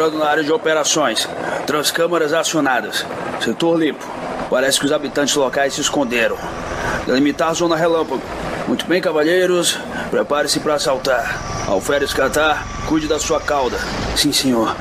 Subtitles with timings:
[0.00, 1.28] entrando na área de operações.
[1.66, 3.04] Transcâmaras acionadas.
[3.38, 4.02] Setor limpo.
[4.48, 6.38] Parece que os habitantes locais se esconderam.
[7.06, 8.22] Delimitar zona relâmpago.
[8.66, 9.78] Muito bem, cavalheiros.
[10.10, 11.66] Prepare-se para assaltar.
[11.68, 13.76] Alferes Catar, cuide da sua cauda.
[14.16, 14.74] Sim, senhor.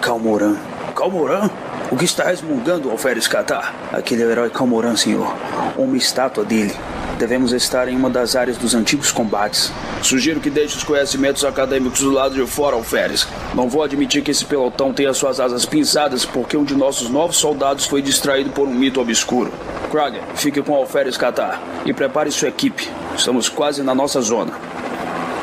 [0.00, 0.56] Calmoran.
[0.94, 1.50] Calmoran?
[1.90, 3.74] O que está resmungando, Alferes Catar?
[3.92, 5.34] Aquele herói Calmoran, senhor.
[5.76, 6.74] Uma estátua dele.
[7.18, 9.72] Devemos estar em uma das áreas dos antigos combates.
[10.02, 13.26] Sugiro que deixe os conhecimentos acadêmicos do lado de fora, Alferes.
[13.54, 17.36] Não vou admitir que esse pelotão tenha suas asas pinçadas porque um de nossos novos
[17.36, 19.52] soldados foi distraído por um mito obscuro.
[19.90, 22.90] Krager, fique com Alferes Catar e prepare sua equipe.
[23.16, 24.52] Estamos quase na nossa zona.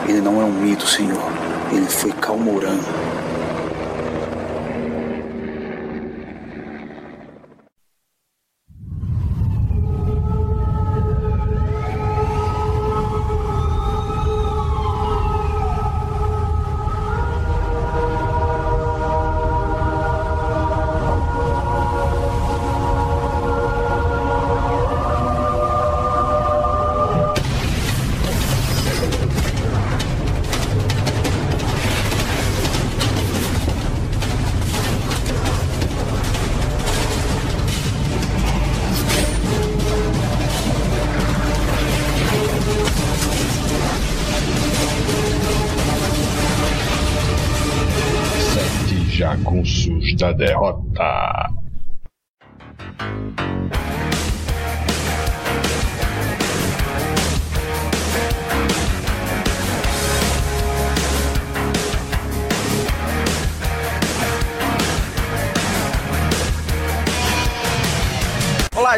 [0.07, 1.31] Ele não é um mito, senhor.
[1.71, 2.77] Ele foi Calmoran.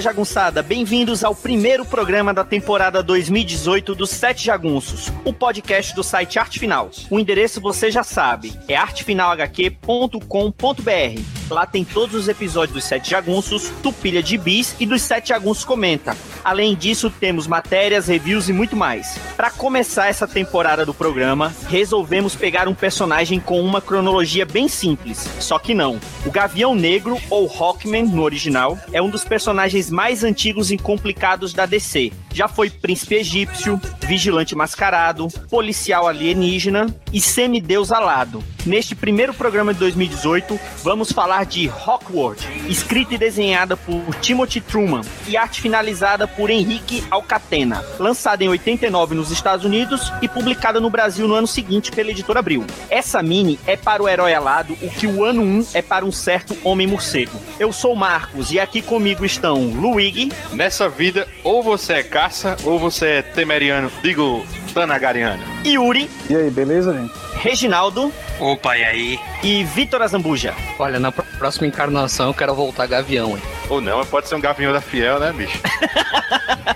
[0.02, 0.64] Jagunçada!
[0.64, 6.60] Bem-vindos ao primeiro programa da temporada 2018 dos Sete Jagunços, o podcast do site Arte
[6.60, 6.90] Final.
[7.10, 11.42] O endereço você já sabe, é artefinalhq.com.br.
[11.52, 15.66] Lá tem todos os episódios dos Sete Jagunços, Tupilha de Bis e dos Sete Jagunços
[15.66, 16.16] Comenta.
[16.46, 19.18] Além disso, temos matérias, reviews e muito mais.
[19.36, 25.28] Para começar essa temporada do programa, resolvemos pegar um personagem com uma cronologia bem simples,
[25.40, 26.00] só que não.
[26.26, 31.54] O Gavião Negro, ou Hawkman no original, é um dos personagens mais antigos e complicados
[31.54, 32.14] da DC.
[32.34, 38.44] Já foi príncipe egípcio, vigilante mascarado, policial alienígena e semideus alado.
[38.66, 45.02] Neste primeiro programa de 2018, vamos falar de Hawkworld, escrita e desenhada por Timothy Truman
[45.28, 50.92] e arte finalizada por Henrique Alcatena, lançada em 89 nos Estados Unidos e publicada no
[50.92, 52.64] Brasil no ano seguinte pela editora Abril.
[52.88, 56.12] Essa mini é para o herói alado o que o ano 1 é para um
[56.12, 57.42] certo homem morcego.
[57.60, 60.32] Eu sou Marcos e aqui comigo estão Luigi.
[60.54, 65.44] Nessa vida, ou você é caça ou você é temeriano, digo, tanagariano.
[65.66, 66.08] Yuri.
[66.30, 67.31] E aí, beleza, gente?
[67.42, 68.14] Reginaldo.
[68.40, 69.20] Opa, e aí?
[69.42, 70.54] E Vitor Azambuja.
[70.78, 73.42] Olha, na próxima encarnação eu quero voltar gavião, hein?
[73.68, 75.60] Ou não, pode ser um gavião da Fiel, né, bicho?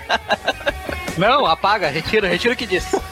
[1.16, 2.96] não, apaga, retira, retira o que disse.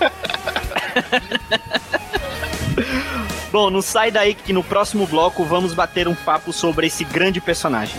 [3.53, 7.41] Bom, não sai daí que no próximo bloco vamos bater um papo sobre esse grande
[7.41, 7.95] personagem.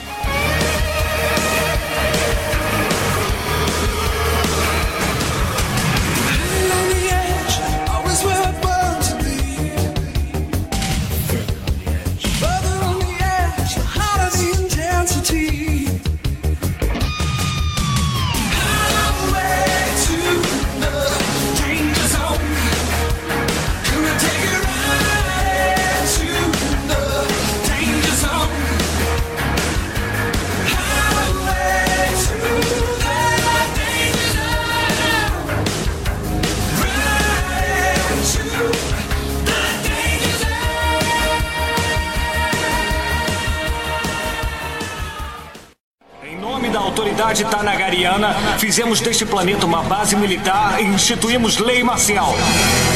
[48.66, 52.34] Fizemos deste planeta uma base militar e instituímos lei marcial.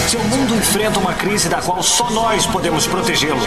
[0.07, 3.39] Seu mundo enfrenta uma crise da qual só nós podemos protegê-lo.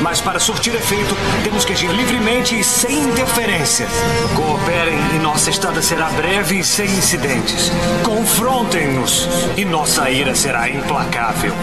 [0.00, 1.14] Mas para surtir efeito,
[1.44, 3.86] temos que agir livremente e sem interferência.
[4.34, 7.70] Cooperem e nossa estada será breve e sem incidentes.
[8.04, 11.54] Confrontem-nos e nossa ira será implacável.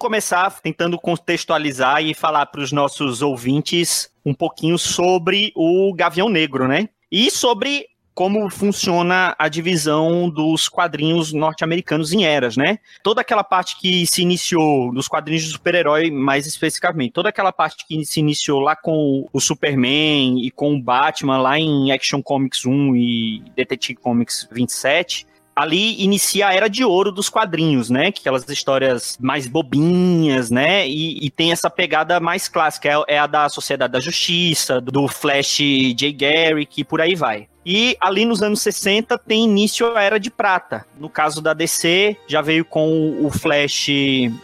[0.00, 6.66] Começar tentando contextualizar e falar para os nossos ouvintes um pouquinho sobre o Gavião Negro,
[6.66, 6.88] né?
[7.12, 12.78] E sobre como funciona a divisão dos quadrinhos norte-americanos em eras, né?
[13.02, 17.86] Toda aquela parte que se iniciou dos quadrinhos de super-herói, mais especificamente, toda aquela parte
[17.86, 22.64] que se iniciou lá com o Superman e com o Batman lá em Action Comics
[22.64, 28.08] 1 e Detective Comics 27, ali inicia a era de ouro dos quadrinhos, né?
[28.08, 30.88] Aquelas histórias mais bobinhas, né?
[30.88, 35.06] E, e tem essa pegada mais clássica, é, é, a da Sociedade da Justiça, do
[35.08, 35.58] Flash
[35.94, 36.12] J.
[36.12, 37.48] Garrick e por aí vai.
[37.64, 40.86] E ali nos anos 60 tem início a Era de Prata.
[40.98, 43.88] No caso da DC, já veio com o Flash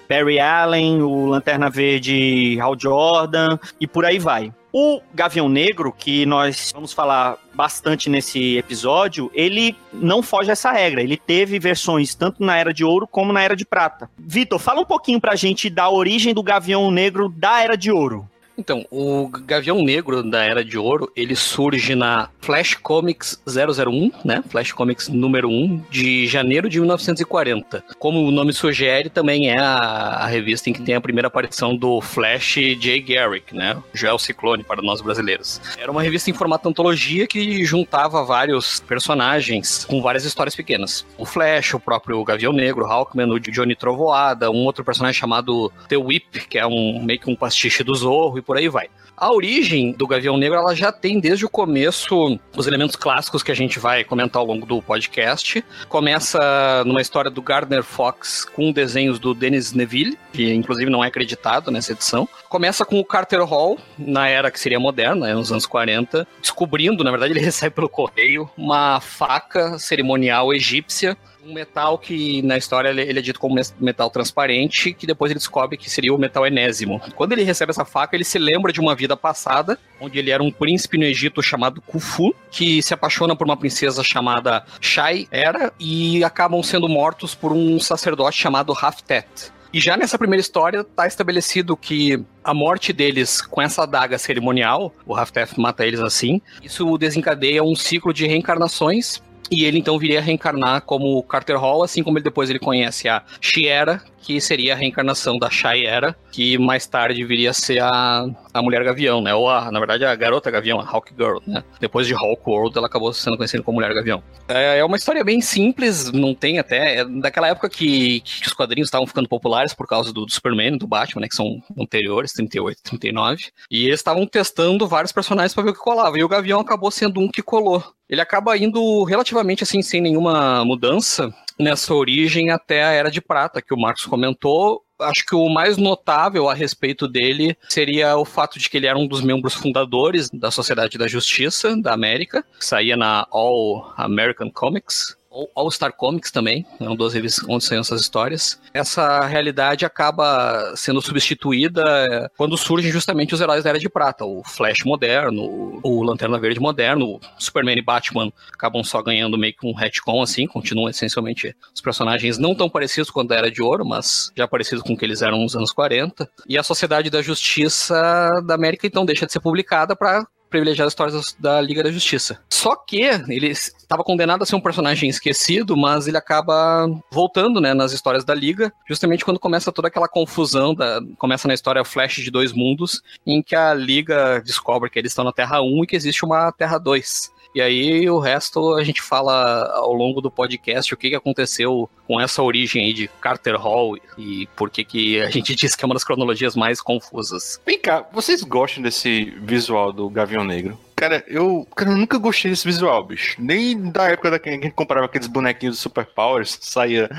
[0.09, 4.53] Barry Allen, o Lanterna Verde Hal Jordan e por aí vai.
[4.79, 11.03] O Gavião Negro, que nós vamos falar bastante nesse episódio, ele não foge essa regra.
[11.03, 14.11] Ele teve versões tanto na Era de Ouro como na Era de Prata.
[14.19, 18.29] Vitor, fala um pouquinho pra gente da origem do Gavião Negro da Era de Ouro.
[18.59, 24.43] Então, o Gavião Negro da Era de Ouro, ele surge na Flash Comics 001, né?
[24.49, 27.85] Flash Comics número 1, de janeiro de 1940.
[27.99, 32.01] Como o nome sugere, também é a, revista em que tem a primeira aparição do
[32.01, 33.01] Flash J.
[33.01, 33.77] Garrick, né?
[33.93, 35.61] Joel Ciclone para nós brasileiros.
[35.79, 41.07] Era uma revista em formato antologia que juntava vários personagens com várias histórias pequenas.
[41.19, 45.71] O Flash, o próprio Gavião Negro, o Hawkman, o Johnny Trovoada, um outro personagem chamado
[45.89, 48.89] The Whip, que é um meio que um pastiche do Zorro por aí vai.
[49.17, 53.51] A origem do Gavião Negro, ela já tem desde o começo os elementos clássicos que
[53.51, 55.65] a gente vai comentar ao longo do podcast.
[55.89, 61.09] Começa numa história do Gardner Fox com desenhos do Dennis Neville, que inclusive não é
[61.09, 62.29] acreditado nessa edição.
[62.51, 67.03] Começa com o Carter Hall, na era que seria moderna, né, nos anos 40, descobrindo,
[67.03, 71.17] na verdade ele recebe pelo correio, uma faca cerimonial egípcia
[71.47, 75.77] um metal que na história ele é dito como metal transparente, que depois ele descobre
[75.77, 77.01] que seria o metal enésimo.
[77.15, 80.43] Quando ele recebe essa faca, ele se lembra de uma vida passada, onde ele era
[80.43, 85.73] um príncipe no Egito chamado Khufu, que se apaixona por uma princesa chamada Shai Era
[85.79, 89.57] e acabam sendo mortos por um sacerdote chamado Haftet.
[89.73, 94.95] E já nessa primeira história está estabelecido que a morte deles com essa adaga cerimonial,
[95.05, 99.21] o Haftef mata eles assim, isso desencadeia um ciclo de reencarnações
[99.51, 103.09] e ele então viria a reencarnar como Carter Hall, assim como ele depois ele conhece
[103.09, 108.27] a Shiera, que seria a reencarnação da Shayera, que mais tarde viria a ser a,
[108.53, 109.33] a Mulher Gavião, né?
[109.33, 111.63] Ou a, na verdade, a Garota Gavião, a Hawk Girl, né?
[111.79, 114.21] Depois de Hawk World, ela acabou sendo conhecida como Mulher Gavião.
[114.49, 116.97] É, é uma história bem simples, não tem até...
[116.97, 120.77] É daquela época que, que os quadrinhos estavam ficando populares por causa do, do Superman,
[120.77, 121.29] do Batman, né?
[121.29, 123.45] Que são anteriores, 38, 39.
[123.71, 126.19] E eles estavam testando vários personagens para ver o que colava.
[126.19, 127.96] E o Gavião acabou sendo um que colou.
[128.09, 133.63] Ele acaba indo relativamente assim, sem nenhuma mudança, nessa origem até a Era de Prata,
[133.63, 134.83] que o Marcos comentou.
[134.99, 138.99] Acho que o mais notável a respeito dele seria o fato de que ele era
[138.99, 144.51] um dos membros fundadores da Sociedade da Justiça da América, que saía na All American
[144.51, 145.17] Comics,
[145.55, 148.61] All Star Comics também, é uma das revistas onde saem essas histórias.
[148.73, 154.25] Essa realidade acaba sendo substituída é, quando surgem justamente os heróis da Era de Prata,
[154.25, 159.67] o Flash moderno, o Lanterna Verde moderno, Superman e Batman acabam só ganhando meio que
[159.67, 163.85] um retcon assim, continuam essencialmente os personagens não tão parecidos com a Era de Ouro,
[163.85, 166.29] mas já parecidos com o que eles eram nos anos 40.
[166.49, 170.93] E a Sociedade da Justiça da América então deixa de ser publicada para privilegiar as
[170.93, 172.41] histórias da Liga da Justiça.
[172.51, 177.75] Só que ele estava condenado a ser um personagem esquecido, mas ele acaba voltando, né,
[177.75, 182.17] nas histórias da Liga, justamente quando começa toda aquela confusão, da, começa na história Flash
[182.17, 185.87] de Dois Mundos, em que a Liga descobre que eles estão na Terra 1 e
[185.87, 187.36] que existe uma Terra 2.
[187.57, 191.89] E aí o resto a gente fala ao longo do podcast o que, que aconteceu
[192.07, 195.83] com essa origem aí de Carter Hall e por que, que a gente diz que
[195.83, 197.59] é uma das cronologias mais confusas.
[197.65, 200.79] Vem cá, vocês gostam desse visual do Gavião Negro?
[200.97, 203.37] Cara, eu, cara, eu nunca gostei desse visual, bicho.
[203.39, 207.11] Nem da época da que a gente comprava aqueles bonequinhos do Super Powers, saía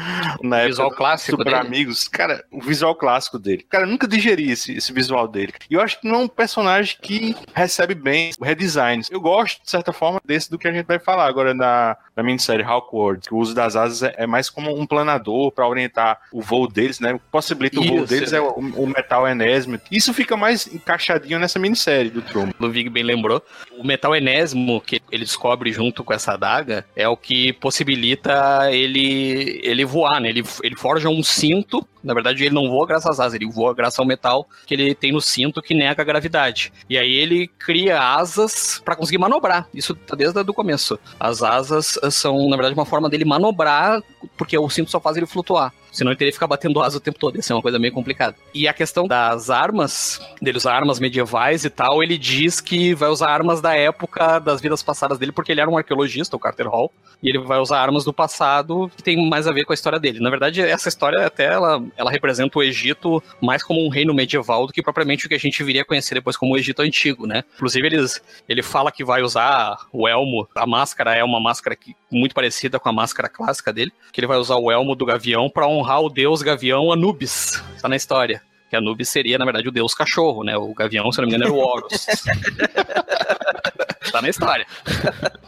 [0.42, 1.68] na época visual clássico Super dele.
[1.68, 2.08] Amigos.
[2.08, 3.64] Cara, o visual clássico dele.
[3.70, 5.54] Cara, eu nunca digeri esse, esse visual dele.
[5.70, 9.12] E eu acho que não é um personagem que recebe bem redesigns.
[9.12, 12.24] Eu gosto, de certa forma, desse do que a gente vai falar agora na, na
[12.24, 16.20] minissérie Hawkworld, que o uso das asas é, é mais como um planador para orientar
[16.32, 17.14] o voo deles, né?
[17.14, 19.80] O que possibilita o voo deles é o, o metal enésimo.
[19.92, 22.54] Isso fica mais encaixadinho nessa minissérie do Truman.
[22.60, 23.44] O Vig bem lembrou.
[23.78, 29.60] O metal enésimo que ele descobre junto com essa adaga é o que possibilita ele
[29.64, 30.30] ele voar, né?
[30.30, 31.88] Ele, ele forja um cinto.
[32.04, 34.96] Na verdade, ele não voa graças às asas, ele voa graças ao metal que ele
[34.96, 36.72] tem no cinto que nega a gravidade.
[36.90, 39.68] E aí ele cria asas para conseguir manobrar.
[39.74, 40.98] Isso tá desde o começo.
[41.20, 44.02] As asas são, na verdade, uma forma dele manobrar,
[44.38, 45.74] porque o cinto só faz ele flutuar.
[45.98, 47.40] Senão ele teria que ficar batendo asa o tempo todo.
[47.40, 48.36] Isso é uma coisa meio complicada.
[48.54, 53.10] E a questão das armas, dele usar armas medievais e tal, ele diz que vai
[53.10, 56.68] usar armas da época das vidas passadas dele, porque ele era um arqueologista, o Carter
[56.68, 56.92] Hall,
[57.24, 60.00] e ele vai usar armas do passado que tem mais a ver com a história
[60.00, 60.20] dele.
[60.20, 64.68] Na verdade, essa história até ela, ela representa o Egito mais como um reino medieval
[64.68, 67.26] do que propriamente o que a gente viria a conhecer depois como o Egito antigo,
[67.26, 67.44] né?
[67.56, 71.96] Inclusive, eles, ele fala que vai usar o elmo, a máscara é uma máscara que,
[72.12, 75.50] muito parecida com a máscara clássica dele, que ele vai usar o elmo do gavião
[75.50, 78.42] para honrar o deus gavião Anubis, tá na história.
[78.70, 80.58] Que Anubis seria, na verdade, o deus cachorro, né?
[80.58, 82.06] O gavião, se não me engano, era o Horus.
[84.12, 84.66] tá na história.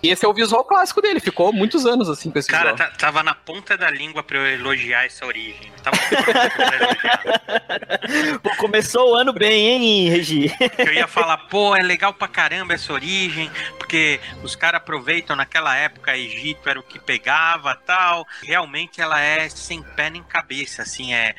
[0.02, 2.90] E esse é o visual clássico dele, ficou muitos anos assim com esse Cara, visual.
[2.90, 5.72] tá- tava na ponta da língua pra eu elogiar essa origem.
[5.84, 8.40] Tava pronto pra elogiar.
[8.42, 10.52] Pô, começou o ano bem, hein, Regi?
[10.78, 15.76] Eu ia falar, pô, é legal pra caramba essa origem, porque os caras aproveitam naquela
[15.76, 18.26] época Egito era o que pegava tal.
[18.44, 21.36] Realmente ela é sem pé nem cabeça, assim, é.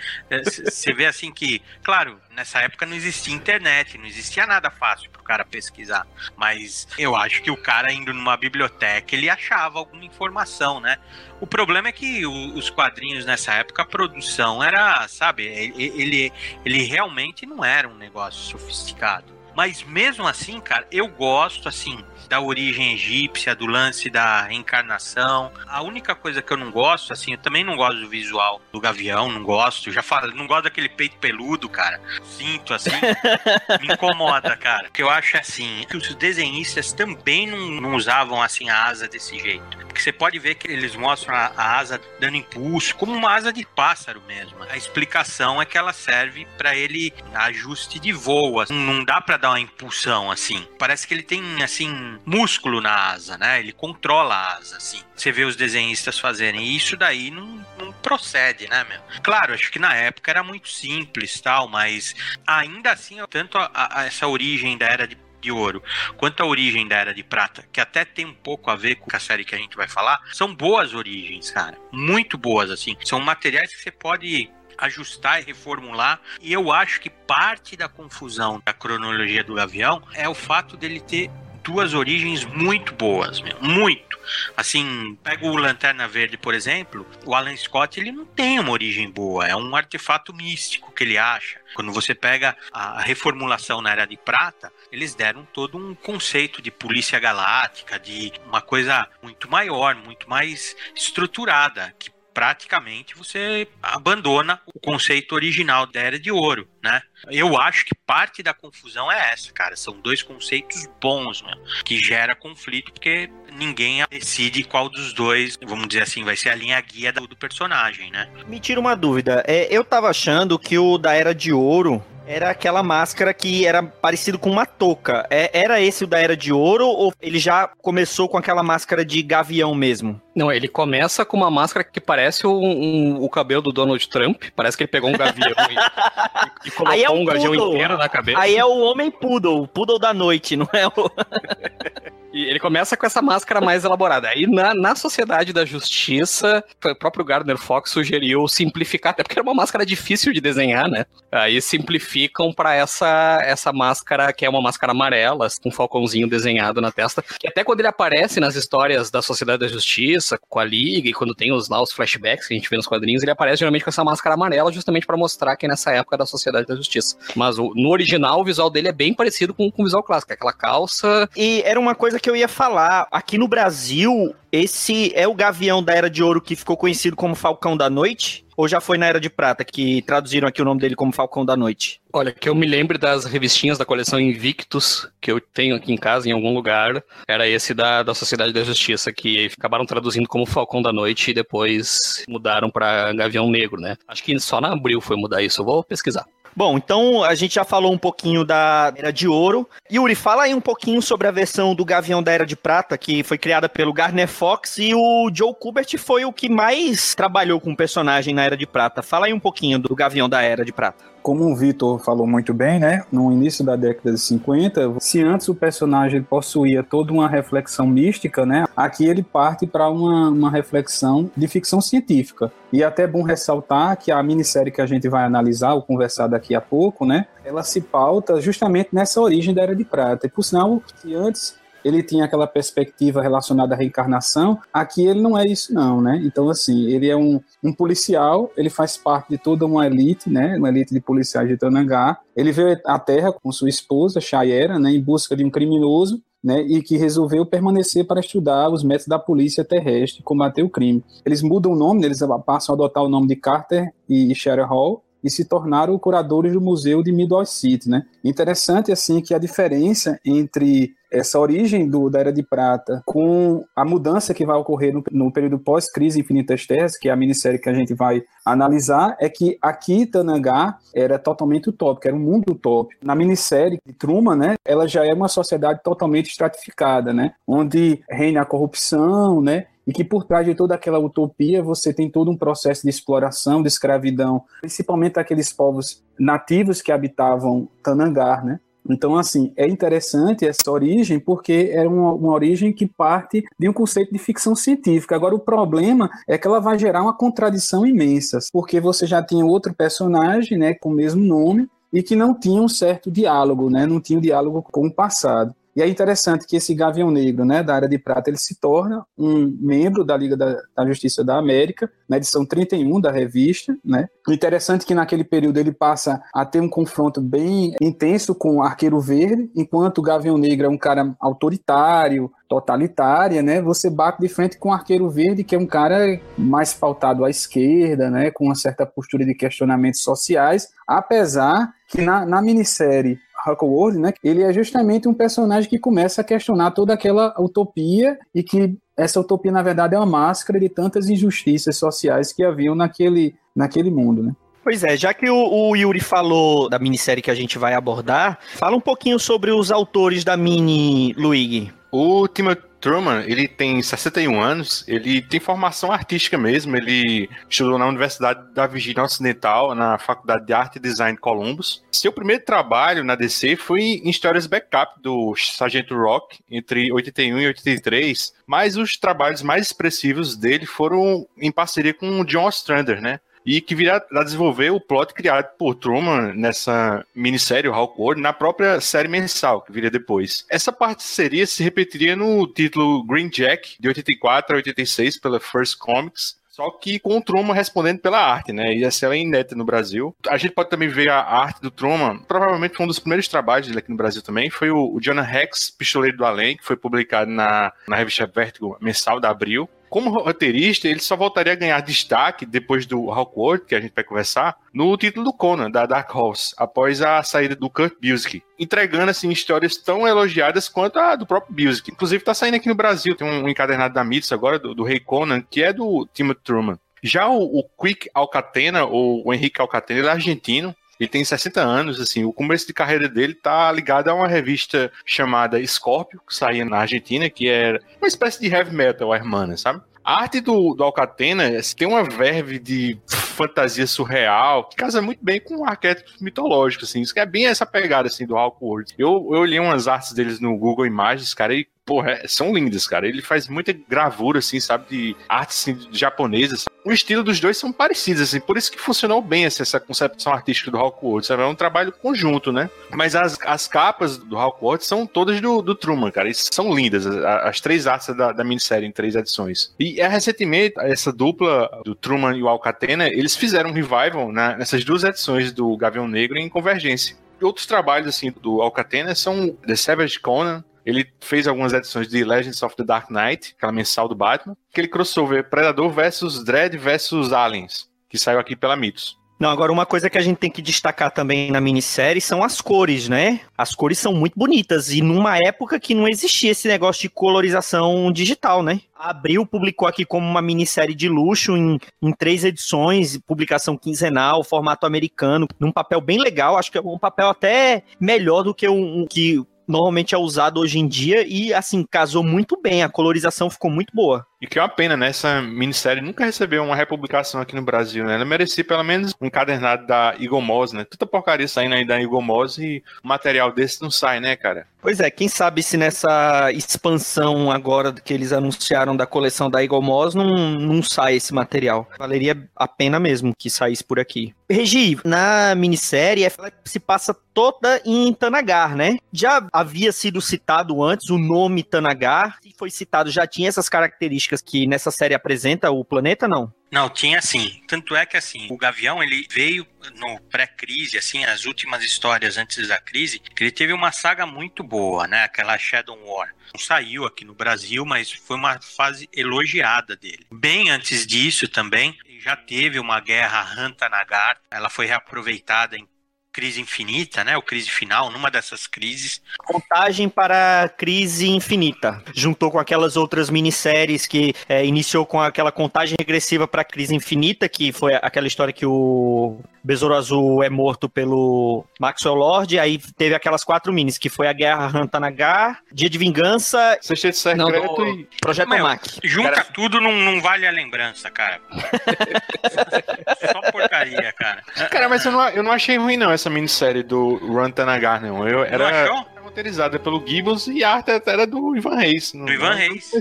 [0.64, 5.22] Você vê assim que, claro, nessa época não existia internet, não existia nada fácil pro
[5.22, 6.06] cara pesquisar.
[6.36, 10.96] Mas eu acho que o cara indo numa biblioteca, ele achava alguma informação, né?
[11.38, 16.32] O problema é que os quadrinhos nessa época, a produção era, sabe, ele,
[16.64, 19.38] ele realmente não era um negócio sofisticado.
[19.54, 25.50] Mas mesmo assim, cara, eu gosto, assim, da origem egípcia, do lance da reencarnação.
[25.66, 28.80] A única coisa que eu não gosto, assim, eu também não gosto do visual do
[28.80, 29.90] Gavião, não gosto.
[29.90, 32.00] Já falo, não gosto daquele peito peludo, cara.
[32.22, 32.90] Sinto, assim,
[33.82, 34.86] me incomoda, cara.
[34.86, 38.84] O que eu acho é assim, que os desenhistas também não, não usavam, assim, a
[38.84, 39.80] asa desse jeito.
[39.90, 43.52] Porque você pode ver que eles mostram a, a asa dando impulso, como uma asa
[43.52, 44.56] de pássaro mesmo.
[44.70, 48.60] A explicação é que ela serve para ele ajuste de voo.
[48.60, 48.72] assim.
[48.72, 50.64] Não dá para dar uma impulsão assim.
[50.78, 53.58] Parece que ele tem assim músculo na asa, né?
[53.60, 55.00] Ele controla a asa assim.
[55.16, 59.00] Você vê os desenhistas fazerem isso daí não, não procede, né, meu?
[59.22, 62.14] Claro, acho que na época era muito simples, tal, mas
[62.46, 65.82] ainda assim, tanto a- a- essa origem da era de de ouro,
[66.18, 69.08] quanto a origem da Era de Prata, que até tem um pouco a ver com
[69.16, 71.78] a série que a gente vai falar, são boas origens, cara.
[71.90, 72.94] Muito boas, assim.
[73.06, 76.20] São materiais que você pode ajustar e reformular.
[76.42, 81.00] E eu acho que parte da confusão da cronologia do Gavião é o fato dele
[81.00, 81.30] ter
[81.62, 83.42] duas origens muito boas.
[83.60, 84.10] Muito.
[84.56, 89.10] Assim, pega o Lanterna Verde, por exemplo, o Alan Scott, ele não tem uma origem
[89.10, 91.60] boa, é um artefato místico que ele acha.
[91.74, 96.70] Quando você pega a reformulação na Era de Prata, eles deram todo um conceito de
[96.70, 104.78] polícia galáctica, de uma coisa muito maior, muito mais estruturada, que praticamente você abandona o
[104.80, 107.00] conceito original da Era de Ouro, né?
[107.28, 109.76] Eu acho que parte da confusão é essa, cara.
[109.76, 111.52] São dois conceitos bons, né?
[111.84, 116.54] Que gera conflito, porque ninguém decide qual dos dois, vamos dizer assim, vai ser a
[116.54, 118.28] linha guia do, personagem, né?
[118.46, 119.42] Me tira uma dúvida.
[119.46, 123.82] É, eu tava achando que o da Era de Ouro era aquela máscara que era
[123.82, 125.26] parecido com uma touca.
[125.28, 129.04] É, era esse o da Era de Ouro ou ele já começou com aquela máscara
[129.04, 130.20] de gavião mesmo?
[130.34, 134.44] Não, ele começa com uma máscara que parece um- um- o cabelo do Donald Trump.
[134.54, 138.08] Parece que ele pegou um gavião e, e colocou é um um gavião inteiro na
[138.08, 138.38] cabeça.
[138.38, 140.92] Aí é o Homem Poodle, o Poodle da noite, não é o...
[142.32, 144.28] E ele começa com essa máscara mais elaborada.
[144.28, 149.42] Aí na, na Sociedade da Justiça, o próprio Gardner Fox sugeriu simplificar, até porque era
[149.42, 151.06] uma máscara difícil de desenhar, né?
[151.32, 156.80] Aí simplificam pra essa, essa máscara, que é uma máscara amarela, com um falcãozinho desenhado
[156.80, 157.20] na testa.
[157.20, 161.12] Que até quando ele aparece nas histórias da Sociedade da Justiça, com a Liga, e
[161.12, 163.84] quando tem os, lá os flashbacks que a gente vê nos quadrinhos, ele aparece geralmente
[163.84, 167.16] com essa máscara amarela, justamente pra mostrar que é nessa época da Sociedade da Justiça.
[167.36, 170.32] Mas o- no original, o visual dele é bem parecido com, com o visual clássico.
[170.32, 173.06] é Aquela calça E era uma coisa que eu ia falar.
[173.10, 177.34] Aqui no Brasil, esse é o gavião da Era de Ouro que ficou conhecido como
[177.34, 178.44] Falcão da Noite?
[178.56, 181.44] Ou já foi na Era de Prata que traduziram aqui o nome dele como Falcão
[181.44, 182.00] da Noite?
[182.12, 185.96] Olha, que eu me lembro das revistinhas da coleção Invictus, que eu tenho aqui em
[185.96, 190.44] casa, em algum lugar, era esse da, da Sociedade da Justiça, que acabaram traduzindo como
[190.44, 193.96] Falcão da Noite e depois mudaram pra Gavião Negro, né?
[194.06, 196.26] Acho que só na Abril foi mudar isso, eu vou pesquisar.
[196.54, 199.68] Bom, então a gente já falou um pouquinho da Era de Ouro.
[199.90, 203.22] Yuri, fala aí um pouquinho sobre a versão do Gavião da Era de Prata, que
[203.22, 207.72] foi criada pelo Gardner Fox e o Joe Kubert foi o que mais trabalhou com
[207.72, 209.02] o personagem na Era de Prata.
[209.02, 211.04] Fala aí um pouquinho do Gavião da Era de Prata.
[211.22, 213.04] Como o Vitor falou muito bem, né?
[213.12, 218.46] No início da década de 50, se antes o personagem possuía toda uma reflexão mística,
[218.46, 218.64] né?
[218.76, 222.52] Aqui ele parte para uma, uma reflexão de ficção científica.
[222.72, 226.26] E é até bom ressaltar que a minissérie que a gente vai analisar, ou conversar
[226.26, 227.26] daqui a pouco, né?
[227.44, 230.26] Ela se pauta justamente nessa origem da Era de Prata.
[230.26, 234.58] E por sinal, se antes ele tinha aquela perspectiva relacionada à reencarnação.
[234.72, 236.20] Aqui ele não é isso, não, né?
[236.24, 240.56] Então, assim, ele é um, um policial, ele faz parte de toda uma elite, né?
[240.56, 242.18] Uma elite de policiais de Tanangá.
[242.36, 244.90] Ele veio à Terra com sua esposa, Chayera, né?
[244.90, 249.18] Em busca de um criminoso né, e que resolveu permanecer para estudar os métodos da
[249.18, 251.04] polícia terrestre e combater o crime.
[251.24, 255.04] Eles mudam o nome, eles passam a adotar o nome de Carter e Sherry Hall,
[255.22, 258.06] e se tornaram curadores do museu de Midway City, né?
[258.24, 263.84] Interessante assim que a diferença entre essa origem do, da Era de Prata com a
[263.84, 267.68] mudança que vai ocorrer no, no período pós-crise Infinitas Terras, que é a minissérie que
[267.68, 273.04] a gente vai analisar, é que aqui Tanangá era totalmente utópico, era um mundo utópico.
[273.04, 278.42] Na minissérie de Truman, né, ela já é uma sociedade totalmente estratificada, né, onde reina
[278.42, 282.36] a corrupção, né, e que por trás de toda aquela utopia você tem todo um
[282.36, 288.60] processo de exploração, de escravidão, principalmente aqueles povos nativos que habitavam Tanangar, né?
[288.88, 293.72] Então, assim, é interessante essa origem porque é uma, uma, origem que parte de um
[293.72, 295.14] conceito de ficção científica.
[295.14, 299.44] Agora, o problema é que ela vai gerar uma contradição imensa, porque você já tinha
[299.44, 303.86] outro personagem, né, com o mesmo nome, e que não tinha um certo diálogo, né,
[303.86, 305.54] não tinha um diálogo com o passado.
[305.80, 309.02] E é interessante que esse Gavião Negro, né, da área de prata, ele se torna
[309.16, 314.06] um membro da Liga da, da, Justiça da América, na edição 31 da revista, né.
[314.28, 318.62] Interessante é que naquele período ele passa a ter um confronto bem intenso com o
[318.62, 323.62] Arqueiro Verde, enquanto o Gavião Negro é um cara autoritário, totalitária, né?
[323.62, 327.30] Você bate de frente com o Arqueiro Verde, que é um cara mais pautado à
[327.30, 328.30] esquerda, né?
[328.30, 334.12] Com uma certa postura de questionamentos sociais, apesar que na, na minissérie Huckleworth, né?
[334.22, 339.20] Ele é justamente um personagem que começa a questionar toda aquela utopia e que essa
[339.20, 344.22] utopia, na verdade, é uma máscara de tantas injustiças sociais que haviam naquele, naquele mundo,
[344.22, 344.32] né?
[344.62, 348.38] Pois é, já que o, o, Yuri falou da minissérie que a gente vai abordar,
[348.56, 351.72] fala um pouquinho sobre os autores da mini, Luigi.
[351.90, 357.86] O Timothy Truman, ele tem 61 anos, ele tem formação artística mesmo, ele estudou na
[357.86, 361.82] Universidade da Virgínia Ocidental, na Faculdade de Arte e Design de Columbus.
[361.92, 367.46] Seu primeiro trabalho na DC foi em histórias backup do Sargento Rock, entre 81 e
[367.48, 373.20] 83, mas os trabalhos mais expressivos dele foram em parceria com o John Ostrander, né?
[373.44, 378.80] E que virá a desenvolver o plot criado por Truman nessa minissérie, Hawkwood, na própria
[378.80, 380.44] série mensal, que viria depois.
[380.48, 386.40] Essa parceria se repetiria no título Green Jack, de 84 a 86, pela First Comics,
[386.50, 388.74] só que com o Truman respondendo pela arte, né?
[388.74, 390.14] E essa é inédita no Brasil.
[390.28, 392.18] A gente pode também ver a arte do Truman.
[392.28, 394.50] Provavelmente foi um dos primeiros trabalhos dele aqui no Brasil também.
[394.50, 398.76] Foi o, o Jonah Rex, Pistoleiro do Além, que foi publicado na, na revista Vertigo
[398.78, 403.74] mensal da Abril como roteirista, ele só voltaria a ganhar destaque depois do Hawkwood, que
[403.74, 407.68] a gente vai conversar, no título do Conan, da Dark Horse, após a saída do
[407.68, 411.90] Kurt Busiek, entregando assim histórias tão elogiadas quanto a do próprio Busiek.
[411.90, 415.00] Inclusive está saindo aqui no Brasil, tem um encadernado da Mitos agora, do, do Rei
[415.00, 416.78] Conan, que é do Timothy Truman.
[417.02, 421.60] Já o, o Quick Alcatena, ou o Henrique Alcatena, ele é argentino, ele tem 60
[421.60, 426.34] anos, assim, o começo de carreira dele tá ligado a uma revista chamada Scorpio, que
[426.34, 429.80] saía na Argentina, que era uma espécie de heavy metal, a Hermana, sabe?
[430.04, 435.40] A arte do, do Alcatena tem uma verve de fantasia surreal que casa muito bem
[435.40, 437.00] com arquétipos mitológicos, assim.
[437.00, 438.94] Isso que é bem essa pegada, assim, do Hawkwood.
[438.98, 442.86] Eu, eu olhei umas artes deles no Google Imagens, cara, e porra, é, são lindas,
[442.86, 443.06] cara.
[443.06, 446.64] Ele faz muita gravura, assim, sabe, de artes assim, japonesas.
[446.84, 450.32] O estilo dos dois são parecidos, assim, por isso que funcionou bem assim, essa concepção
[450.32, 451.42] artística do Hawkwood, sabe?
[451.42, 452.70] É um trabalho conjunto, né?
[452.90, 456.28] Mas as, as capas do Hawkwood são todas do, do Truman, cara.
[456.28, 459.74] E são lindas, as, as três artes da, da minissérie em três edições.
[459.78, 464.56] E é, recentemente, essa dupla do Truman e o Alcatena, eles fizeram um revival né,
[464.58, 467.16] nessas duas edições do Gavião Negro em Convergência.
[467.40, 472.62] Outros trabalhos, assim, do Alcatena são The Savage Conan, ele fez algumas edições de Legends
[472.62, 477.88] of the Dark Knight, aquela mensal do Batman, aquele crossover Predador versus Dread versus Aliens,
[478.08, 479.20] que saiu aqui pela Mitos.
[479.40, 482.60] Não, agora uma coisa que a gente tem que destacar também na minissérie são as
[482.60, 483.40] cores, né?
[483.56, 488.12] As cores são muito bonitas e numa época que não existia esse negócio de colorização
[488.12, 488.82] digital, né?
[488.94, 494.84] Abril publicou aqui como uma minissérie de luxo em, em três edições, publicação quinzenal, formato
[494.84, 498.74] americano, num papel bem legal, acho que é um papel até melhor do que o
[498.74, 503.48] um, que normalmente é usado hoje em dia e, assim, casou muito bem, a colorização
[503.48, 504.26] ficou muito boa.
[504.40, 505.08] E que é uma pena, né?
[505.08, 508.14] Essa minissérie nunca recebeu uma republicação aqui no Brasil, né?
[508.14, 510.84] Ela merecia pelo menos um encadernado da Eagle Moss, né?
[510.84, 514.66] Tanta porcaria saindo aí da Eagle Moss e material desse não sai, né, cara?
[514.80, 519.82] Pois é, quem sabe se nessa expansão agora que eles anunciaram da coleção da Eagle
[519.82, 521.86] Moss não, não sai esse material.
[521.98, 524.34] Valeria a pena mesmo que saísse por aqui.
[524.50, 528.98] Regi, na minissérie ela se passa toda em Tanagar, né?
[529.12, 534.42] Já havia sido citado antes o nome Tanagar, se foi citado já tinha essas características
[534.42, 536.52] que nessa série apresenta o planeta, não?
[536.70, 537.62] Não, tinha sim.
[537.66, 542.68] Tanto é que assim, o Gavião ele veio no pré-crise, assim, as últimas histórias antes
[542.68, 545.24] da crise, ele teve uma saga muito boa, né?
[545.24, 546.32] Aquela Shadow War.
[546.52, 550.26] Não saiu aqui no Brasil, mas foi uma fase elogiada dele.
[550.32, 555.88] Bem antes disso também, já teve uma guerra Hantanagar, ela foi reaproveitada em
[556.32, 557.36] crise infinita, né?
[557.36, 559.20] O crise final, numa dessas crises.
[559.38, 562.02] Contagem para crise infinita.
[562.14, 567.48] Juntou com aquelas outras minisséries que é, iniciou com aquela contagem regressiva para crise infinita,
[567.48, 572.58] que foi aquela história que o Besouro Azul é morto pelo Maxwell Lord.
[572.58, 576.78] Aí teve aquelas quatro minis, que foi a Guerra Rantanagar, Dia de Vingança.
[576.80, 578.84] Sexteto Secreto e Projeto Meu, Mac.
[579.02, 581.40] Junta Cara- tudo, não, não vale a lembrança, cara.
[583.32, 584.42] Só porcaria, cara.
[584.70, 588.26] Cara, mas eu não, eu não achei ruim, não, essa minissérie do Run Tanagar, não.
[588.26, 592.12] Eu, era roteirizada pelo Gibbons e a arte era do Ivan Reis.
[592.12, 592.92] Do Ivan Reis.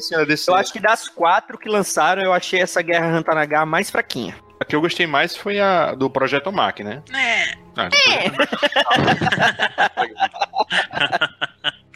[0.47, 4.35] Eu acho que das quatro que lançaram, eu achei essa Guerra Rantanagar mais fraquinha.
[4.59, 7.01] A que eu gostei mais foi a do Projeto Mac, né?
[7.13, 7.53] É.
[7.77, 7.89] Ah,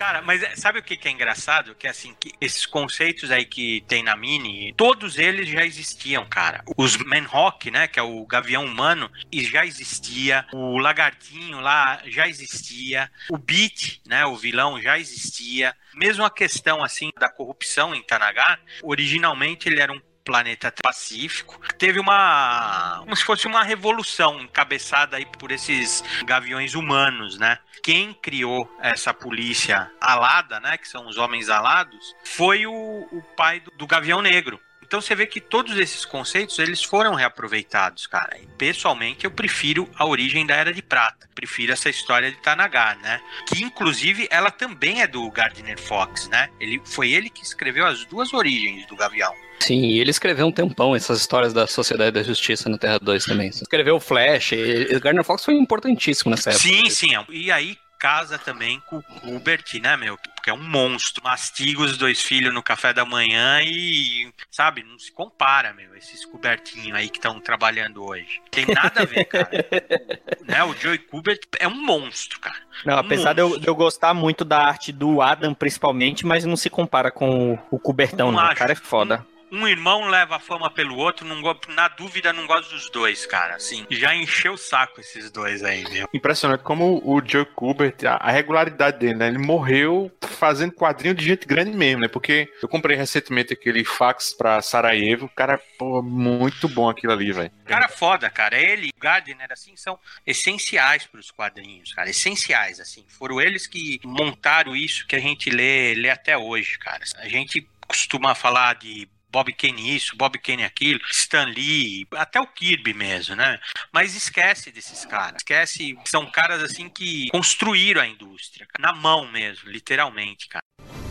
[0.04, 1.74] Cara, mas é- sabe o que, é engraçado?
[1.76, 6.62] Que assim, que esses conceitos aí que tem na Mini, todos eles já existiam, cara.
[6.76, 10.46] Os Manhawk, né, que é o gavião humano, e já existia.
[10.52, 13.10] O lagartinho lá já existia.
[13.30, 15.74] O Beat, né, o vilão já existia.
[15.94, 21.60] Mesmo a questão assim da corrupção em Tanagar, originalmente ele era um planeta pacífico.
[21.78, 23.00] Teve uma.
[23.00, 27.60] como se fosse uma revolução encabeçada aí por esses gaviões humanos, né?
[27.82, 30.78] Quem criou essa polícia alada, né?
[30.78, 34.60] Que são os homens alados, foi o, o pai do, do Gavião Negro.
[34.94, 38.38] Então você vê que todos esses conceitos eles foram reaproveitados, cara.
[38.38, 41.28] E, pessoalmente eu prefiro a origem da Era de Prata.
[41.34, 43.20] Prefiro essa história de Tanagar, né?
[43.48, 46.48] Que inclusive ela também é do Gardner Fox, né?
[46.60, 49.34] Ele foi ele que escreveu as duas origens do Gavião.
[49.64, 53.26] Sim, e ele escreveu um tempão essas histórias da Sociedade da Justiça na Terra 2
[53.26, 53.48] também.
[53.48, 56.64] Escreveu o Flash, e, Gardner Fox foi importantíssimo nessa época.
[56.68, 57.16] Sim, sim.
[57.16, 57.24] é.
[57.30, 60.18] E aí casa também com o Kubert, né, meu?
[60.18, 61.24] Porque é um monstro.
[61.24, 66.26] Mastiga os dois filhos no café da manhã e, sabe, não se compara, meu, esses
[66.26, 68.42] Kubertinhos aí que estão trabalhando hoje.
[68.52, 69.50] Tem nada a ver, cara.
[70.46, 70.62] né?
[70.66, 72.60] O Joey Kubert é um monstro, cara.
[72.84, 76.58] Não, apesar de eu, de eu gostar muito da arte do Adam, principalmente, mas não
[76.58, 78.48] se compara com o, o Cobertão, Não não.
[78.48, 78.58] O acho.
[78.58, 79.26] cara é foda.
[79.54, 83.26] Um irmão leva a fama pelo outro, não go- na dúvida não gosto dos dois,
[83.26, 83.56] cara.
[83.56, 86.10] Assim, já encheu o saco esses dois aí, meu.
[86.14, 89.28] Impressionante como o Joe Kubert, a, regularidade dele, né?
[89.28, 92.08] Ele morreu fazendo quadrinho de gente grande mesmo, né?
[92.08, 95.30] Porque eu comprei recentemente aquele fax pra Sarajevo.
[95.36, 97.52] Cara, pô, muito bom aquilo ali, velho.
[97.66, 98.60] Cara foda, cara.
[98.60, 102.10] Ele e o Gardner, assim, são essenciais pros quadrinhos, cara.
[102.10, 103.06] Essenciais, assim.
[103.08, 107.04] Foram eles que montaram isso que a gente lê, lê até hoje, cara.
[107.18, 112.46] A gente costuma falar de Bob Kane isso, Bob Kane aquilo, Stan Lee, até o
[112.46, 113.60] Kirby mesmo, né?
[113.92, 115.38] Mas esquece desses caras.
[115.38, 120.62] Esquece, são caras assim que construíram a indústria, na mão mesmo, literalmente, cara.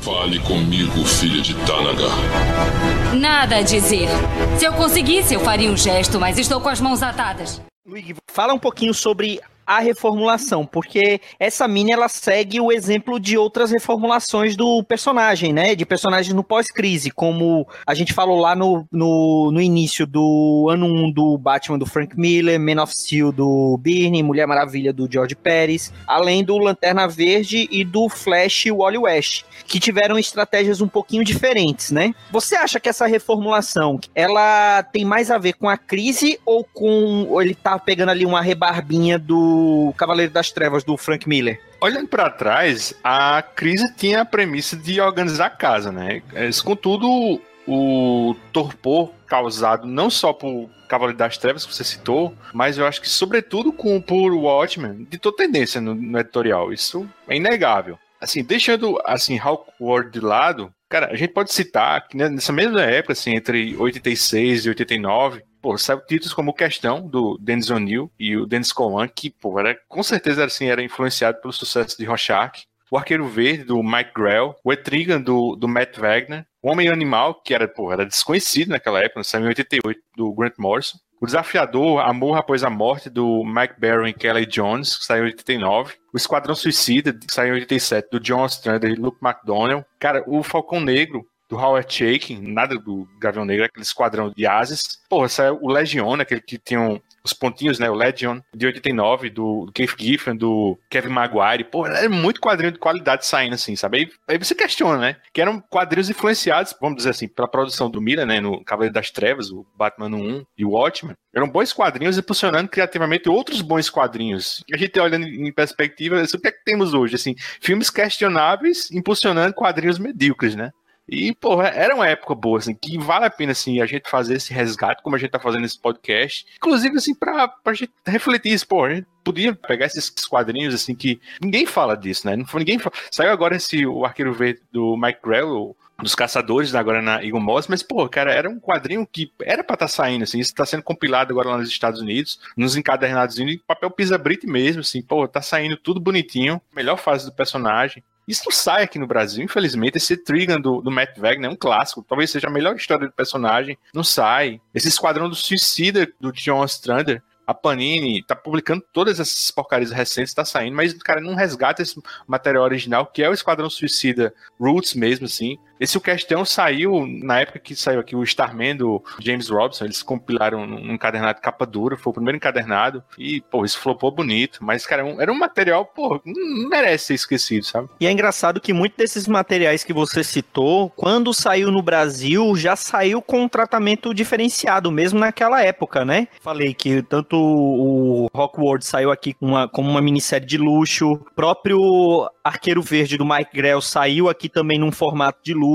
[0.02, 3.14] Fale comigo, filha de Tanagar.
[3.16, 4.08] Nada a dizer.
[4.56, 7.60] Se eu conseguisse, eu faria um gesto, mas estou com as mãos atadas.
[7.84, 13.36] Luigi, fala um pouquinho sobre a reformulação, porque essa mini ela segue o exemplo de
[13.38, 15.74] outras reformulações do personagem, né?
[15.74, 20.86] De personagens no pós-crise, como a gente falou lá no, no, no início do ano
[20.86, 25.34] 1 do Batman do Frank Miller, Man of Steel do Byrne, Mulher Maravilha do George
[25.34, 31.24] Pérez, além do Lanterna Verde e do Flash Wally West, que tiveram estratégias um pouquinho
[31.24, 32.14] diferentes, né?
[32.30, 37.26] Você acha que essa reformulação ela tem mais a ver com a crise ou com
[37.28, 39.51] ou ele tá pegando ali uma rebarbinha do
[39.96, 41.60] Cavaleiro das Trevas do Frank Miller?
[41.80, 46.22] Olhando pra trás, a crise tinha a premissa de organizar a casa, né?
[46.48, 52.76] Isso, contudo, o torpor causado não só por Cavaleiro das Trevas, que você citou, mas
[52.76, 56.72] eu acho que, sobretudo, com, por Watchmen, ditou tendência no, no editorial.
[56.72, 57.98] Isso é inegável.
[58.20, 63.14] Assim, deixando assim, Hawkworld de lado, cara, a gente pode citar que nessa mesma época,
[63.14, 68.44] assim, entre 86 e 89, pô, saiu títulos como Questão, do Dennis O'Neill e o
[68.44, 72.66] Dennis Cowan, que, pô, era, com certeza assim, era influenciado pelo sucesso de Rorschach.
[72.90, 77.40] o Arqueiro Verde, do Mike Grell, o Etrigan, do, do Matt Wagner, o Homem Animal,
[77.42, 82.00] que era, pô, era desconhecido naquela época, saiu em 88, do Grant Morrison, o Desafiador,
[82.00, 85.94] Amor Após a Morte, do Mike Barron e Kelly Jones, que saiu em 89.
[86.12, 89.86] O Esquadrão Suicida, que saiu em 87, do John Ostrander e Luke McDonnell.
[90.00, 94.98] Cara, o Falcão Negro, do Howard Chaykin, nada do Gavião Negro, aquele esquadrão de ases.
[95.06, 97.90] Porra, saiu o Legion, aquele que tinha um, os pontinhos, né?
[97.90, 101.64] O Legion de 89, do, Keith Giffen, do Kevin Maguire.
[101.64, 104.10] Pô, é muito quadrinho de qualidade saindo, assim, sabe?
[104.26, 105.16] Aí, você questiona, né?
[105.30, 108.40] Que eram quadrinhos influenciados, vamos dizer assim, pela produção do Miller, né?
[108.40, 111.14] No Cavaleiro das Trevas, o Batman 1 e o Watchmen.
[111.34, 114.64] Eram bons quadrinhos impulsionando criativamente outros bons quadrinhos.
[114.66, 117.16] E a gente olhando em perspectiva, o que é que temos hoje?
[117.16, 120.72] Assim, filmes questionáveis impulsionando quadrinhos medíocres, né?
[121.08, 124.34] E, porra, era uma época boa, assim, que vale a pena, assim, a gente fazer
[124.34, 126.46] esse resgate, como a gente tá fazendo esse podcast.
[126.56, 130.94] Inclusive, assim, pra, pra gente refletir isso, pô, a gente podia pegar esses quadrinhos, assim,
[130.94, 132.36] que ninguém fala disso, né?
[132.36, 132.94] Não foi ninguém fala.
[133.10, 137.68] Saiu agora esse, o Arqueiro Verde do Mike Grell, dos caçadores, agora na Eagle Moss,
[137.68, 140.66] mas, pô, cara, era um quadrinho que era pra estar tá saindo, assim, isso tá
[140.66, 145.26] sendo compilado agora lá nos Estados Unidos, nos encadernados em papel pisa-brite mesmo, assim, pô,
[145.28, 149.96] tá saindo tudo bonitinho, melhor fase do personagem, isso não sai aqui no Brasil, infelizmente.
[149.96, 152.04] Esse Trigan do, do Matt Wagner é um clássico.
[152.08, 153.76] Talvez seja a melhor história do personagem.
[153.94, 154.60] Não sai.
[154.74, 160.32] Esse Esquadrão do Suicida do John Strander a Panini tá publicando todas essas porcarias recentes,
[160.32, 164.94] tá saindo, mas, cara, não resgata esse material original, que é o Esquadrão Suicida Roots
[164.94, 165.58] mesmo, assim.
[165.82, 170.00] Esse o questão saiu na época que saiu aqui o Starman do James Robson, eles
[170.00, 174.86] compilaram um encadernado capa dura, foi o primeiro encadernado, e, pô, isso flopou bonito, mas,
[174.86, 177.88] cara, era um material, pô, não merece ser esquecido, sabe?
[177.98, 182.76] E é engraçado que muitos desses materiais que você citou, quando saiu no Brasil, já
[182.76, 186.28] saiu com um tratamento diferenciado, mesmo naquela época, né?
[186.40, 192.30] Falei que tanto o Rockworld saiu aqui com uma, como uma minissérie de luxo, próprio
[192.44, 195.71] Arqueiro Verde do Mike Grell saiu aqui também num formato de luxo,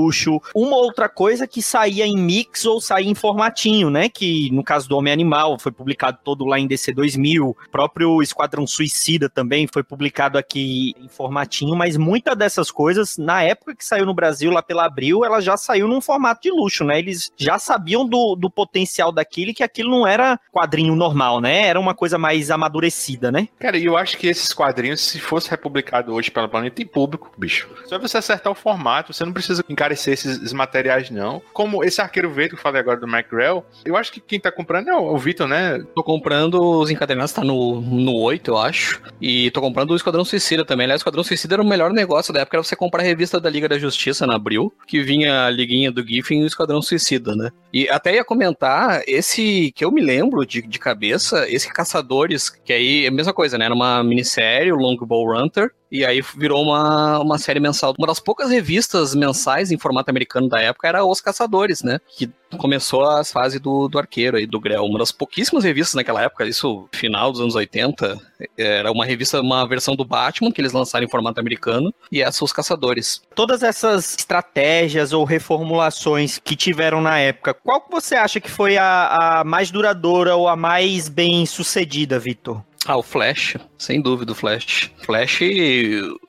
[0.54, 4.08] Uma outra coisa que saía em mix ou saía em formatinho, né?
[4.08, 7.48] Que no caso do Homem Animal foi publicado todo lá em DC 2000.
[7.48, 13.42] O próprio Esquadrão Suicida também foi publicado aqui em formatinho, mas muitas dessas coisas, na
[13.42, 16.84] época que saiu no Brasil, lá pela Abril, ela já saiu num formato de luxo,
[16.84, 16.98] né?
[16.98, 21.66] Eles já sabiam do, do potencial daquilo que aquilo não era quadrinho normal, né?
[21.66, 23.48] Era uma coisa mais amadurecida, né?
[23.58, 27.32] Cara, e eu acho que esses quadrinhos, se fosse republicado hoje pela Planeta, tem público,
[27.36, 27.68] bicho.
[27.86, 31.42] Só você acertar o formato, você não precisa encarecer esses materiais, não.
[31.52, 34.52] Como esse arqueiro verde que eu falei agora do McGrail, eu acho que quem tá
[34.52, 35.82] comprando é o, o Vitor, né?
[35.94, 39.00] Tô comprando os encadernados, tá no, no 8, eu acho.
[39.20, 40.84] E tô comprando o Esquadrão Suicida também.
[40.84, 43.40] Aliás, o Esquadrão Suicida era o melhor negócio da época, era você comprar a revista
[43.40, 46.82] da Liga da Justiça na Abril, que vinha a liguinha do Giffen e o Esquadrão
[46.82, 47.50] Suicida, né?
[47.72, 52.72] E até ia comentar, esse que eu me lembro de, de cabeça, esse Caçadores, que
[52.72, 53.66] aí é a mesma coisa, né?
[53.66, 57.94] Era uma minissérie, o Longbow Hunter, e aí virou uma, uma série mensal.
[57.98, 62.00] Uma das poucas revistas mensais em formato americano da época era Os Caçadores, né?
[62.16, 64.84] Que começou a fase do, do arqueiro aí, do Grell.
[64.84, 68.18] Uma das pouquíssimas revistas naquela época, isso final dos anos 80,
[68.56, 72.44] era uma revista, uma versão do Batman que eles lançaram em formato americano, e essa
[72.44, 73.22] Os Caçadores.
[73.34, 78.76] Todas essas estratégias ou reformulações que tiveram na época, qual que você acha que foi
[78.76, 82.62] a, a mais duradoura ou a mais bem sucedida, Vitor?
[82.86, 84.90] Ah, o Flash, sem dúvida o Flash.
[85.04, 85.40] Flash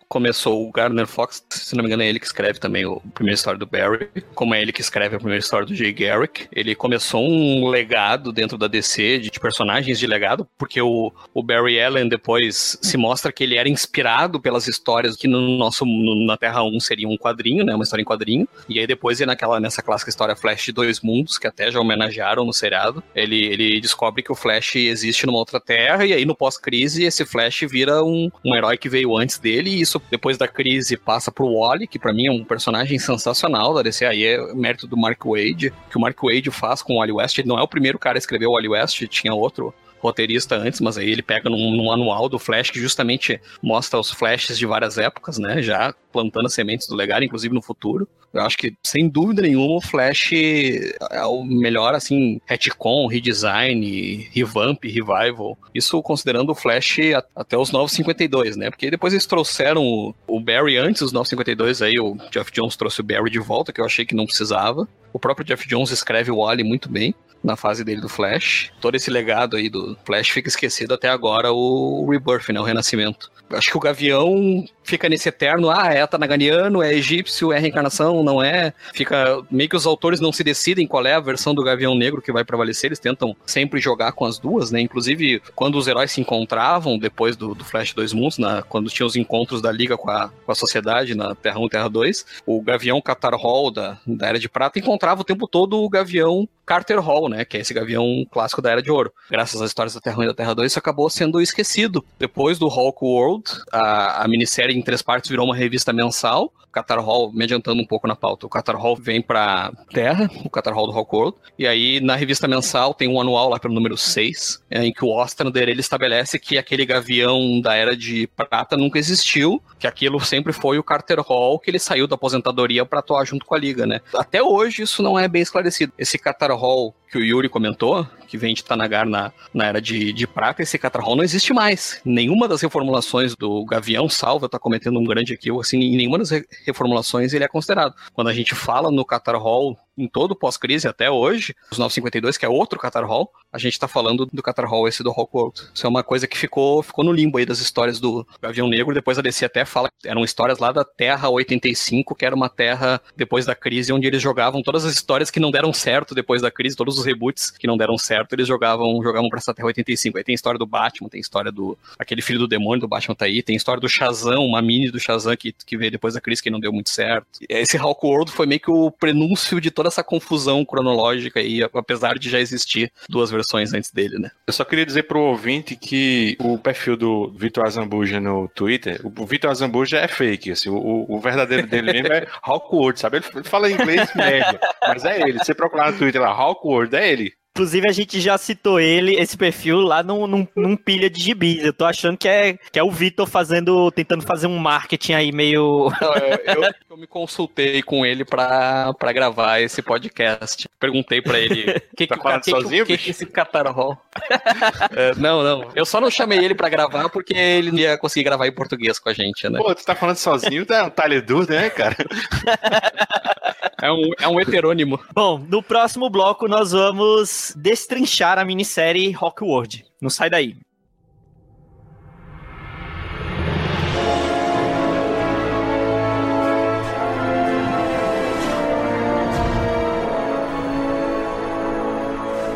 [0.10, 3.36] começou o Gardner Fox, se não me engano é ele que escreve também a primeira
[3.36, 6.48] história do Barry, como é ele que escreve a primeira história do Jay Garrick.
[6.52, 11.44] Ele começou um legado dentro da DC de, de personagens de legado, porque o, o,
[11.44, 16.26] Barry Allen depois se mostra que ele era inspirado pelas histórias que no nosso no,
[16.26, 18.48] na Terra 1 seria um quadrinho, né, uma história em quadrinho.
[18.68, 22.44] E aí depois naquela nessa clássica história Flash de Dois Mundos, que até já homenagearam
[22.44, 26.36] no seriado, ele, ele descobre que o Flash existe numa outra Terra e aí no
[26.36, 30.48] pós-crise esse Flash vira um, um herói que veio antes dele e isso depois da
[30.48, 34.06] crise passa pro Wally, que para mim é um personagem sensacional da DC.
[34.06, 37.38] Aí é mérito do Mark Wade, que o Mark Wade faz com o Wally West.
[37.38, 40.80] Ele não é o primeiro cara a escrever o Wally West, tinha outro roteirista antes,
[40.82, 44.66] mas aí ele pega num, num anual do Flash que justamente mostra os Flashes de
[44.66, 45.62] várias épocas, né?
[45.62, 48.08] Já plantando as sementes do legado, inclusive no futuro.
[48.32, 54.84] Eu acho que, sem dúvida nenhuma, o Flash é o melhor, assim, retcon, redesign, revamp,
[54.84, 55.58] revival.
[55.74, 57.00] Isso considerando o Flash
[57.36, 58.70] até os 952, né?
[58.70, 63.04] Porque depois eles trouxeram o Barry antes dos 952, aí o Jeff Jones trouxe o
[63.04, 64.88] Barry de volta, que eu achei que não precisava.
[65.12, 68.72] O próprio Jeff Jones escreve o Wally muito bem na fase dele do Flash.
[68.82, 72.60] Todo esse legado aí do Flash fica esquecido até agora o Rebirth, né?
[72.60, 73.32] O Renascimento.
[73.52, 78.42] Acho que o Gavião fica nesse eterno, ah, é tanaganiano, é egípcio, é reencarnação, não
[78.42, 78.74] é.
[78.94, 82.22] Fica meio que os autores não se decidem qual é a versão do Gavião Negro
[82.22, 84.82] que vai prevalecer, eles tentam sempre jogar com as duas, né?
[84.82, 89.06] Inclusive, quando os heróis se encontravam depois do, do Flash Dois Mundos, na, quando tinha
[89.06, 92.26] os encontros da Liga com a, com a sociedade na Terra 1 e Terra 2,
[92.46, 96.48] o Gavião Qatar Hall da, da Era de Prata encontrava o tempo todo o Gavião
[96.70, 97.44] Carter Hall, né?
[97.44, 99.12] Que é esse gavião clássico da Era de Ouro.
[99.28, 102.06] Graças às histórias da Terra 1 e da Terra 2, isso acabou sendo esquecido.
[102.20, 103.39] Depois do Hulk World,
[103.72, 106.54] a, a minissérie em três partes virou uma revista mensal.
[106.72, 110.50] Qatar Hall, me adiantando um pouco na pauta, o Qatar Hall vem pra Terra, o
[110.50, 111.38] Qatar Hall do Hulk World.
[111.58, 115.04] E aí, na revista mensal, tem um anual lá pelo número 6, é, em que
[115.04, 120.20] o Ostrander ele estabelece que aquele gavião da Era de Prata nunca existiu, que aquilo
[120.20, 123.60] sempre foi o Carter Hall, que ele saiu da aposentadoria para atuar junto com a
[123.60, 124.02] Liga, né?
[124.14, 125.94] Até hoje isso não é bem esclarecido.
[125.98, 130.14] Esse Qatar Hall que o Yuri comentou, que vem de Tanagar na, na era de,
[130.14, 132.00] de prata, esse Catarhol não existe mais.
[132.06, 136.30] Nenhuma das reformulações do Gavião Salva está cometendo um grande equívoco, assim, em nenhuma das
[136.66, 137.96] reformulações ele é considerado.
[138.14, 142.50] Quando a gente fala no Catarhol em todo pós-crise até hoje, os 952, que é
[142.50, 145.62] outro Qatar Hall, a gente tá falando do Qatar Hall, esse do Rockworld.
[145.74, 148.94] Isso é uma coisa que ficou, ficou no limbo aí das histórias do Gavião Negro,
[148.94, 152.50] depois a DC até fala que eram histórias lá da Terra 85, que era uma
[152.50, 156.42] terra depois da crise, onde eles jogavam todas as histórias que não deram certo depois
[156.42, 159.68] da crise, todos os reboots que não deram certo, eles jogavam, jogavam pra essa Terra
[159.68, 160.18] 85.
[160.18, 163.26] Aí tem história do Batman, tem história do aquele filho do demônio do Batman tá
[163.26, 166.42] aí, tem história do Shazam, uma mini do Shazam que, que veio depois da crise
[166.42, 167.28] que não deu muito certo.
[167.48, 172.30] Esse Rockworld foi meio que o prenúncio de toda essa confusão cronológica aí, apesar de
[172.30, 174.32] já existir duas versões antes dele, né?
[174.48, 179.26] Eu só queria dizer pro ouvinte que o perfil do Vitor Azambuja no Twitter, o
[179.26, 183.18] Vitor Azambuja é fake, assim, o, o verdadeiro dele mesmo é Hawkwood, sabe?
[183.18, 185.40] Ele fala inglês médio, mas é ele.
[185.40, 187.34] Você procurar no Twitter lá, Hawkwood, é ele.
[187.56, 191.64] Inclusive, a gente já citou ele, esse perfil, lá num, num, num pilha de gibis.
[191.64, 195.32] Eu tô achando que é, que é o Vitor fazendo, tentando fazer um marketing aí
[195.32, 195.92] meio.
[196.00, 200.70] Não, eu, eu, eu, me consultei com ele pra, pra gravar esse podcast.
[200.80, 201.80] Perguntei pra ele.
[202.00, 203.98] Que, tá que, falando que, sozinho, que, que, esse catarro?
[204.96, 205.70] é, não, não.
[205.76, 209.00] Eu só não chamei ele pra gravar porque ele não ia conseguir gravar em português
[209.00, 209.60] com a gente, né?
[209.60, 211.98] Pô, tu tá falando sozinho, tá um talho duro, né, cara?
[213.82, 215.00] É um, é um heterônimo.
[215.14, 219.86] Bom, no próximo bloco nós vamos destrinchar a minissérie Rockworld.
[220.02, 220.56] Não sai daí.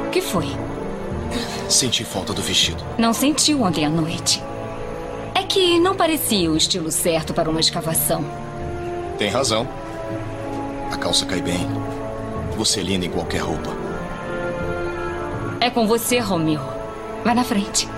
[0.07, 0.45] O que foi?
[1.69, 2.83] Senti falta do vestido.
[2.99, 4.41] Não sentiu ontem à noite.
[5.33, 8.23] É que não parecia o estilo certo para uma escavação.
[9.17, 9.67] Tem razão.
[10.93, 11.67] A calça cai bem.
[12.55, 13.71] Você é linda em qualquer roupa.
[15.59, 16.61] É com você, Romeo.
[17.23, 17.89] Vai na frente.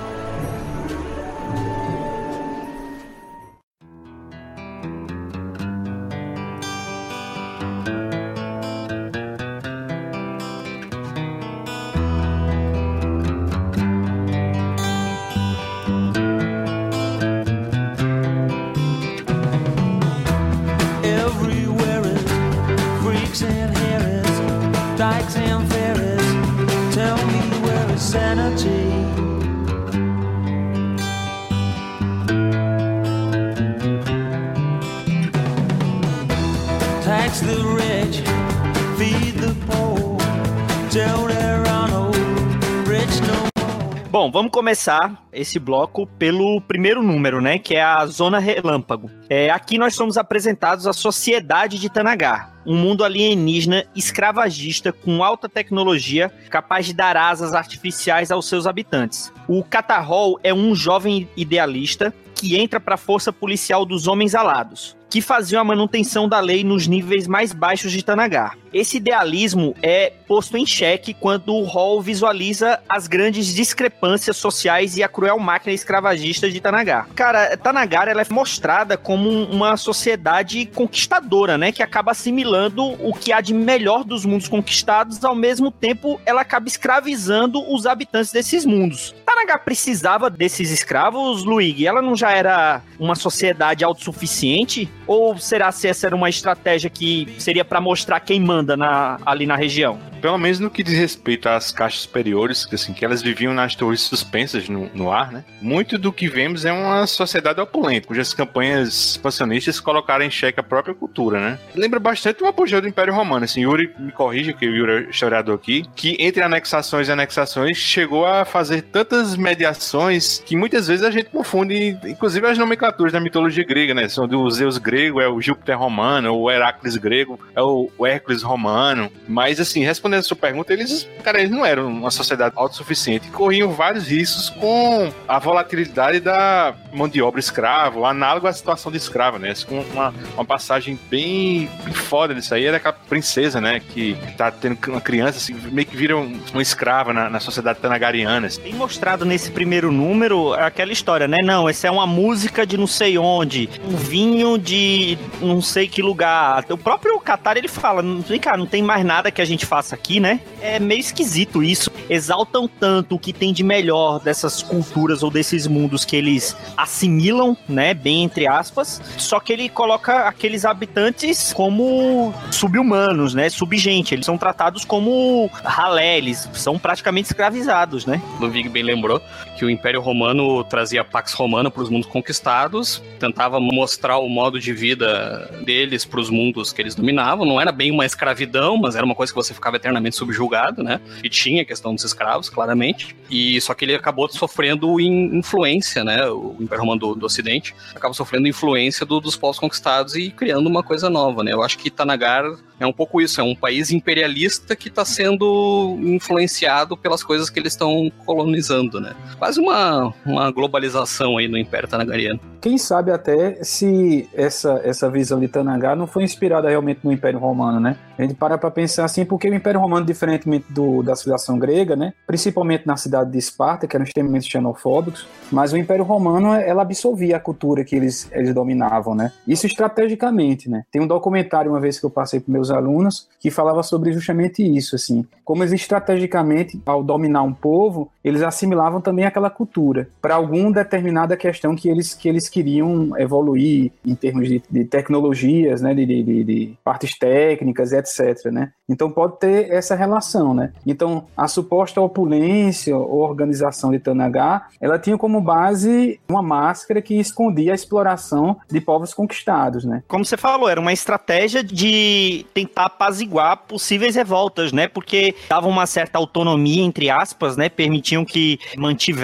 [44.55, 47.59] Começar esse bloco pelo primeiro número, né?
[47.59, 49.11] Que é a Zona Relâmpago.
[49.29, 55.49] É, aqui nós somos apresentados a Sociedade de Tanagar, um mundo alienígena escravagista com alta
[55.49, 59.29] tecnologia capaz de dar asas artificiais aos seus habitantes.
[59.45, 64.95] O Catarrol é um jovem idealista que entra para a força policial dos Homens Alados
[65.09, 68.57] que faziam a manutenção da lei nos níveis mais baixos de Tanagar.
[68.73, 75.03] Esse idealismo é posto em xeque quando o Hall visualiza as grandes discrepâncias sociais e
[75.03, 77.07] a cruel máquina escravagista de Tanagar.
[77.15, 83.31] Cara, Tanagar ela é mostrada como uma sociedade conquistadora, né, que acaba assimilando o que
[83.31, 88.65] há de melhor dos mundos conquistados, ao mesmo tempo ela acaba escravizando os habitantes desses
[88.65, 89.15] mundos.
[89.25, 91.87] Tanagar precisava desses escravos, Luigi?
[91.87, 94.89] Ela não já era uma sociedade autossuficiente?
[95.07, 99.45] Ou será se essa era uma estratégia que seria para mostrar quem manda na, ali
[99.45, 99.99] na região?
[100.21, 103.75] Pelo menos no que diz respeito às caixas superiores, que, assim, que elas viviam nas
[103.75, 105.43] torres suspensas no, no ar, né?
[105.61, 110.63] Muito do que vemos é uma sociedade opulenta, cujas campanhas expansionistas colocaram em xeque a
[110.63, 111.59] própria cultura, né?
[111.75, 115.09] Lembra bastante o apogeu do Império Romano, assim, Yuri me corrige, que o Yuri é
[115.09, 121.05] historiador aqui, que entre anexações e anexações chegou a fazer tantas mediações que muitas vezes
[121.05, 124.07] a gente confunde, inclusive as nomenclaturas da mitologia grega, né?
[124.07, 129.11] São do Zeus grego, é o Júpiter romano, o Heracles grego, é o Hércules romano.
[129.27, 133.29] Mas, assim, respondendo a sua pergunta, eles, cara, eles não eram uma sociedade autossuficiente.
[133.29, 138.97] Corriam vários riscos com a volatilidade da mão de obra escrava, análogo à situação de
[138.97, 139.53] escrava, né?
[139.67, 143.79] Com uma, uma passagem bem, bem foda disso aí é daquela princesa, né?
[143.79, 147.79] Que tá tendo uma criança, assim, meio que vira um, uma escrava na, na sociedade
[147.79, 148.47] tanagariana.
[148.47, 148.61] Assim.
[148.61, 151.41] Tem mostrado nesse primeiro número aquela história, né?
[151.41, 156.01] Não, essa é uma música de não sei onde, um vinho de não sei que
[156.01, 156.65] lugar.
[156.69, 159.94] O próprio Qatar ele fala: vem cá, não tem mais nada que a gente faça
[159.95, 160.39] aqui, né?
[160.61, 161.89] É meio esquisito isso.
[162.09, 167.57] Exaltam tanto o que tem de melhor dessas culturas ou desses mundos que eles assimilam,
[167.67, 167.93] né?
[167.93, 169.01] Bem entre aspas.
[169.17, 173.49] Só que ele coloca aqueles habitantes como sub-humanos, né?
[173.49, 174.13] Subgente.
[174.13, 178.21] Eles são tratados como ralé, eles são praticamente escravizados, né?
[178.39, 179.21] Ludwig bem lembrou
[179.55, 184.59] que o Império Romano trazia Pax Romana para os mundos conquistados, tentava mostrar o modo
[184.59, 187.45] de vida deles para os mundos que eles dominavam.
[187.45, 190.99] Não era bem uma escravidão, mas era uma coisa que você ficava eternamente subjugado, né?
[191.23, 193.15] E tinha a questão dos escravos, claramente.
[193.29, 196.27] E só que ele acabou sofrendo influência, né?
[196.27, 200.67] O Império Romano do, do Ocidente acaba sofrendo influência do, dos povos conquistados e criando
[200.67, 201.53] uma coisa nova, né?
[201.53, 202.45] Eu acho que Tanagar
[202.79, 207.59] é um pouco isso, é um país imperialista que está sendo influenciado pelas coisas que
[207.59, 209.15] eles estão colonizando, né?
[209.45, 212.39] Quase uma, uma globalização aí no Império Tanagariano.
[212.59, 217.37] Quem sabe até se essa, essa visão de Tanagar não foi inspirada realmente no Império
[217.37, 217.95] Romano, né?
[218.17, 221.95] A gente para para pensar assim, porque o Império Romano, diferentemente do, da civilização grega,
[221.95, 222.13] né?
[222.25, 227.37] Principalmente na cidade de Esparta, que eram extremamente xenofóbicos, mas o Império Romano, ela absorvia
[227.37, 229.31] a cultura que eles, eles dominavam, né?
[229.47, 230.85] Isso estrategicamente, né?
[230.91, 234.63] Tem um documentário, uma vez que eu passei para meus alunos que falava sobre justamente
[234.63, 240.35] isso, assim, como eles estrategicamente, ao dominar um povo, eles assimilavam também aquela cultura para
[240.35, 245.93] alguma determinada questão que eles, que eles queriam evoluir em termos de, de tecnologias, né,
[245.93, 248.71] de, de, de, partes técnicas, etc, né?
[248.87, 250.71] Então pode ter essa relação, né?
[250.85, 257.15] Então a suposta opulência ou organização de Tanagá, ela tinha como base uma máscara que
[257.15, 260.03] escondia a exploração de povos conquistados, né?
[260.07, 264.87] Como você falou, era uma estratégia de tentar apaziguar possíveis revoltas, né?
[264.87, 267.67] Porque davam uma certa autonomia, entre aspas, né?
[267.67, 268.59] Permitiam que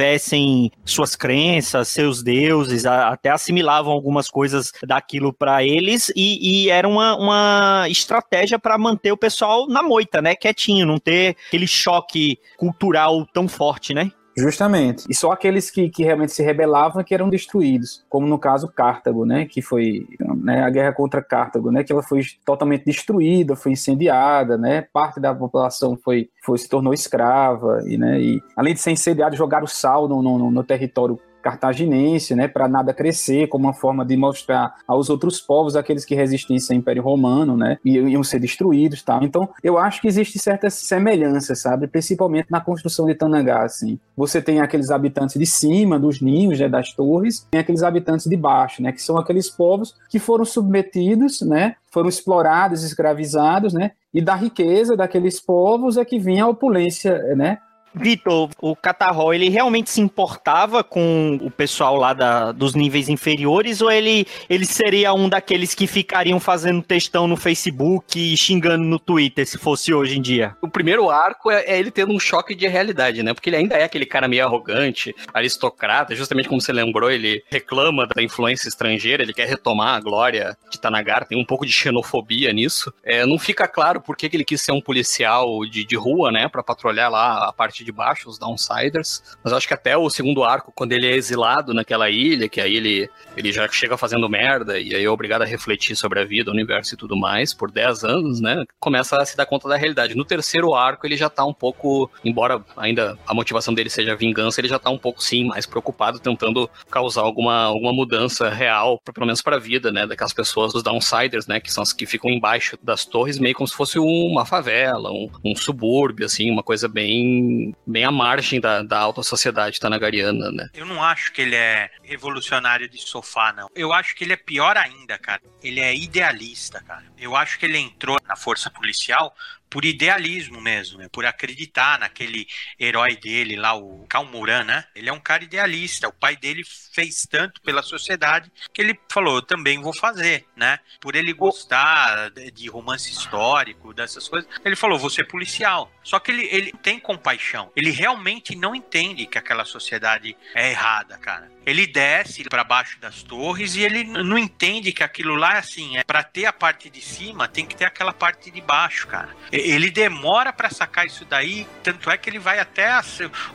[0.02, 6.88] mantivessem suas crenças, seus deuses, até assimilavam algumas coisas daquilo para eles e, e, era
[6.88, 10.36] uma, uma estratégia para manter o pessoal na moita, né?
[10.36, 14.12] Quietinho, não ter aquele choque cultural tão forte, né?
[14.38, 15.05] Justamente.
[15.09, 19.25] E só aqueles que, que realmente se rebelavam que eram destruídos, como no caso Cartago,
[19.25, 23.73] né, que foi né, a guerra contra Cartago, né, que ela foi totalmente destruída, foi
[23.73, 28.79] incendiada, né, parte da população foi, foi se tornou escrava e, né, e além de
[28.79, 33.73] ser incendiado, jogaram sal no, no, no território cartaginense, né, para nada crescer, como uma
[33.73, 38.39] forma de mostrar aos outros povos, aqueles que resistissem ao Império Romano, né, iam ser
[38.39, 39.19] destruídos, tá?
[39.21, 43.99] Então, eu acho que existe certas semelhanças, sabe, principalmente na construção de Tanangá, assim.
[44.15, 48.37] Você tem aqueles habitantes de cima dos ninhos, né, das torres, tem aqueles habitantes de
[48.37, 54.21] baixo, né, que são aqueles povos que foram submetidos, né, foram explorados, escravizados, né, e
[54.21, 57.57] da riqueza daqueles povos é que vinha a opulência, né,
[57.93, 63.81] Vitor, o Catarro, ele realmente se importava com o pessoal lá da, dos níveis inferiores
[63.81, 68.99] ou ele, ele seria um daqueles que ficariam fazendo textão no Facebook e xingando no
[68.99, 70.55] Twitter, se fosse hoje em dia?
[70.61, 73.33] O primeiro arco é, é, ele tendo um choque de realidade, né?
[73.33, 78.07] Porque ele ainda é aquele cara meio arrogante, aristocrata, justamente como você lembrou, ele reclama
[78.07, 82.53] da influência estrangeira, ele quer retomar a glória de Tanagar, tem um pouco de xenofobia
[82.53, 82.93] nisso.
[83.03, 86.31] É, não fica claro por que, que ele quis ser um policial de, de rua,
[86.31, 86.47] né?
[86.47, 89.23] Pra patrulhar lá a parte parte de baixo, os Downsiders.
[89.43, 92.75] Mas acho que até o segundo arco, quando ele é exilado naquela ilha, que aí
[92.75, 96.49] ele, ele já chega fazendo merda e aí é obrigado a refletir sobre a vida,
[96.49, 98.63] o universo e tudo mais, por 10 anos, né?
[98.79, 100.15] Começa a se dar conta da realidade.
[100.15, 104.61] No terceiro arco, ele já tá um pouco, embora ainda a motivação dele seja vingança,
[104.61, 109.25] ele já tá um pouco, sim, mais preocupado, tentando causar alguma, alguma mudança real, pelo
[109.25, 110.05] menos pra vida, né?
[110.05, 111.59] Daquelas pessoas, os Downsiders, né?
[111.59, 115.29] Que são as que ficam embaixo das torres, meio como se fosse uma favela, um,
[115.43, 120.69] um subúrbio, assim, uma coisa bem bem, à margem da, da alta sociedade tanagariana, né?
[120.74, 123.67] Eu não acho que ele é revolucionário de sofá, não.
[123.76, 125.41] Eu acho que ele é pior ainda, cara.
[125.61, 127.05] Ele é idealista, cara.
[127.17, 129.34] Eu acho que ele entrou na força policial
[129.72, 131.07] por idealismo mesmo, né?
[131.09, 132.45] por acreditar naquele
[132.78, 134.84] herói dele lá, o Calmuran, né?
[134.93, 136.09] Ele é um cara idealista.
[136.09, 136.61] O pai dele
[136.93, 140.80] fez tanto pela sociedade que ele falou, eu também vou fazer, né?
[140.99, 145.91] Por ele gostar de romance histórico, dessas coisas, ele falou, vou ser policial.
[146.03, 147.72] Só que ele, ele tem compaixão.
[147.76, 151.51] Ele realmente não entende que aquela sociedade é errada, cara.
[151.66, 156.03] Ele desce para baixo das torres e ele não entende que aquilo lá assim, é
[156.03, 159.30] para ter a parte de cima, tem que ter aquela parte de baixo, cara.
[159.51, 163.03] Ele demora para sacar isso daí, tanto é que ele vai até a,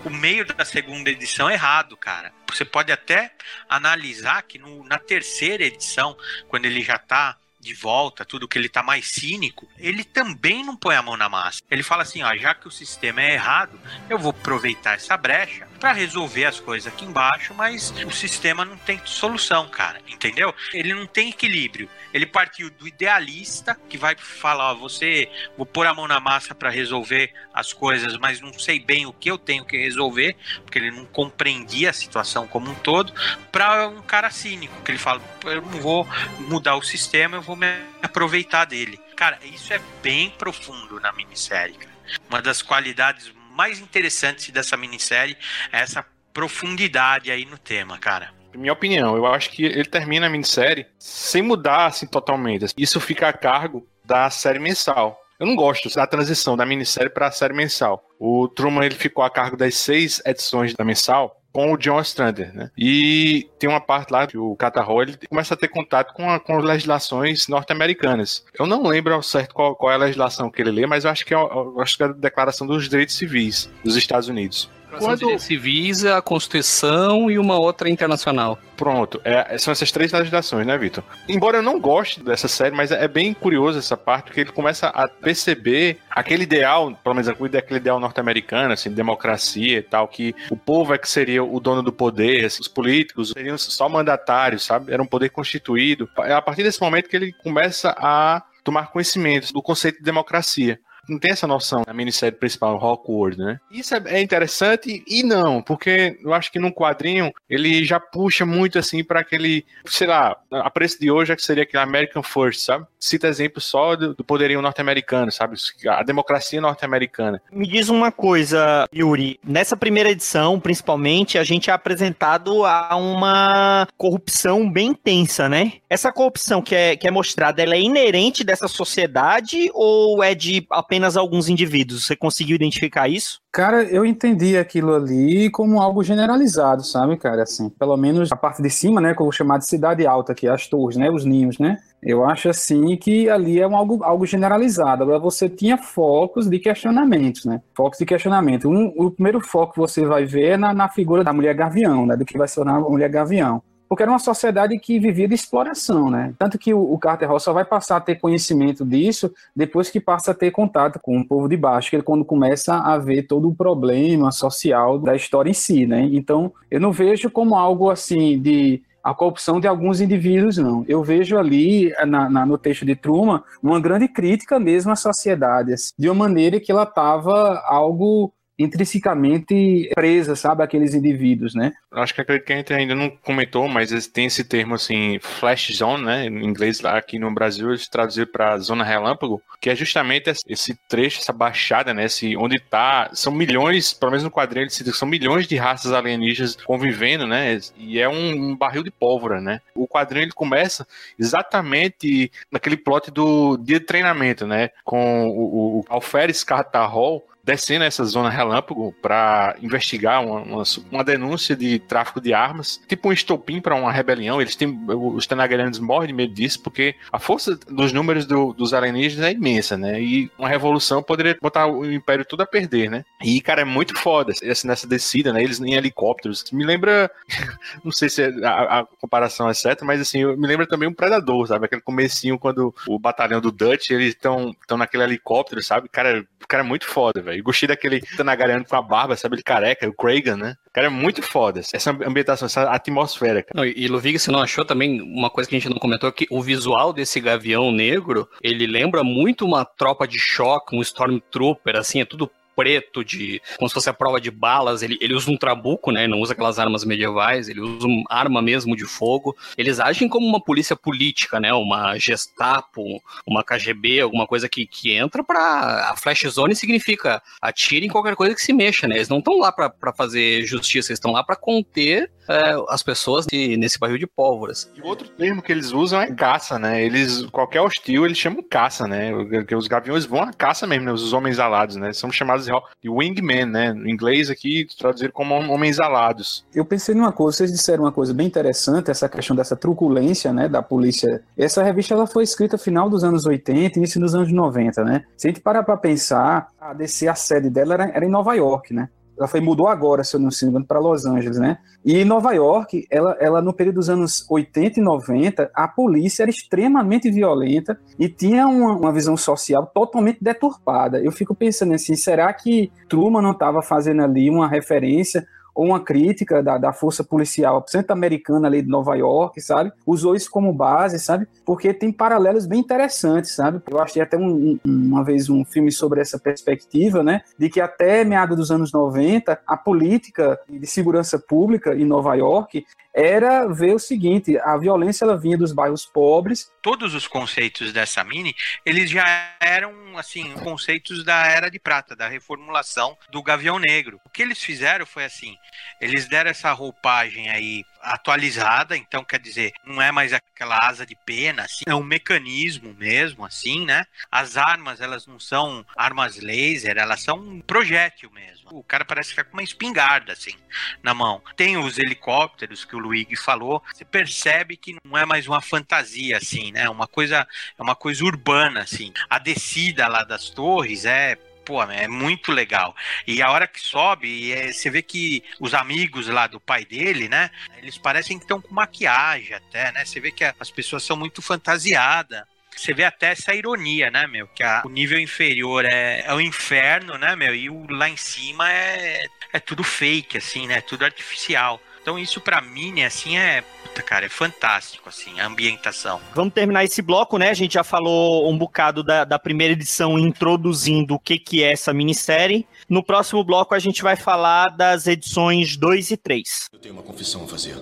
[0.05, 2.33] o meio da segunda edição errado, cara.
[2.49, 3.33] Você pode até
[3.69, 6.17] analisar que no, na terceira edição,
[6.49, 7.37] quando ele já tá
[7.67, 11.29] de volta, tudo que ele tá mais cínico, ele também não põe a mão na
[11.29, 11.61] massa.
[11.69, 13.79] Ele fala assim, ó, já que o sistema é errado,
[14.09, 18.77] eu vou aproveitar essa brecha para resolver as coisas aqui embaixo, mas o sistema não
[18.77, 20.55] tem solução, cara, entendeu?
[20.73, 21.89] Ele não tem equilíbrio.
[22.13, 26.55] Ele partiu do idealista que vai falar, ó, você vou pôr a mão na massa
[26.55, 30.79] para resolver as coisas, mas não sei bem o que eu tenho que resolver, porque
[30.79, 33.13] ele não compreendia a situação como um todo,
[33.53, 36.09] para um cara cínico, que ele fala, eu não vou
[36.41, 37.67] mudar o sistema, eu vou me
[38.03, 39.01] aproveitar dele.
[39.17, 41.75] Cara, isso é bem profundo na minissérie.
[41.75, 41.97] Cara.
[42.29, 45.37] Uma das qualidades mais interessantes dessa minissérie
[45.73, 48.31] é essa profundidade aí no tema, cara.
[48.55, 52.67] Minha opinião, eu acho que ele termina a minissérie sem mudar assim totalmente.
[52.77, 55.19] Isso fica a cargo da série mensal.
[55.39, 58.03] Eu não gosto da transição da minissérie para a série mensal.
[58.19, 62.55] O Truman ele ficou a cargo das seis edições da mensal com o John Strander,
[62.55, 62.71] né?
[62.77, 66.39] E tem uma parte lá que o Catarro ele começa a ter contato com, a,
[66.39, 68.45] com legislações norte-americanas.
[68.59, 71.11] Eu não lembro ao certo qual, qual, é a legislação que ele lê, mas eu
[71.11, 74.69] acho que é, eu acho que é a Declaração dos Direitos Civis dos Estados Unidos.
[74.99, 75.39] Quando...
[75.39, 78.59] civis, a Constituição e uma outra internacional.
[78.77, 81.03] Pronto, é, são essas três legislações, né, Vitor?
[81.29, 84.89] Embora eu não goste dessa série, mas é bem curioso essa parte, porque ele começa
[84.89, 90.57] a perceber aquele ideal, pelo menos aquele ideal norte-americano, assim, democracia e tal, que o
[90.57, 94.93] povo é que seria o dono do poder, assim, os políticos seriam só mandatários, sabe?
[94.93, 96.09] Era um poder constituído.
[96.19, 100.81] É a partir desse momento que ele começa a tomar conhecimento do conceito de democracia
[101.09, 103.61] não tem essa noção na minissérie principal, Rockworld, né?
[103.71, 108.45] Isso é, é interessante e não, porque eu acho que num quadrinho ele já puxa
[108.45, 112.23] muito assim para aquele, sei lá, a preço de hoje é que seria aquele American
[112.23, 112.87] First, sabe?
[112.99, 115.57] Cita exemplo só do, do poderio norte-americano, sabe?
[115.89, 117.41] A democracia norte-americana.
[117.53, 123.87] Me diz uma coisa, Yuri, nessa primeira edição, principalmente, a gente é apresentado a uma
[123.97, 125.75] corrupção bem intensa, né?
[125.89, 130.67] Essa corrupção que é, que é mostrada, ela é inerente dessa sociedade ou é de
[130.71, 132.07] apenas apenas alguns indivíduos.
[132.07, 133.39] Você conseguiu identificar isso?
[133.53, 137.43] Cara, eu entendi aquilo ali como algo generalizado, sabe, cara?
[137.43, 140.35] Assim, pelo menos a parte de cima, né, que eu vou chamar de cidade alta,
[140.43, 141.77] é as torres, né, os ninhos, né?
[142.03, 145.03] Eu acho assim que ali é um algo, algo generalizado.
[145.03, 147.61] Agora você tinha focos de questionamentos, né?
[147.75, 148.69] Focos de questionamento.
[148.69, 152.07] Um, o primeiro foco que você vai ver é na, na figura da mulher gavião,
[152.07, 152.17] né?
[152.17, 156.11] Do que vai ser a mulher gavião porque era uma sociedade que vivia de exploração,
[156.11, 156.35] né?
[156.39, 160.33] Tanto que o, Carter Hall só vai passar a ter conhecimento disso depois que passa
[160.33, 163.49] a ter contato com o povo de baixo, que é quando começa a ver todo
[163.49, 166.09] o problema social da história em si, né?
[166.13, 170.85] Então, eu não vejo como algo assim de a corrupção de alguns indivíduos, não.
[170.89, 175.73] Eu vejo ali, na, na, no texto de Truman, uma grande crítica mesmo à sociedade,
[175.73, 181.73] assim, de uma maneira que ela estava algo intrinsecamente presa, sabe, aqueles indivíduos, né?
[181.93, 185.77] Acho que acredito que a gente ainda não comentou, mas tem esse termo assim, flash
[185.77, 186.27] zone, né?
[186.27, 190.75] Em inglês lá aqui no Brasil eles traduziram para zona relâmpago, que é justamente esse
[190.89, 192.05] trecho, essa baixada, né?
[192.05, 197.27] Esse, onde tá, são milhões, pelo menos no quadrinho são milhões de raças alienígenas convivendo,
[197.27, 197.59] né?
[197.77, 199.61] E é um, um barril de pólvora, né?
[199.75, 200.87] O quadrinho ele começa
[201.19, 204.71] exatamente naquele plot do dia de treinamento, né?
[204.85, 211.55] Com o, o Alferes Cartarrol descendo essa zona relâmpago para investigar uma, uma, uma, denúncia
[211.55, 214.41] de tráfico de armas, tipo um estopim para uma rebelião.
[214.43, 218.75] Eles têm, os Tanagarianos morrem de medo disso, porque a força dos números do, dos
[218.75, 220.03] alienígenas é imensa, né?
[220.03, 223.05] E uma revolução poderia botar o império tudo a perder, né?
[223.23, 225.41] E, cara, é muito foda assim, nessa descida, né?
[225.41, 226.45] Eles em helicópteros.
[226.51, 227.09] Me lembra,
[227.85, 231.47] não sei se a, a, comparação é certa, mas assim, me lembra também um Predador,
[231.47, 231.67] sabe?
[231.67, 235.89] Aquele comecinho quando o batalhão do Dutch, eles estão naquele helicóptero, sabe?
[235.89, 237.36] Cara, cara é muito foda, velho.
[237.43, 239.37] Gostei daquele Tanagariano com a barba, sabe?
[239.37, 240.57] Ele careca, o Kragan, né?
[240.67, 241.61] O cara é muito foda.
[241.61, 243.55] Essa ambientação, essa atmosfera, cara.
[243.55, 246.27] Não, e Ludwig, você não achou também uma coisa que a gente não comentou, que
[246.31, 252.01] o visual desse gavião negro, ele lembra muito uma tropa de choque, um Stormtrooper, assim,
[252.01, 254.83] é tudo preto, de como se fosse a prova de balas.
[254.83, 256.07] Ele, ele usa um trabuco, né?
[256.07, 259.37] Não usa aquelas armas medievais, ele usa uma arma mesmo de fogo.
[259.57, 261.53] Eles agem como uma polícia política, né?
[261.53, 262.83] Uma Gestapo,
[263.27, 265.91] uma KGB, alguma coisa que, que entra pra.
[265.91, 268.97] A Flash Zone significa atire em qualquer coisa que se mexa, né?
[268.97, 273.27] Eles não estão lá para fazer justiça, eles estão lá para conter é, as pessoas
[273.27, 274.71] de, nesse barril de pólvoras.
[274.75, 276.85] E outro termo que eles usam é caça, né?
[276.85, 279.13] Eles, qualquer hostil, eles chamam caça, né?
[279.57, 280.93] Os gaviões vão à caça mesmo, né?
[280.93, 281.93] Os homens alados, né?
[281.93, 282.46] São chamados
[282.83, 283.73] de wingman, né?
[283.73, 286.45] No inglês aqui, traduzir como homens alados.
[286.55, 290.49] Eu pensei numa coisa, vocês disseram uma coisa bem interessante, essa questão dessa truculência, né,
[290.49, 291.23] da polícia.
[291.37, 295.05] Essa revista, ela foi escrita final dos anos 80 início dos anos 90, né?
[295.17, 298.35] Se a gente parar pra pensar, a DC, a sede dela era, era em Nova
[298.35, 298.89] York, né?
[299.19, 301.59] Ela foi mudou agora, se eu não me engano, para Los Angeles, né?
[301.85, 306.31] E Nova York, ela, ela no período dos anos 80 e 90, a polícia era
[306.31, 311.01] extremamente violenta e tinha uma, uma visão social totalmente deturpada.
[311.01, 315.27] Eu fico pensando assim, será que Truman não estava fazendo ali uma referência
[315.57, 319.73] ou uma crítica da, da força policial centro-americana ali de Nova York, sabe?
[319.87, 321.27] Usou isso como base, sabe?
[321.47, 323.63] Porque tem paralelos bem interessantes, sabe?
[323.69, 327.23] Eu achei até um, uma vez um filme sobre essa perspectiva, né?
[327.39, 332.67] De que até meados dos anos 90, a política de segurança pública em Nova York
[332.97, 336.51] era ver o seguinte, a violência ela vinha dos bairros pobres.
[336.63, 338.35] Todos os conceitos dessa mini,
[338.65, 339.05] eles já
[339.39, 344.01] eram assim, conceitos da era de prata, da reformulação do Gavião Negro.
[344.03, 345.37] O que eles fizeram foi assim,
[345.79, 350.97] eles deram essa roupagem aí atualizada, então quer dizer, não é mais aquela asa de
[351.07, 353.85] pena, assim, é um mecanismo mesmo, assim, né?
[354.11, 358.51] As armas, elas não são armas laser, elas são um projétil mesmo.
[358.51, 360.35] O cara parece ficar com uma espingarda, assim,
[360.83, 361.23] na mão.
[361.37, 366.17] Tem os helicópteros que o Luigi falou, você percebe que não é mais uma fantasia,
[366.17, 366.69] assim, né?
[366.69, 367.27] Uma coisa,
[367.59, 368.93] é uma coisa urbana, assim.
[369.09, 371.17] A descida lá das torres é
[371.47, 372.75] pô, é muito legal.
[373.07, 377.09] E a hora que sobe, é, você vê que os amigos lá do pai dele,
[377.09, 377.31] né?
[377.59, 379.85] Eles parecem que estão com maquiagem até, né?
[379.85, 382.25] Você vê que as pessoas são muito fantasiadas.
[382.55, 384.27] Você vê até essa ironia, né, meu?
[384.29, 387.35] Que a, o nível inferior é, é o inferno, né, meu?
[387.35, 390.61] E o lá em cima é, é tudo fake, assim, né?
[390.61, 391.61] Tudo artificial.
[391.87, 396.01] Então isso para mim, assim, é puta, cara, é fantástico, assim, a ambientação.
[396.17, 397.31] Vamos terminar esse bloco, né?
[397.31, 401.53] A gente já falou um bocado da, da primeira edição introduzindo o que, que é
[401.53, 402.45] essa minissérie.
[402.69, 406.49] No próximo bloco a gente vai falar das edições 2 e 3.
[406.53, 407.55] Eu tenho uma confissão a fazer.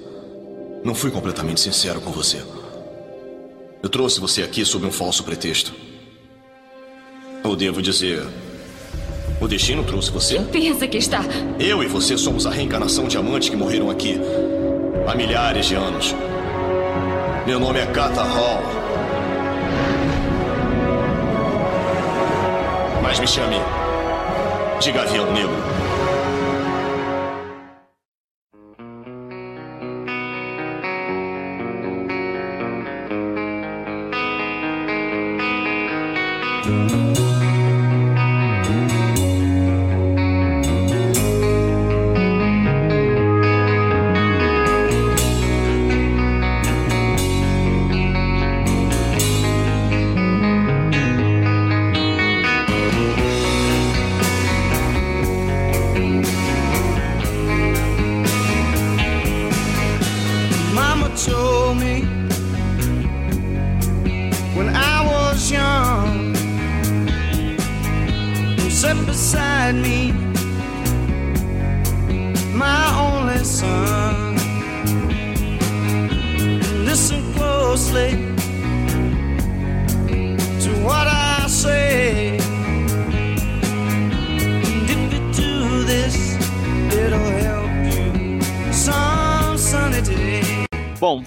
[0.83, 2.43] Não fui completamente sincero com você.
[3.83, 5.75] Eu trouxe você aqui sob um falso pretexto.
[7.43, 8.27] Ou devo dizer,
[9.41, 10.39] o destino trouxe você?
[10.41, 11.23] Pensa que está.
[11.59, 14.21] Eu e você somos a reencarnação de amantes que morreram aqui
[15.07, 16.15] há milhares de anos.
[17.47, 18.63] Meu nome é Kata Hall.
[23.03, 23.57] Mas me chame
[24.81, 25.74] de Gavião Negro.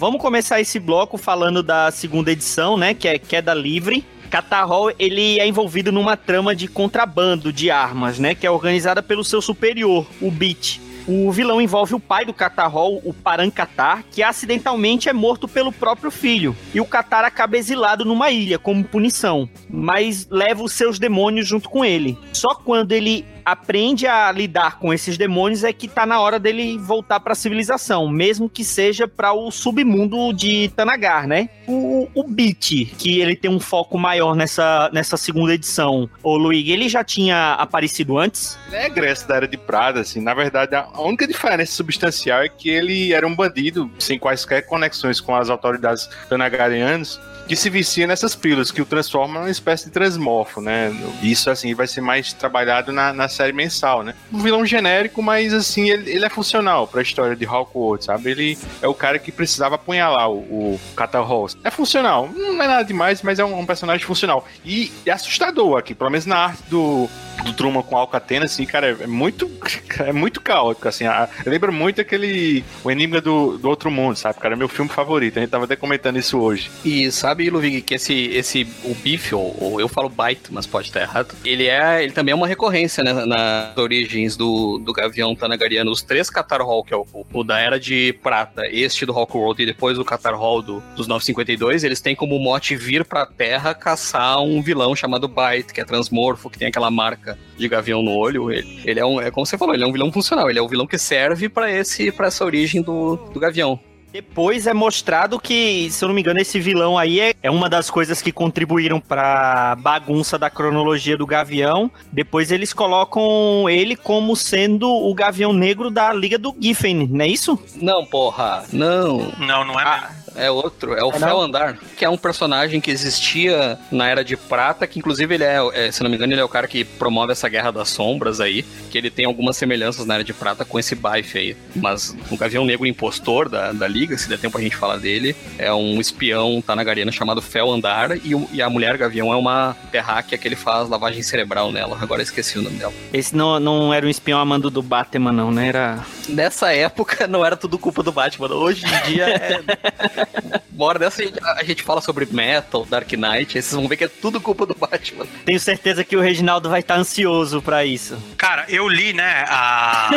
[0.08, 2.93] Vamos começar esse bloco falando da segunda edição, né?
[2.93, 4.05] Que é Queda Livre.
[4.30, 8.34] Catarrol, ele é envolvido numa trama de contrabando de armas, né?
[8.34, 10.80] Que é organizada pelo seu superior, o Beat.
[11.05, 16.10] O vilão envolve o pai do Catarrol, o Parancatar, que acidentalmente é morto pelo próprio
[16.10, 16.55] filho.
[16.74, 21.70] E o Catar acaba exilado numa ilha como punição, mas leva os seus demônios junto
[21.70, 22.18] com ele.
[22.32, 26.77] Só quando ele aprende a lidar com esses demônios é que tá na hora dele
[26.77, 31.49] voltar para a civilização, mesmo que seja para o submundo de Tanagar, né?
[31.65, 36.73] O, o Beat, que ele tem um foco maior nessa, nessa segunda edição, o Luigi,
[36.73, 38.59] ele já tinha aparecido antes?
[38.67, 40.19] Ele é egresso da Era de Prada, assim.
[40.19, 45.21] Na verdade, a única diferença substancial é que ele era um bandido sem quaisquer conexões
[45.21, 47.17] com as autoridades tanagarianas
[47.47, 50.91] que se vicia nessas pílulas, que o transforma numa espécie de transmorfo, né?
[51.21, 54.13] Isso, assim, vai ser mais trabalhado na, na série mensal, né?
[54.31, 58.31] Um vilão genérico, mas assim, ele, ele é funcional pra história de Hawkwood, sabe?
[58.31, 60.37] Ele é o cara que precisava apunhalar o,
[60.75, 61.17] o Catal.
[61.63, 64.47] É funcional, não é nada demais, mas é um, um personagem funcional.
[64.63, 67.09] E é assustador aqui, pelo menos na arte do,
[67.43, 69.49] do Truman com Alcatena, assim, cara, é muito,
[69.99, 71.05] é muito caótico, assim.
[71.45, 74.53] Lembra muito aquele O Enigma do, do Outro Mundo, sabe, cara?
[74.53, 75.38] É meu filme favorito.
[75.38, 76.69] A gente tava até comentando isso hoje.
[76.83, 80.88] E sabe, Ludwig, que esse, esse o bife, ou, ou eu falo bite, mas pode
[80.88, 85.35] estar errado, ele é ele também é uma recorrência, né, nas origens do, do Gavião
[85.35, 85.91] Tanagariano.
[85.91, 89.35] Os três Qatar Hall, que é o, o, da Era de Prata, este do Hawk
[89.35, 93.25] World e depois o Qatar Hall do, dos 952, eles têm como mote vir pra
[93.25, 97.26] Terra caçar um vilão chamado Bite, que é transmorfo, que tem aquela marca
[97.57, 98.51] de gavião no olho.
[98.51, 100.61] Ele, ele é um, é como você falou, ele é um vilão funcional, ele é
[100.61, 103.80] o vilão que serve para esse para essa origem do, do gavião.
[104.11, 107.69] Depois é mostrado que, se eu não me engano, esse vilão aí é, é uma
[107.69, 111.91] das coisas que contribuíram pra bagunça da cronologia do Gavião.
[112.11, 117.28] Depois eles colocam ele como sendo o Gavião Negro da Liga do Giffen, não é
[117.28, 117.59] isso?
[117.75, 119.32] Não, porra, não.
[119.38, 122.79] Não, não é ah, é outro, é o é Fel Andar, que é um personagem
[122.79, 126.33] que existia na Era de Prata, que inclusive ele é, é, se não me engano,
[126.33, 129.57] ele é o cara que promove essa Guerra das Sombras aí, que ele tem algumas
[129.57, 131.57] semelhanças na Era de Prata com esse Bife aí.
[131.75, 135.35] Mas o Gavião Negro Impostor da, da Liga, se der tempo a gente falar dele,
[135.57, 140.38] é um espião tanagariano chamado Fel Andar, e, e a mulher Gavião é uma terráquea
[140.38, 141.97] que ele faz lavagem cerebral nela.
[141.99, 142.93] Agora esqueci o nome dela.
[143.11, 145.67] Esse não, não era um espião amando do Batman, não, né?
[145.67, 146.05] Era.
[146.29, 148.47] Nessa época não era tudo culpa do Batman.
[148.53, 150.26] Hoje em dia é.
[150.69, 151.23] Bora dessa
[151.57, 154.65] a gente fala sobre Metal, Dark Knight, aí vocês vão ver que é tudo culpa
[154.65, 155.25] do Batman.
[155.45, 158.17] Tenho certeza que o Reginaldo vai estar ansioso para isso.
[158.38, 160.09] Cara, eu li, né, a,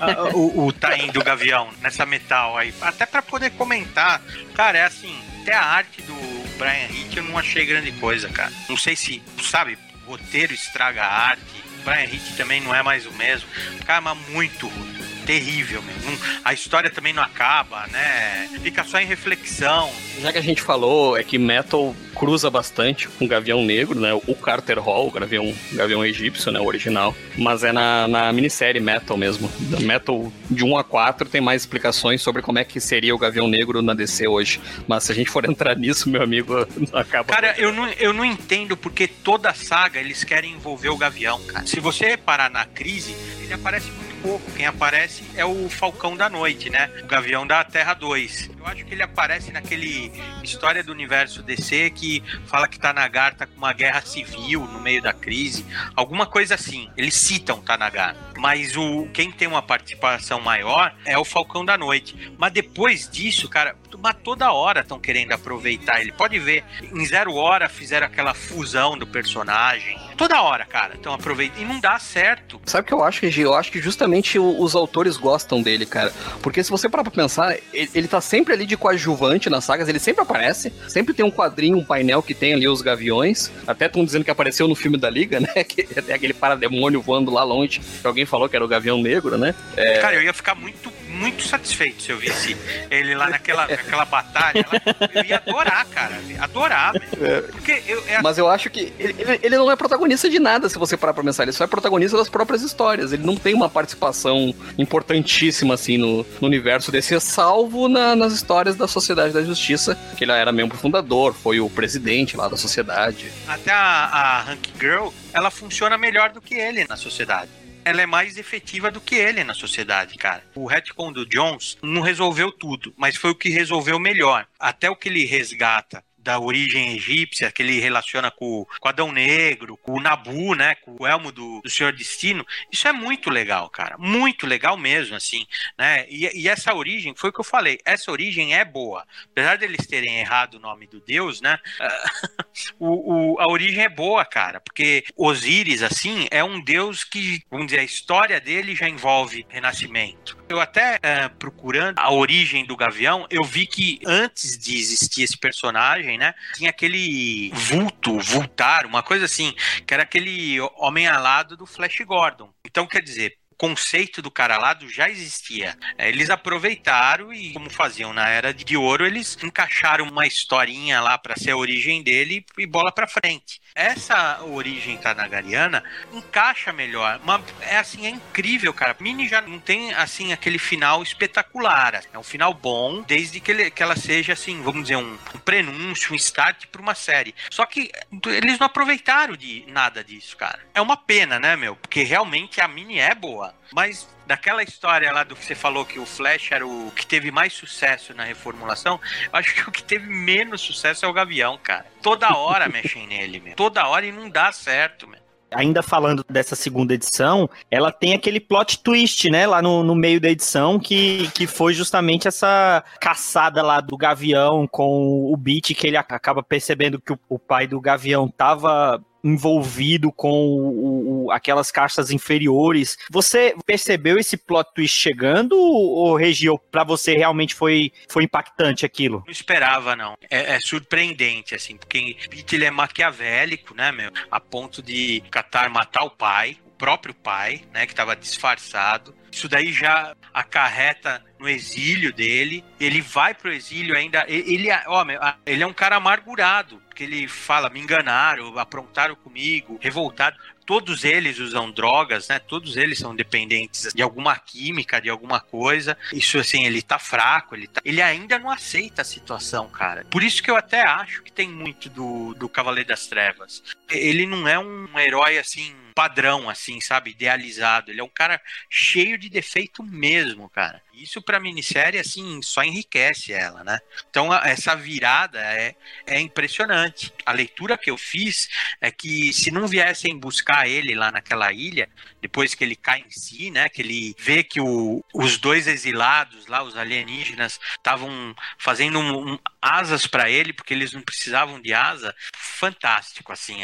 [0.00, 4.20] a, o, o Taim do Gavião nessa metal aí, até para poder comentar.
[4.54, 6.14] Cara, é assim, até a arte do
[6.58, 8.52] Brian Hitch eu não achei grande coisa, cara.
[8.68, 11.42] Não sei se, sabe, roteiro estraga a arte.
[11.84, 13.48] Brian Hitch também não é mais o mesmo.
[13.86, 14.89] Cara, mas muito ruim
[15.30, 16.18] terrível mesmo.
[16.44, 18.48] A história também não acaba, né?
[18.64, 19.88] Fica só em reflexão.
[20.20, 24.12] Já que a gente falou, é que Metal cruza bastante com Gavião Negro, né?
[24.12, 26.58] O Carter Hall, o Gavião, Gavião Egípcio, né?
[26.58, 27.14] O original.
[27.38, 29.48] Mas é na, na minissérie Metal mesmo.
[29.78, 33.46] Metal de 1 a 4 tem mais explicações sobre como é que seria o Gavião
[33.46, 34.60] Negro na DC hoje.
[34.88, 37.32] Mas se a gente for entrar nisso, meu amigo, não acaba.
[37.32, 41.64] Cara, eu não, eu não entendo porque toda saga eles querem envolver o Gavião, cara.
[41.66, 43.14] Se você reparar na crise,
[43.44, 44.50] ele aparece muito pouco.
[44.52, 46.90] Quem aparece é o Falcão da Noite, né?
[47.02, 48.50] O Gavião da Terra 2.
[48.58, 50.12] Eu acho que ele aparece naquele
[50.42, 55.02] História do Universo DC que fala que Tanagar tá com uma guerra civil no meio
[55.02, 55.64] da crise.
[55.94, 56.90] Alguma coisa assim.
[56.96, 58.14] Eles citam Tanagar.
[58.40, 62.32] Mas o quem tem uma participação maior é o Falcão da Noite.
[62.38, 66.10] Mas depois disso, cara, mas toda hora estão querendo aproveitar ele.
[66.10, 69.98] Pode ver, em Zero Hora fizeram aquela fusão do personagem.
[70.16, 71.60] Toda hora, cara, estão aproveitando.
[71.60, 72.60] E não dá certo.
[72.64, 73.42] Sabe o que eu acho, Regi?
[73.42, 76.12] Eu acho que justamente os autores gostam dele, cara.
[76.42, 79.88] Porque se você parar pra pensar, ele, ele tá sempre ali de coadjuvante nas sagas,
[79.88, 80.72] ele sempre aparece.
[80.88, 83.50] Sempre tem um quadrinho, um painel que tem ali os gaviões.
[83.66, 85.64] Até estão dizendo que apareceu no filme da Liga, né?
[85.64, 87.80] Que é aquele parademônio voando lá longe.
[88.00, 89.54] Que alguém falou que era o Gavião Negro, né?
[89.76, 89.98] É...
[89.98, 92.56] Cara, eu ia ficar muito muito satisfeito se eu visse
[92.90, 94.64] ele lá naquela, naquela batalha.
[94.72, 95.10] Lá.
[95.14, 96.18] Eu ia adorar, cara.
[96.38, 97.40] Adorar, é.
[97.42, 98.22] Porque eu, é...
[98.22, 101.24] Mas eu acho que ele, ele, não é protagonista de nada, se você parar pra
[101.24, 101.42] pensar.
[101.42, 103.12] Ele só é protagonista das próprias histórias.
[103.12, 108.76] Ele não tem uma participação importantíssima, assim, no, no universo desse, salvo na, nas histórias
[108.76, 113.30] da Sociedade da Justiça, que ele era membro fundador, foi o presidente lá da sociedade.
[113.46, 117.50] Até a, a Hank Girl, ela funciona melhor do que ele na sociedade
[117.84, 120.44] ela é mais efetiva do que ele na sociedade, cara.
[120.54, 124.46] O retcon do Jones não resolveu tudo, mas foi o que resolveu melhor.
[124.58, 129.76] Até o que ele resgata da origem egípcia, que ele relaciona com, com Adão Negro,
[129.76, 133.68] com o Nabu, né, com o elmo do, do Senhor Destino, isso é muito legal,
[133.70, 135.46] cara, muito legal mesmo, assim,
[135.78, 139.56] né, e, e, essa origem, foi o que eu falei, essa origem é boa, apesar
[139.56, 141.58] deles terem errado o nome do Deus, né,
[142.78, 147.66] o, o, a origem é boa, cara, porque Osíris, assim, é um Deus que, vamos
[147.66, 150.38] dizer, a história dele já envolve renascimento.
[150.48, 155.38] Eu até, uh, procurando a origem do Gavião, eu vi que antes de existir esse
[155.38, 156.34] personagem, né?
[156.54, 159.54] Tinha aquele vulto, vultar, uma coisa assim,
[159.86, 162.52] que era aquele homem alado do Flash Gordon.
[162.64, 165.76] Então, quer dizer, conceito do cara lá já existia.
[165.98, 171.18] É, eles aproveitaram e, como faziam na era de ouro, eles encaixaram uma historinha lá
[171.18, 173.60] para ser a origem dele e bola para frente.
[173.74, 177.20] Essa origem tanagariana encaixa melhor.
[177.22, 178.96] Uma, é assim, é incrível, cara.
[178.98, 182.02] Mini já não tem assim aquele final espetacular.
[182.12, 185.38] É um final bom, desde que, ele, que ela seja assim, vamos dizer, um, um
[185.38, 187.34] prenúncio, um start para uma série.
[187.50, 187.90] Só que
[188.26, 190.60] eles não aproveitaram de nada disso, cara.
[190.74, 191.76] É uma pena, né, meu?
[191.76, 193.54] Porque realmente a Mini é boa.
[193.72, 197.32] Mas daquela história lá do que você falou que o Flash era o que teve
[197.32, 201.58] mais sucesso na reformulação, eu acho que o que teve menos sucesso é o Gavião,
[201.60, 201.84] cara.
[202.00, 203.56] Toda hora mexem nele, meu.
[203.56, 205.18] Toda hora e não dá certo, meu
[205.52, 210.20] ainda falando dessa segunda edição, ela tem aquele plot twist, né, lá no, no meio
[210.20, 215.86] da edição, que, que foi justamente essa caçada lá do Gavião com o Beat, que
[215.88, 221.70] ele acaba percebendo que o, o pai do Gavião tava envolvido com o, o, aquelas
[221.70, 222.98] caixas inferiores.
[223.10, 229.22] Você percebeu esse plot twist chegando ou, Regio, para você realmente foi, foi impactante aquilo?
[229.26, 230.14] Não esperava, não.
[230.30, 234.10] É, é surpreendente, assim, porque Pete é maquiavélico, né, meu?
[234.30, 239.14] A ponto de Qatar matar o pai, próprio pai, né, que estava disfarçado.
[239.30, 242.64] Isso daí já acarreta no exílio dele.
[242.80, 244.24] Ele vai pro exílio ainda.
[244.26, 245.04] Ele, ó,
[245.44, 246.82] ele é um cara amargurado.
[246.88, 250.36] Porque ele fala: me enganaram, aprontaram comigo, revoltado.
[250.66, 252.38] Todos eles usam drogas, né?
[252.38, 255.98] Todos eles são dependentes de alguma química, de alguma coisa.
[256.12, 257.80] Isso, assim, ele tá fraco, ele, tá...
[257.84, 260.04] ele ainda não aceita a situação, cara.
[260.10, 263.62] Por isso que eu até acho que tem muito do, do Cavaleiro das Trevas.
[263.88, 267.10] Ele não é um herói, assim, padrão, assim, sabe?
[267.10, 267.90] Idealizado.
[267.90, 268.40] Ele é um cara
[268.70, 270.80] cheio de defeito mesmo, cara.
[270.94, 273.78] Isso pra minissérie, assim, só enriquece ela, né?
[274.08, 275.74] Então, essa virada é,
[276.06, 277.12] é impressionante.
[277.24, 278.48] A leitura que eu fiz
[278.80, 281.88] é que se não viessem buscar ele lá naquela ilha,
[282.20, 283.68] depois que ele cai em si, né?
[283.68, 289.38] Que ele vê que o, os dois exilados lá, os alienígenas, estavam fazendo um, um,
[289.60, 292.14] asas para ele, porque eles não precisavam de asa.
[292.36, 293.62] Fantástico, assim,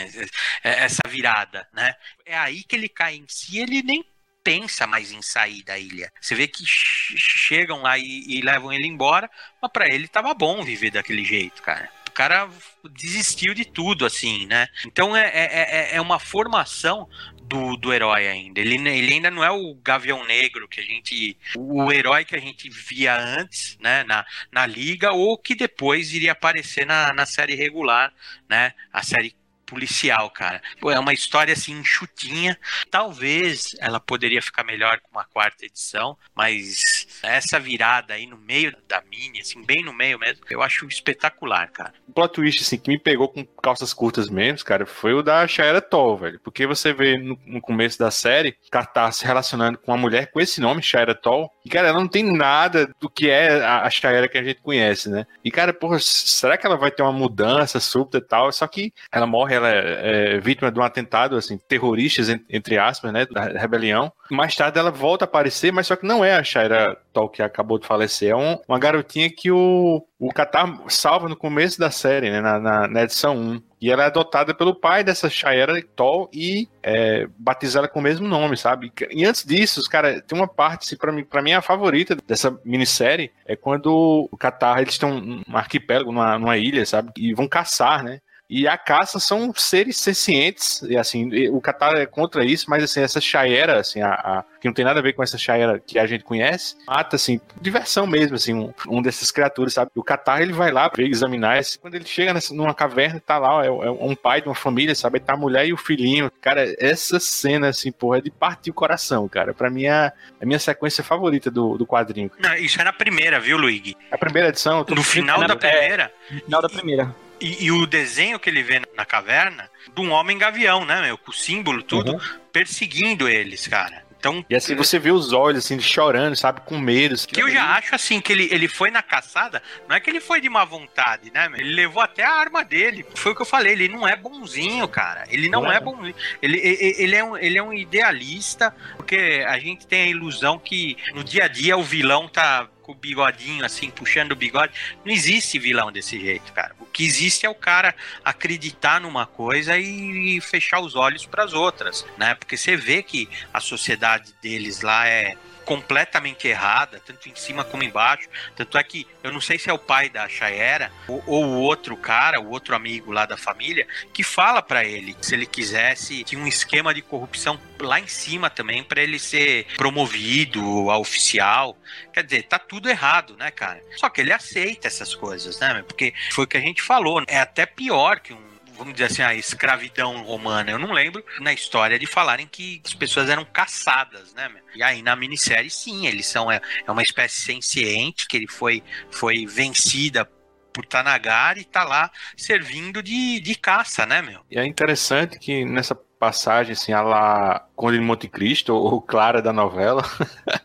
[0.62, 1.94] essa virada, né?
[2.26, 4.04] É aí que ele cai em si, ele nem
[4.42, 6.12] pensa mais em sair da ilha.
[6.20, 9.30] Você vê que chegam lá e, e levam ele embora,
[9.62, 11.90] mas para ele tava bom viver daquele jeito, cara.
[12.08, 12.48] O cara
[12.92, 14.68] desistiu de tudo, assim, né?
[14.86, 17.08] Então é, é, é, é uma formação
[17.42, 18.60] do, do herói ainda.
[18.60, 21.36] Ele, ele ainda não é o Gavião Negro que a gente.
[21.56, 24.04] O herói que a gente via antes, né?
[24.04, 28.12] Na, na liga, ou que depois iria aparecer na, na série regular,
[28.48, 28.72] né?
[28.92, 29.34] A série
[29.66, 30.62] policial, cara.
[30.82, 32.58] É uma história assim enxutinha.
[32.90, 38.74] Talvez ela poderia ficar melhor com uma quarta edição, mas essa virada aí no meio
[38.88, 41.92] da mini, assim, bem no meio mesmo, eu acho espetacular, cara.
[42.08, 45.46] O plot twist assim que me pegou com calças curtas mesmo, cara, foi o da
[45.46, 46.40] Shaira Toll, velho.
[46.40, 50.40] Porque você vê no, no começo da série, Cartar se relacionando com uma mulher com
[50.40, 54.28] esse nome, Shaira Toll, e cara, ela não tem nada do que é a, Shaira
[54.28, 55.26] que a gente conhece, né?
[55.44, 58.52] E cara, porra, será que ela vai ter uma mudança súbita e tal?
[58.52, 63.12] Só que ela morre ela é, é, vítima de um atentado, assim, terroristas, entre aspas,
[63.12, 64.12] né, da rebelião.
[64.30, 67.42] Mais tarde ela volta a aparecer, mas só que não é a Shaira Tol que
[67.42, 71.90] acabou de falecer, é um, uma garotinha que o, o Qatar salva no começo da
[71.90, 73.62] série, né, na, na, na edição 1.
[73.80, 78.26] E ela é adotada pelo pai dessa Shaira Tol e é, batizada com o mesmo
[78.26, 78.92] nome, sabe?
[79.10, 81.62] E antes disso, os cara, tem uma parte, assim, pra mim, pra mim é a
[81.62, 87.10] favorita dessa minissérie, é quando o Qatar, eles estão um arquipélago, numa, numa ilha, sabe?
[87.16, 88.20] E vão caçar, né?
[88.48, 93.00] E a caça são seres sencientes, e assim, o Qatar é contra isso, mas assim,
[93.00, 95.98] essa Shaera, assim, a, a, que não tem nada a ver com essa Shaera que
[95.98, 99.90] a gente conhece, mata, assim, diversão mesmo, assim, um, um dessas criaturas, sabe?
[99.96, 103.38] O Qatar, ele vai lá ver, examinar, assim, quando ele chega nessa, numa caverna, tá
[103.38, 105.18] lá, é, é, um pai de uma família, sabe?
[105.18, 106.30] Tá a mulher e o filhinho.
[106.40, 109.52] Cara, essa cena, assim, porra, é de partir o coração, cara.
[109.52, 112.30] Pra mim é a minha sequência favorita do, do quadrinho.
[112.38, 113.96] Não, isso é na primeira, viu, Luigi?
[114.10, 114.84] A primeira edição.
[114.88, 116.12] No final da primeira.
[116.30, 117.25] No final da primeira.
[117.40, 121.18] E, e, o desenho que ele vê na caverna de um homem gavião, né, meu?
[121.18, 122.20] Com o símbolo, tudo, uhum.
[122.52, 124.06] perseguindo eles, cara.
[124.18, 127.14] Então, e assim você vê os olhos assim chorando, sabe, com medo.
[127.28, 130.20] Que eu já acho assim que ele, ele foi na caçada, não é que ele
[130.20, 131.48] foi de má vontade, né?
[131.56, 133.06] Ele levou até a arma dele.
[133.14, 135.24] Foi o que eu falei, ele não é bonzinho, cara.
[135.28, 135.76] Ele não, não é.
[135.76, 136.14] é bonzinho.
[136.42, 140.58] Ele, ele, ele, é um, ele é um idealista, porque a gente tem a ilusão
[140.58, 144.72] que no dia a dia o vilão tá com o bigodinho assim, puxando o bigode.
[145.04, 146.72] Não existe vilão desse jeito, cara.
[146.78, 147.92] O que existe é o cara
[148.24, 152.36] acreditar numa coisa e fechar os olhos para as outras, né?
[152.36, 157.82] Porque você vê que a sociedade deles lá é completamente errada, tanto em cima como
[157.82, 158.28] embaixo.
[158.54, 161.60] Tanto é que eu não sei se é o pai da Chayera ou, ou o
[161.60, 166.22] outro cara, o outro amigo lá da família, que fala para ele se ele quisesse,
[166.22, 171.76] tinha um esquema de corrupção lá em cima também para ele ser promovido a oficial.
[172.12, 173.82] Quer dizer, tá tudo errado, né, cara?
[173.96, 175.82] Só que ele aceita essas coisas, né?
[175.86, 177.22] Porque foi o que a gente falou.
[177.26, 180.70] É até pior que um vamos dizer assim, a escravidão romana.
[180.70, 184.50] Eu não lembro na história de falarem que as pessoas eram caçadas, né?
[184.74, 188.82] E aí na minissérie, sim, eles são é, é uma espécie senciente que ele foi,
[189.10, 190.28] foi vencida
[190.72, 194.42] por Tanagar e tá lá servindo de, de caça, né, meu?
[194.50, 199.42] E é interessante que nessa passagem, assim, a lá Conde de Monte Cristo, ou Clara
[199.42, 200.02] da novela.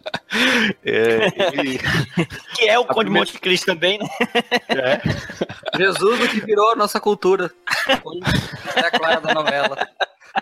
[0.83, 1.79] é, ele...
[2.55, 4.07] Que é o Conde de Monte Cristo também, né?
[4.69, 5.77] É.
[5.77, 7.51] Jesus, o que virou a nossa cultura.
[7.87, 9.77] É a Clara da novela.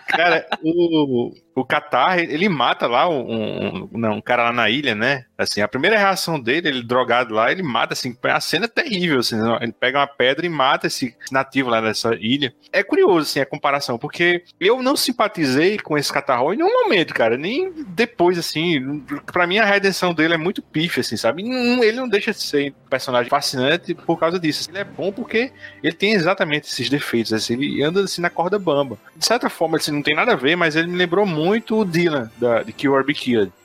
[0.08, 4.96] Cara, o, o Qatar, ele mata lá um, um, não, um cara lá na ilha,
[4.96, 5.26] né?
[5.38, 9.20] Assim, a primeira reação dele, ele drogado lá, ele mata, assim, a cena é terrível,
[9.20, 9.58] assim, né?
[9.62, 12.54] ele pega uma pedra e mata esse nativo lá dessa ilha.
[12.72, 17.14] É curioso, assim, a comparação, porque eu não simpatizei com esse Catarro em nenhum momento,
[17.14, 21.44] cara, nem depois, assim, para mim a redenção dele é muito pife, assim, sabe?
[21.44, 24.70] Ele não deixa de ser um personagem fascinante por causa disso.
[24.70, 28.60] Ele é bom porque ele tem exatamente esses defeitos, assim, ele anda assim na corda
[28.60, 28.98] bamba.
[29.16, 31.86] De certa forma, assim, não tem nada a ver, mas ele me lembrou muito o
[31.86, 33.06] Dylan, da, de Kill or.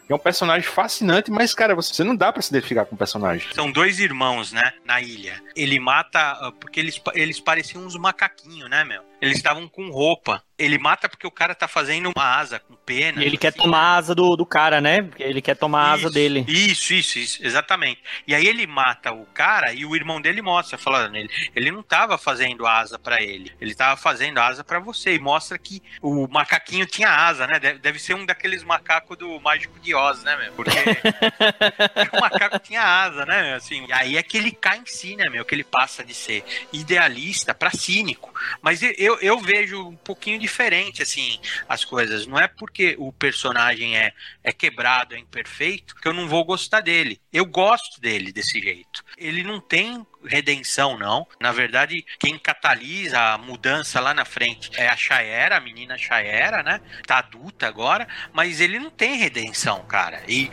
[0.09, 3.49] É um personagem fascinante, mas, cara, você não dá para se identificar com o personagem.
[3.55, 5.43] São dois irmãos, né, na ilha.
[5.57, 9.03] Ele mata ah, porque eles, eles pareciam uns macaquinhos, né, meu?
[9.25, 10.43] Eles estavam com roupa.
[10.57, 13.21] Ele mata porque o cara tá fazendo uma asa com pena.
[13.21, 15.09] E ele assim, quer tomar a asa do, do cara, né?
[15.19, 16.45] Ele quer tomar a asa dele.
[16.47, 18.01] Isso, isso, isso, exatamente.
[18.27, 21.83] E aí ele mata o cara e o irmão dele mostra, falando ele, ele não
[21.83, 26.29] tava fazendo asa para ele, ele tava fazendo asa para você e mostra que o
[26.29, 27.59] macaquinho tinha asa, né?
[27.59, 30.53] Deve, deve ser um daqueles macacos do Mágico de Oz, né, meu?
[30.53, 30.71] Porque
[32.17, 33.87] o macaco tinha asa, né, assim.
[33.89, 35.45] E aí é que ele cai em si, né, meu?
[35.45, 38.33] Que ele passa de ser idealista para cínico.
[38.63, 41.39] Mas eu, eu vejo um pouquinho diferente, assim,
[41.69, 42.27] as coisas.
[42.27, 44.13] Não é porque o personagem é,
[44.43, 47.21] é quebrado, é imperfeito, que eu não vou gostar dele.
[47.33, 49.05] Eu gosto dele desse jeito.
[49.17, 51.27] Ele não tem redenção, não.
[51.41, 56.63] Na verdade, quem catalisa a mudança lá na frente é a Shaera, a menina Shaera,
[56.63, 56.81] né?
[57.07, 60.23] Tá adulta agora, mas ele não tem redenção, cara.
[60.27, 60.51] E,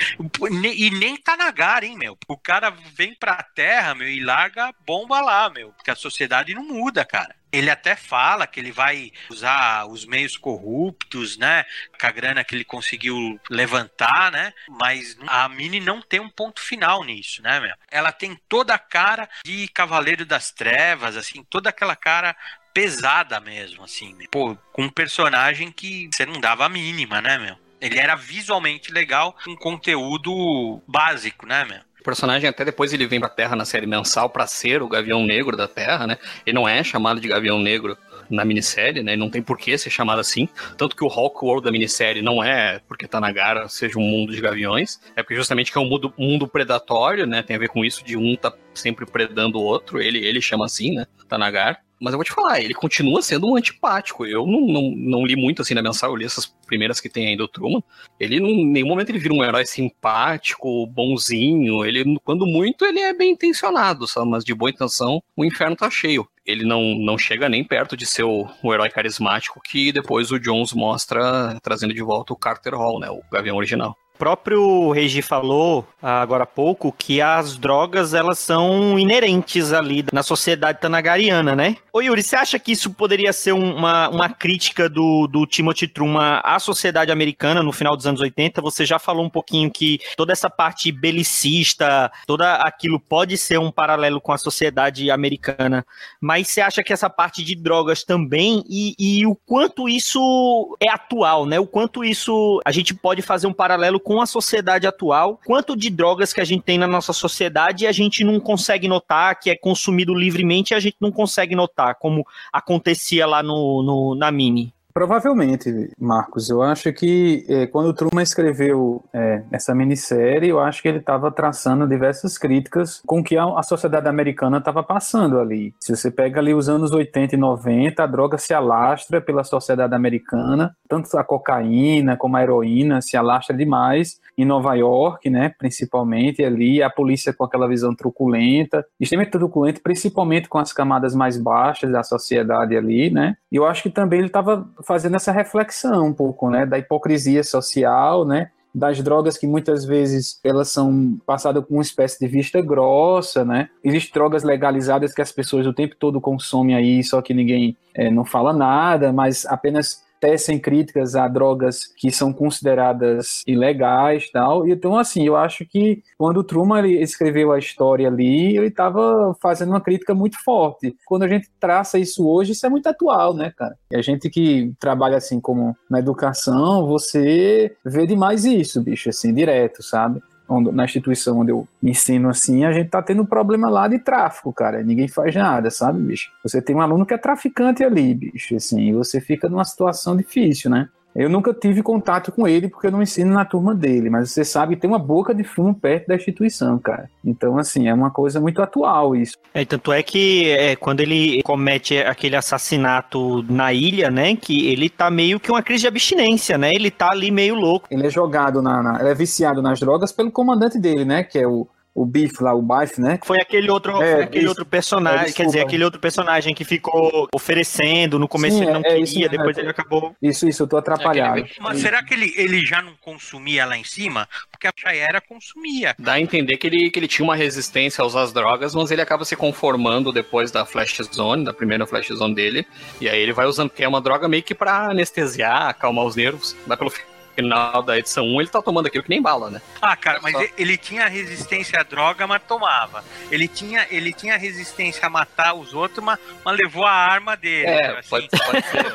[0.75, 2.17] e nem tá na gara, hein, meu?
[2.27, 5.71] O cara vem pra terra, meu, e larga bomba lá, meu.
[5.73, 7.40] Porque a sociedade não muda, cara.
[7.51, 11.65] Ele até fala que ele vai usar os meios corruptos, né?
[11.99, 14.53] Com a grana que ele conseguiu levantar, né?
[14.69, 17.75] Mas a Mini não tem um ponto final nisso, né, meu?
[17.89, 22.35] Ela tem toda a cara de Cavaleiro das Trevas, assim, toda aquela cara
[22.73, 24.17] pesada mesmo, assim.
[24.31, 27.57] Pô, com um personagem que você não dava a mínima, né, meu?
[27.81, 31.81] Ele era visualmente legal, com conteúdo básico, né, meu?
[32.01, 35.23] O personagem até depois ele vem pra Terra na série mensal para ser o Gavião
[35.23, 36.17] Negro da Terra, né?
[36.43, 37.95] Ele não é chamado de Gavião Negro
[38.27, 39.15] na minissérie, né?
[39.15, 40.49] Não tem por que ser chamado assim.
[40.77, 44.01] Tanto que o Hulk World da minissérie não é porque tá na gara seja um
[44.01, 44.99] mundo de gaviões.
[45.15, 47.43] É porque justamente que é um mundo, mundo predatório, né?
[47.43, 50.01] Tem a ver com isso de um tá sempre predando o outro.
[50.01, 51.05] Ele, ele chama assim, né?
[51.29, 51.83] Tanagar.
[52.01, 54.25] Mas eu vou te falar, ele continua sendo um antipático.
[54.25, 57.27] Eu não, não, não li muito assim na mensal, eu li essas primeiras que tem
[57.27, 57.83] aí do Truman.
[58.19, 61.85] Ele, em nenhum momento, ele vira um herói simpático, bonzinho.
[61.85, 64.31] Ele, quando muito, ele é bem intencionado, sabe?
[64.31, 66.27] Mas de boa intenção, o inferno tá cheio.
[66.43, 70.39] Ele não, não chega nem perto de ser o, o herói carismático que depois o
[70.39, 73.11] Jones mostra trazendo de volta o Carter Hall, né?
[73.11, 79.73] O Gavião original próprio Regi falou agora há pouco que as drogas elas são inerentes
[79.73, 81.77] ali na sociedade tanagariana, né?
[81.91, 86.39] Ô Yuri, você acha que isso poderia ser uma, uma crítica do, do Timothy Truman
[86.43, 88.61] à sociedade americana no final dos anos 80?
[88.61, 93.71] Você já falou um pouquinho que toda essa parte belicista, toda aquilo pode ser um
[93.71, 95.83] paralelo com a sociedade americana,
[96.19, 100.89] mas você acha que essa parte de drogas também e, e o quanto isso é
[100.89, 101.59] atual, né?
[101.59, 105.73] O quanto isso a gente pode fazer um paralelo com com a sociedade atual, quanto
[105.73, 109.39] de drogas que a gente tem na nossa sociedade e a gente não consegue notar,
[109.39, 114.13] que é consumido livremente e a gente não consegue notar, como acontecia lá no, no
[114.13, 114.73] na Mini.
[114.93, 116.49] Provavelmente, Marcos.
[116.49, 120.99] Eu acho que é, quando o Truman escreveu é, essa minissérie, eu acho que ele
[120.99, 125.73] estava traçando diversas críticas com que a, a sociedade americana estava passando ali.
[125.79, 129.93] Se você pega ali os anos 80 e 90, a droga se alastra pela sociedade
[129.93, 136.43] americana, tanto a cocaína como a heroína se alastra demais em Nova York, né, principalmente
[136.43, 141.91] ali, a polícia com aquela visão truculenta, extremamente truculenta, principalmente com as camadas mais baixas
[141.91, 143.35] da sociedade ali, né?
[143.51, 147.43] E eu acho que também ele estava fazendo essa reflexão um pouco, né, da hipocrisia
[147.43, 148.49] social, né?
[148.73, 153.69] das drogas que muitas vezes elas são passadas com uma espécie de vista grossa, né?
[153.83, 158.09] Existem drogas legalizadas que as pessoas o tempo todo consomem aí, só que ninguém é,
[158.09, 164.67] não fala nada, mas apenas tecem críticas a drogas que são consideradas ilegais tal.
[164.67, 169.69] Então, assim, eu acho que quando o Truman escreveu a história ali, ele estava fazendo
[169.69, 170.95] uma crítica muito forte.
[171.05, 173.75] Quando a gente traça isso hoje, isso é muito atual, né, cara?
[173.91, 179.33] E a gente que trabalha assim como na educação, você vê demais isso, bicho, assim,
[179.33, 180.21] direto, sabe?
[180.59, 184.51] Na instituição onde eu ensino assim, a gente tá tendo um problema lá de tráfico,
[184.51, 184.83] cara.
[184.83, 186.31] Ninguém faz nada, sabe, bicho?
[186.43, 190.17] Você tem um aluno que é traficante ali, bicho, assim, e você fica numa situação
[190.17, 190.89] difícil, né?
[191.15, 194.45] Eu nunca tive contato com ele porque eu não ensino na turma dele, mas você
[194.45, 197.09] sabe que tem uma boca de fumo perto da instituição, cara.
[197.23, 199.37] Então, assim, é uma coisa muito atual isso.
[199.53, 204.89] É, tanto é que é, quando ele comete aquele assassinato na ilha, né, que ele
[204.89, 206.73] tá meio que uma crise de abstinência, né?
[206.73, 207.87] Ele tá ali meio louco.
[207.91, 211.37] Ele é jogado na, na ele é viciado nas drogas pelo comandante dele, né, que
[211.37, 213.19] é o o Biff lá, o Biff, né?
[213.23, 217.27] Foi aquele outro, é, aquele outro personagem, é, quer dizer, aquele outro personagem que ficou
[217.33, 220.15] oferecendo, no começo Sim, ele não é, queria, isso, depois ele acabou...
[220.21, 221.45] Isso, isso, eu tô atrapalhado.
[221.59, 224.27] Mas será que ele, ele já não consumia lá em cima?
[224.49, 225.95] Porque a Chayera consumia.
[225.99, 228.91] Dá a entender que ele, que ele tinha uma resistência a usar as drogas, mas
[228.91, 232.65] ele acaba se conformando depois da Flash Zone, da primeira Flash Zone dele,
[232.99, 236.15] e aí ele vai usando, que é uma droga meio que pra anestesiar, acalmar os
[236.15, 236.89] nervos, vai pelo
[237.35, 239.61] final da edição 1, ele tá tomando aquilo que nem bala, né?
[239.81, 240.43] Ah, cara, mas Só...
[240.57, 243.03] ele tinha resistência à droga, mas tomava.
[243.29, 247.67] Ele tinha, ele tinha resistência a matar os outros, mas, mas levou a arma dele.
[247.67, 248.09] É, assim.
[248.09, 248.85] pode, pode ser.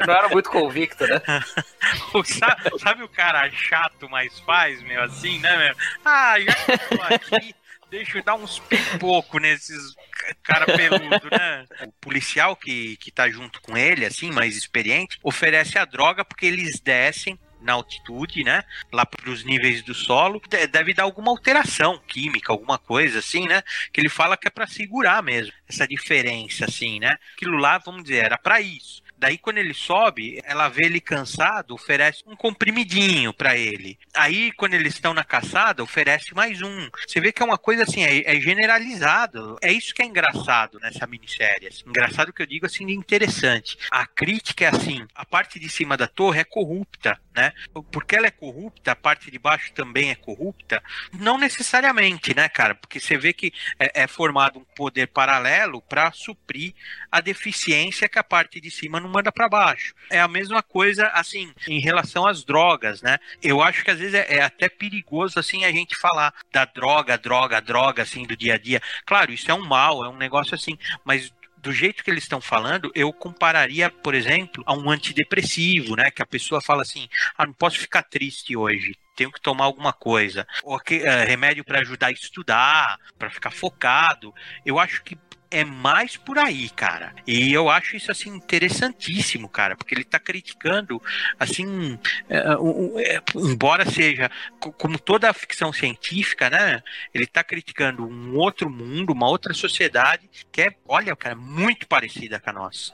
[0.06, 1.20] Não era muito convicto, né?
[2.24, 5.76] sabe, sabe, o cara chato, mas faz, meu, assim, né, meu?
[6.04, 7.54] Ah, já que eu tô aqui,
[7.90, 9.94] deixa eu dar uns pipoco nesses
[10.42, 11.64] cara peludo, né?
[11.86, 16.46] O policial que, que tá junto com ele, assim, mais experiente, oferece a droga porque
[16.46, 18.62] eles descem na altitude, né?
[18.92, 23.62] Lá para os níveis do solo, deve dar alguma alteração química, alguma coisa assim, né?
[23.92, 27.16] Que ele fala que é para segurar mesmo essa diferença, assim, né?
[27.34, 29.02] Aquilo lá, vamos dizer, era para isso.
[29.20, 33.98] Daí, quando ele sobe, ela vê ele cansado, oferece um comprimidinho para ele.
[34.14, 36.88] Aí, quando eles estão na caçada, oferece mais um.
[37.06, 39.58] Você vê que é uma coisa assim, é, é generalizado.
[39.60, 41.68] É isso que é engraçado nessa minissérie.
[41.68, 41.82] Assim.
[41.86, 43.76] Engraçado que eu digo assim, interessante.
[43.90, 47.52] A crítica é assim: a parte de cima da torre é corrupta, né?
[47.92, 50.82] Porque ela é corrupta, a parte de baixo também é corrupta.
[51.12, 52.74] Não necessariamente, né, cara?
[52.74, 56.72] Porque você vê que é, é formado um poder paralelo para suprir
[57.12, 59.94] a deficiência que a parte de cima não manda para baixo.
[60.10, 63.18] É a mesma coisa, assim, em relação às drogas, né?
[63.42, 67.18] Eu acho que às vezes é, é até perigoso, assim, a gente falar da droga,
[67.18, 68.80] droga, droga, assim, do dia a dia.
[69.04, 71.32] Claro, isso é um mal, é um negócio assim, mas
[71.62, 76.10] do jeito que eles estão falando, eu compararia, por exemplo, a um antidepressivo, né?
[76.10, 79.92] Que a pessoa fala assim: ah, não posso ficar triste hoje, tenho que tomar alguma
[79.92, 80.46] coisa.
[80.62, 84.34] Ou que, uh, remédio para ajudar a estudar, para ficar focado.
[84.64, 85.18] Eu acho que
[85.50, 87.12] é mais por aí, cara.
[87.26, 91.02] E eu acho isso assim interessantíssimo, cara, porque ele tá criticando
[91.38, 91.98] assim,
[92.28, 96.82] é, é, embora seja como toda a ficção científica, né?
[97.12, 102.38] Ele tá criticando um outro mundo, uma outra sociedade que é, olha, cara, muito parecida
[102.38, 102.92] com a nossa.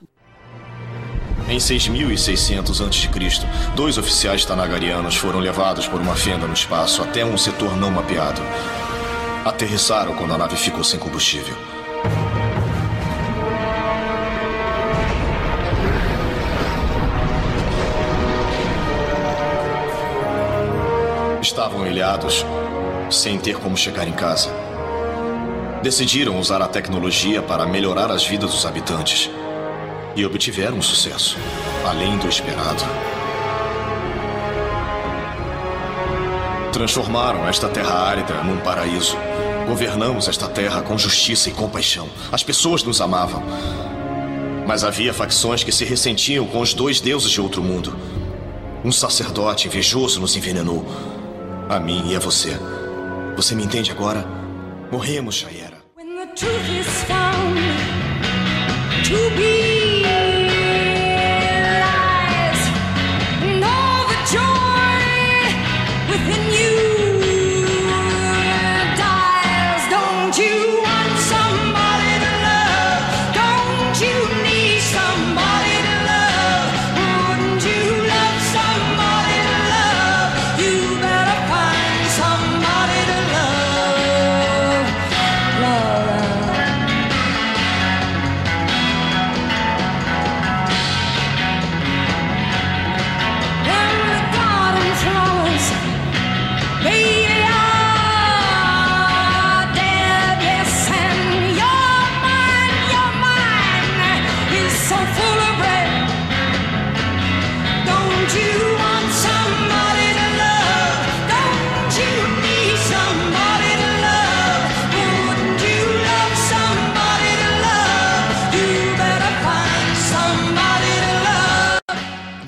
[1.49, 3.09] Em 6600 a.C.,
[3.77, 8.41] dois oficiais tanagarianos foram levados por uma fenda no espaço até um setor não mapeado.
[9.45, 11.76] Aterrissaram quando a nave ficou sem combustível.
[21.47, 22.45] Estavam ilhados,
[23.09, 24.51] sem ter como chegar em casa.
[25.81, 29.31] Decidiram usar a tecnologia para melhorar as vidas dos habitantes.
[30.17, 31.39] E obtiveram sucesso,
[31.89, 32.83] além do esperado.
[36.73, 39.17] Transformaram esta terra árida num paraíso.
[39.69, 42.09] Governamos esta terra com justiça e compaixão.
[42.33, 43.45] As pessoas nos amavam.
[44.67, 47.97] Mas havia facções que se ressentiam com os dois deuses de outro mundo.
[48.85, 50.85] Um sacerdote invejoso nos envenenou.
[51.69, 52.57] A mim e a você.
[53.35, 54.25] Você me entende agora?
[54.91, 55.79] Morremos, Shayera.
[55.97, 57.59] When the truth is found
[59.05, 59.86] to be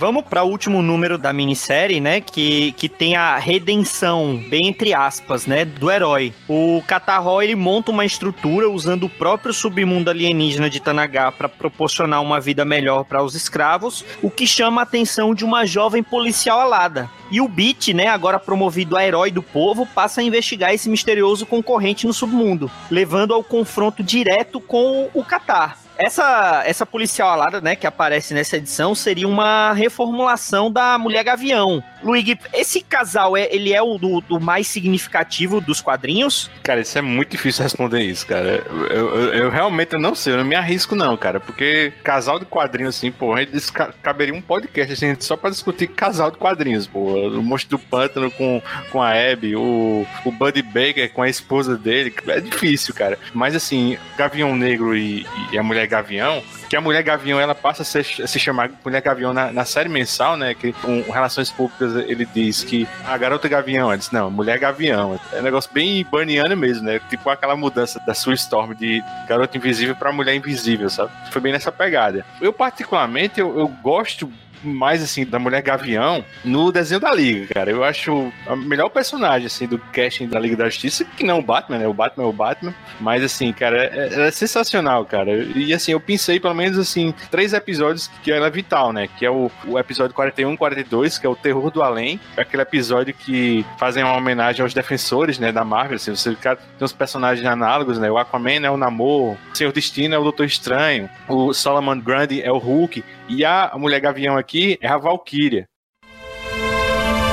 [0.09, 2.23] Vamos para o último número da minissérie, né?
[2.23, 5.67] Que, que tem a redenção, bem entre aspas, né?
[5.67, 6.33] Do herói.
[6.49, 12.23] O Catarro ele monta uma estrutura usando o próprio submundo alienígena de Tanagá para proporcionar
[12.23, 16.59] uma vida melhor para os escravos, o que chama a atenção de uma jovem policial
[16.59, 17.11] alada.
[17.31, 21.45] E o Beat, né, agora promovido a herói do povo, passa a investigar esse misterioso
[21.45, 25.88] concorrente no submundo, levando ao confronto direto com o Catar.
[25.99, 31.83] Essa, essa policial alada, né, que aparece nessa edição, seria uma reformulação da Mulher Gavião.
[32.03, 36.49] Luigi, esse casal, é, ele é o do, do, mais significativo dos quadrinhos?
[36.63, 38.65] Cara, isso é muito difícil responder isso, cara.
[38.71, 42.45] Eu, eu, eu, realmente não sei, eu não me arrisco não, cara, porque casal de
[42.45, 46.87] quadrinhos, assim, pô, a gente caberia um podcast, assim, só pra discutir casal de quadrinhos,
[46.87, 47.01] pô.
[47.29, 48.63] O Monstro do Pântano com,
[48.93, 53.19] com a Abby, o, o Buddy Baker com a esposa dele, é difícil, cara.
[53.35, 57.83] Mas, assim, Gavião Negro e, e a Mulher Gavião, que a Mulher Gavião ela passa
[57.83, 60.55] a, ser, a se chamar Mulher Gavião na, na, série mensal, né?
[60.55, 65.19] Que com Relações Públicas ele diz que a garota Gavião, ela diz, não, Mulher Gavião.
[65.33, 67.01] É um negócio bem burniano mesmo, né?
[67.09, 71.11] Tipo aquela mudança da sua Storm de garota invisível para mulher invisível, sabe?
[71.31, 72.25] Foi bem nessa pegada.
[72.41, 74.31] Eu, particularmente, eu, eu gosto
[74.63, 77.71] mais assim da Mulher Gavião no desenho da Liga, cara.
[77.71, 81.39] Eu acho a melhor personagem assim do casting da Liga da Justiça, que não é
[81.39, 81.87] o Batman, né?
[81.87, 85.33] O Batman é o Batman, mas assim, cara, é, é sensacional, cara.
[85.55, 89.09] E assim, eu pensei pelo menos assim, três episódios que ela é vital, né?
[89.19, 92.63] Que é o, o episódio 41 42, que é o Terror do Além, é aquele
[92.63, 96.93] episódio que fazem uma homenagem aos defensores, né, da Marvel, assim, você cara, tem uns
[96.93, 98.11] personagens análogos, né?
[98.11, 102.43] O Aquaman é o Namor, o Senhor Destino é o Doutor Estranho, o Solomon Grundy
[102.43, 105.69] é o Hulk, e a Mulher Gavião aqui é a Valkyria.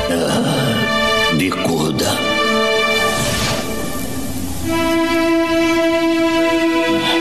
[0.10, 2.10] Ah, bicuda.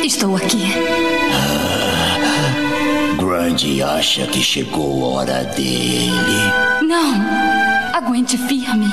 [0.04, 0.72] Estou aqui.
[1.32, 6.10] Ah, Grande acha que chegou a hora dele.
[6.82, 7.14] Não.
[7.94, 8.88] Aguente firme.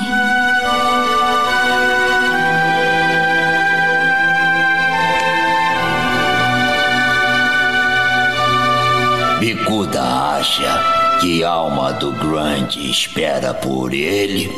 [9.82, 14.48] Bicuda acha que a alma do Grande espera por ele?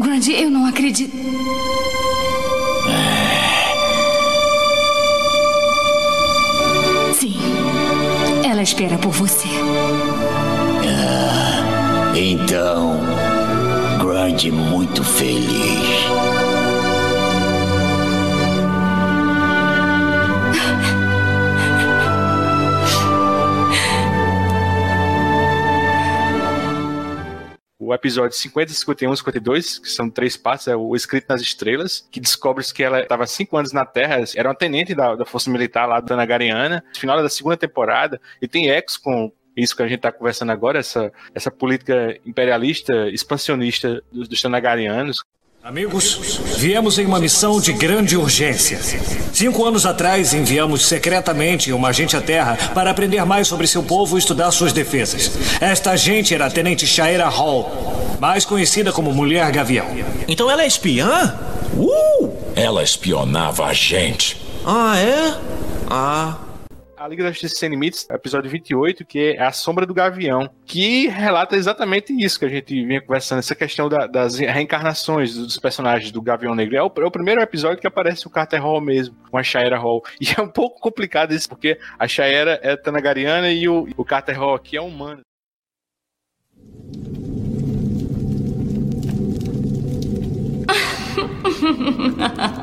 [0.00, 1.14] Grande, eu não acredito.
[7.14, 7.36] Sim,
[8.42, 9.48] ela espera por você.
[10.86, 12.98] Ah, então,
[13.98, 16.31] Grande muito feliz.
[27.94, 32.64] Episódio 50, 51 52, que são três partes, é o Escrito nas Estrelas, que descobre
[32.72, 36.00] que ela estava cinco anos na Terra, era uma tenente da, da Força Militar lá
[36.00, 40.12] da Nagariana, final da segunda temporada, e tem ecos com isso que a gente está
[40.12, 45.22] conversando agora, essa, essa política imperialista, expansionista dos, dos Tanagarianos,
[45.64, 48.80] Amigos, viemos em uma missão de grande urgência.
[49.32, 54.16] Cinco anos atrás, enviamos secretamente uma agente à Terra para aprender mais sobre seu povo
[54.16, 55.30] e estudar suas defesas.
[55.60, 59.86] Esta agente era a Tenente Shaira Hall, mais conhecida como Mulher Gavião.
[60.26, 61.32] Então ela é espiã?
[61.76, 62.32] Uh!
[62.56, 64.36] Ela espionava a gente.
[64.66, 65.34] Ah, é?
[65.88, 66.38] Ah.
[67.02, 71.08] A Liga da Justiça Sem Limites, episódio 28, que é A Sombra do Gavião, que
[71.08, 76.12] relata exatamente isso que a gente vinha conversando, essa questão da, das reencarnações dos personagens
[76.12, 76.76] do Gavião Negro.
[76.76, 79.76] É o, é o, primeiro episódio que aparece o Carter Hall mesmo, com a Shaira
[79.76, 80.00] Hall.
[80.20, 84.38] E é um pouco complicado isso, porque a Shaira é Tanagariana e o, o Carter
[84.38, 85.22] Hall aqui é humano.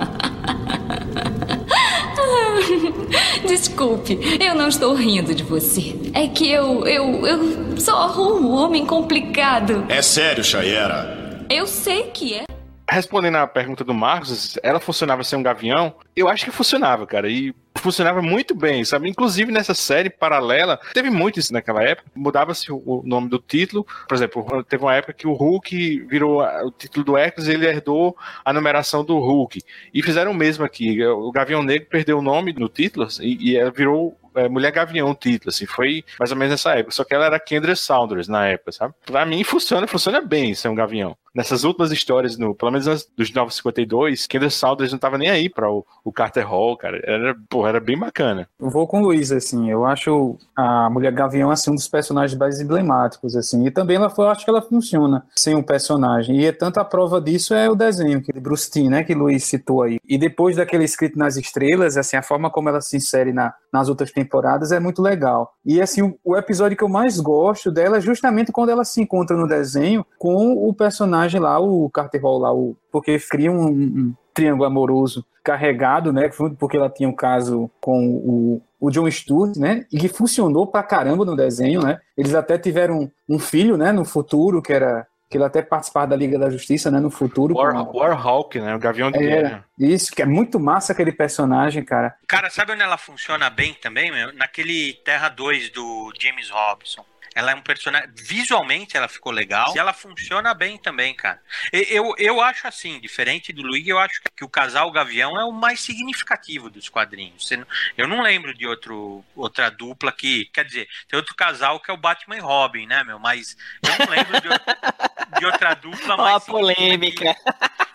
[3.48, 5.95] Desculpe, eu não estou rindo de você.
[6.14, 6.86] É que eu.
[6.86, 7.26] eu.
[7.26, 9.86] eu sou um homem complicado.
[9.90, 11.45] É sério, Chayera?
[11.49, 12.44] Eu sei que é.
[12.90, 15.94] Respondendo à pergunta do Marcos, ela funcionava sem um gavião?
[16.15, 17.30] Eu acho que funcionava, cara.
[17.30, 19.10] E funcionava muito bem, sabe?
[19.10, 22.10] Inclusive nessa série paralela, teve muito isso naquela época.
[22.15, 23.85] Mudava-se o nome do título.
[24.07, 28.15] Por exemplo, teve uma época que o Hulk virou o título do Hércules ele herdou
[28.43, 29.61] a numeração do Hulk.
[29.93, 31.03] E fizeram o mesmo aqui.
[31.06, 35.15] O Gavião Negro perdeu o nome no título e, e virou é, Mulher Gavião o
[35.15, 36.91] título, assim, foi mais ou menos nessa época.
[36.91, 38.93] Só que ela era Kendra Saunders na época, sabe?
[39.06, 41.18] Pra mim funciona, funciona bem ser um Gavião.
[41.34, 45.49] Nessas últimas histórias, no, pelo menos nas, dos 952, Kendall Saunders não tava nem aí
[45.49, 47.01] para o, o Carter Hall, cara.
[47.03, 48.47] Era, pô, era bem bacana.
[48.60, 52.60] Vou com o Luiz, assim, eu acho a Mulher Gavião, assim, um dos personagens mais
[52.60, 56.51] emblemáticos, assim, e também ela, eu acho que ela funciona sem um personagem, e é
[56.51, 58.31] tanto a prova disso é o desenho, que
[58.72, 59.99] Timm, né, que o Luiz citou aí.
[60.07, 63.89] E depois daquele escrito nas estrelas, assim, a forma como ela se insere na, nas
[63.89, 65.53] outras temporadas é muito legal.
[65.65, 69.01] E, assim, o, o episódio que eu mais gosto dela é justamente quando ela se
[69.01, 73.67] encontra no desenho com o personagem lá, o Carter Hall lá, o, porque cria um,
[73.67, 76.29] um triângulo amoroso carregado, né?
[76.57, 79.85] Porque ela tinha um caso com o, o John Stewart, né?
[79.91, 81.99] E que funcionou pra caramba no desenho, né?
[82.17, 83.91] Eles até tiveram um filho, né?
[83.91, 87.55] No futuro, que era que ele até participar da Liga da Justiça, né, no futuro.
[87.55, 87.99] War, com...
[87.99, 89.63] Warhawk, né, o Gavião de Guerra.
[89.77, 92.15] Isso, que é muito massa aquele personagem, cara.
[92.27, 94.33] Cara, sabe onde ela funciona bem também, meu?
[94.33, 97.05] Naquele Terra 2 do James Robson.
[97.35, 98.10] Ela é um personagem.
[98.15, 99.73] Visualmente ela ficou legal.
[99.76, 101.41] E ela funciona bem também, cara.
[101.72, 105.51] Eu, eu acho assim, diferente do Luigi, eu acho que o casal Gavião é o
[105.51, 107.49] mais significativo dos quadrinhos.
[107.97, 110.45] Eu não lembro de outro, outra dupla que.
[110.53, 113.19] Quer dizer, tem outro casal que é o Batman e Robin, né, meu?
[113.19, 116.47] Mas eu não lembro de, de outra dupla mais.
[116.47, 117.35] Uma polêmica.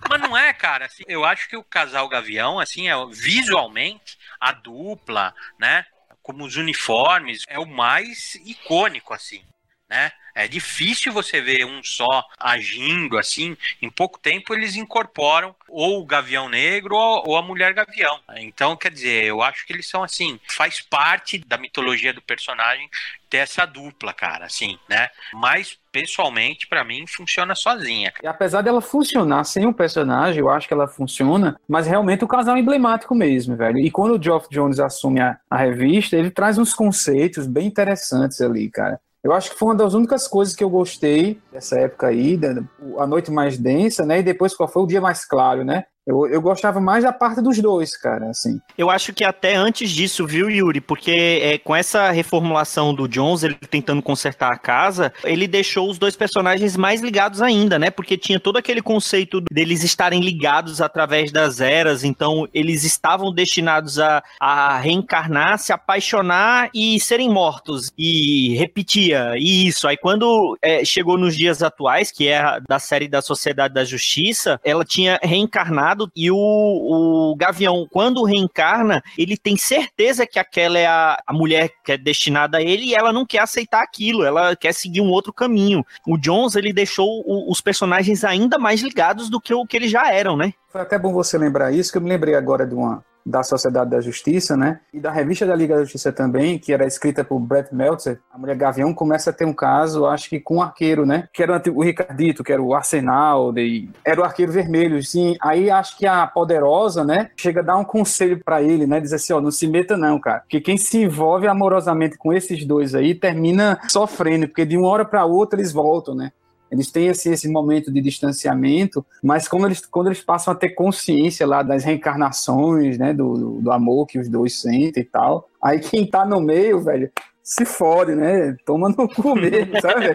[0.09, 0.87] Mas não é, cara.
[0.87, 5.87] Assim, eu acho que o casal Gavião, assim, é visualmente a dupla, né?
[6.25, 9.45] Como os uniformes, é o mais icônico, assim,
[9.89, 10.13] né?
[10.35, 13.57] É difícil você ver um só agindo assim.
[13.81, 18.19] Em pouco tempo eles incorporam ou o Gavião Negro ou a Mulher Gavião.
[18.39, 22.91] Então, quer dizer, eu acho que eles são assim, faz parte da mitologia do personagem
[23.31, 25.09] ter essa dupla, cara, assim, né?
[25.33, 28.13] Mas pessoalmente, para mim, funciona sozinha.
[28.21, 32.29] E apesar dela funcionar sem um personagem, eu acho que ela funciona, mas realmente o
[32.29, 33.79] casal é emblemático mesmo, velho.
[33.79, 38.41] E quando o Geoff Jones assume a, a revista, ele traz uns conceitos bem interessantes
[38.41, 39.01] ali, cara.
[39.25, 42.63] Eu acho que foi uma das únicas coisas que eu gostei dessa época aí, da,
[42.99, 44.19] a noite mais densa, né?
[44.19, 45.87] E depois qual foi o dia mais claro, né?
[46.07, 48.61] Eu, eu gostava mais da parte dos dois, cara, assim.
[48.77, 50.81] Eu acho que até antes disso, viu, Yuri?
[50.81, 55.99] Porque é, com essa reformulação do Jones, ele tentando consertar a casa, ele deixou os
[55.99, 57.91] dois personagens mais ligados ainda, né?
[57.91, 63.99] Porque tinha todo aquele conceito deles estarem ligados através das eras, então eles estavam destinados
[63.99, 67.91] a, a reencarnar, se apaixonar e serem mortos.
[67.97, 69.89] E repetia isso.
[69.89, 74.61] Aí quando é, chegou nos dias atuais, que é da série da Sociedade da Justiça,
[74.63, 80.87] ela tinha reencarnado e o, o Gavião, quando reencarna, ele tem certeza que aquela é
[80.87, 84.57] a, a mulher que é destinada a ele e ela não quer aceitar aquilo, ela
[84.57, 85.85] quer seguir um outro caminho.
[86.07, 89.91] O Jones, ele deixou o, os personagens ainda mais ligados do que o que eles
[89.91, 90.53] já eram, né?
[90.69, 93.91] Foi até bom você lembrar isso, que eu me lembrei agora de uma, da Sociedade
[93.91, 94.81] da Justiça, né?
[94.93, 98.39] E da revista da Liga da Justiça também, que era escrita por Brett Meltzer, a
[98.39, 101.29] mulher Gavião começa a ter um caso, acho que com um arqueiro, né?
[101.33, 103.89] Que era o Ricardito, que era o Arsenal, de...
[104.05, 105.37] era o arqueiro vermelho, sim.
[105.41, 107.31] Aí acho que a poderosa, né?
[107.37, 109.01] Chega a dar um conselho para ele, né?
[109.01, 110.41] Diz assim, ó, não se meta não, cara.
[110.41, 115.05] Porque quem se envolve amorosamente com esses dois aí termina sofrendo, porque de uma hora
[115.05, 116.33] para outra eles voltam, né?
[116.75, 120.71] Eles têm assim, esse momento de distanciamento, mas quando eles, quando eles passam a ter
[120.71, 125.79] consciência lá das reencarnações, né, do, do, amor que os dois sentem e tal, aí
[125.79, 127.11] quem tá no meio, velho,
[127.45, 128.57] se fode, né?
[128.65, 130.07] Toma no cu mesmo, sabe?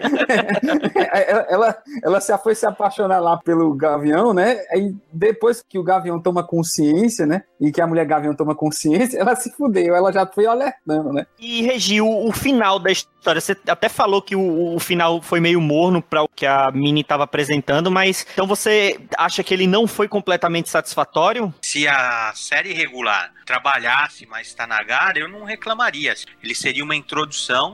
[1.12, 4.58] ela, ela, ela se foi se apaixonar lá pelo Gavião, né?
[4.72, 7.44] Aí depois que o Gavião toma consciência, né?
[7.60, 11.24] E que a mulher Gavião toma consciência, ela se fudeu, ela já foi alertando, né?
[11.38, 13.40] E regiu o final da história.
[13.40, 17.02] Você até falou que o, o final foi meio morno para o que a Mini
[17.02, 21.54] estava apresentando, mas então você acha que ele não foi completamente satisfatório?
[21.62, 26.14] Se a série regular trabalhasse mais Tanagara, eu não reclamaria.
[26.42, 27.19] Ele seria uma introdução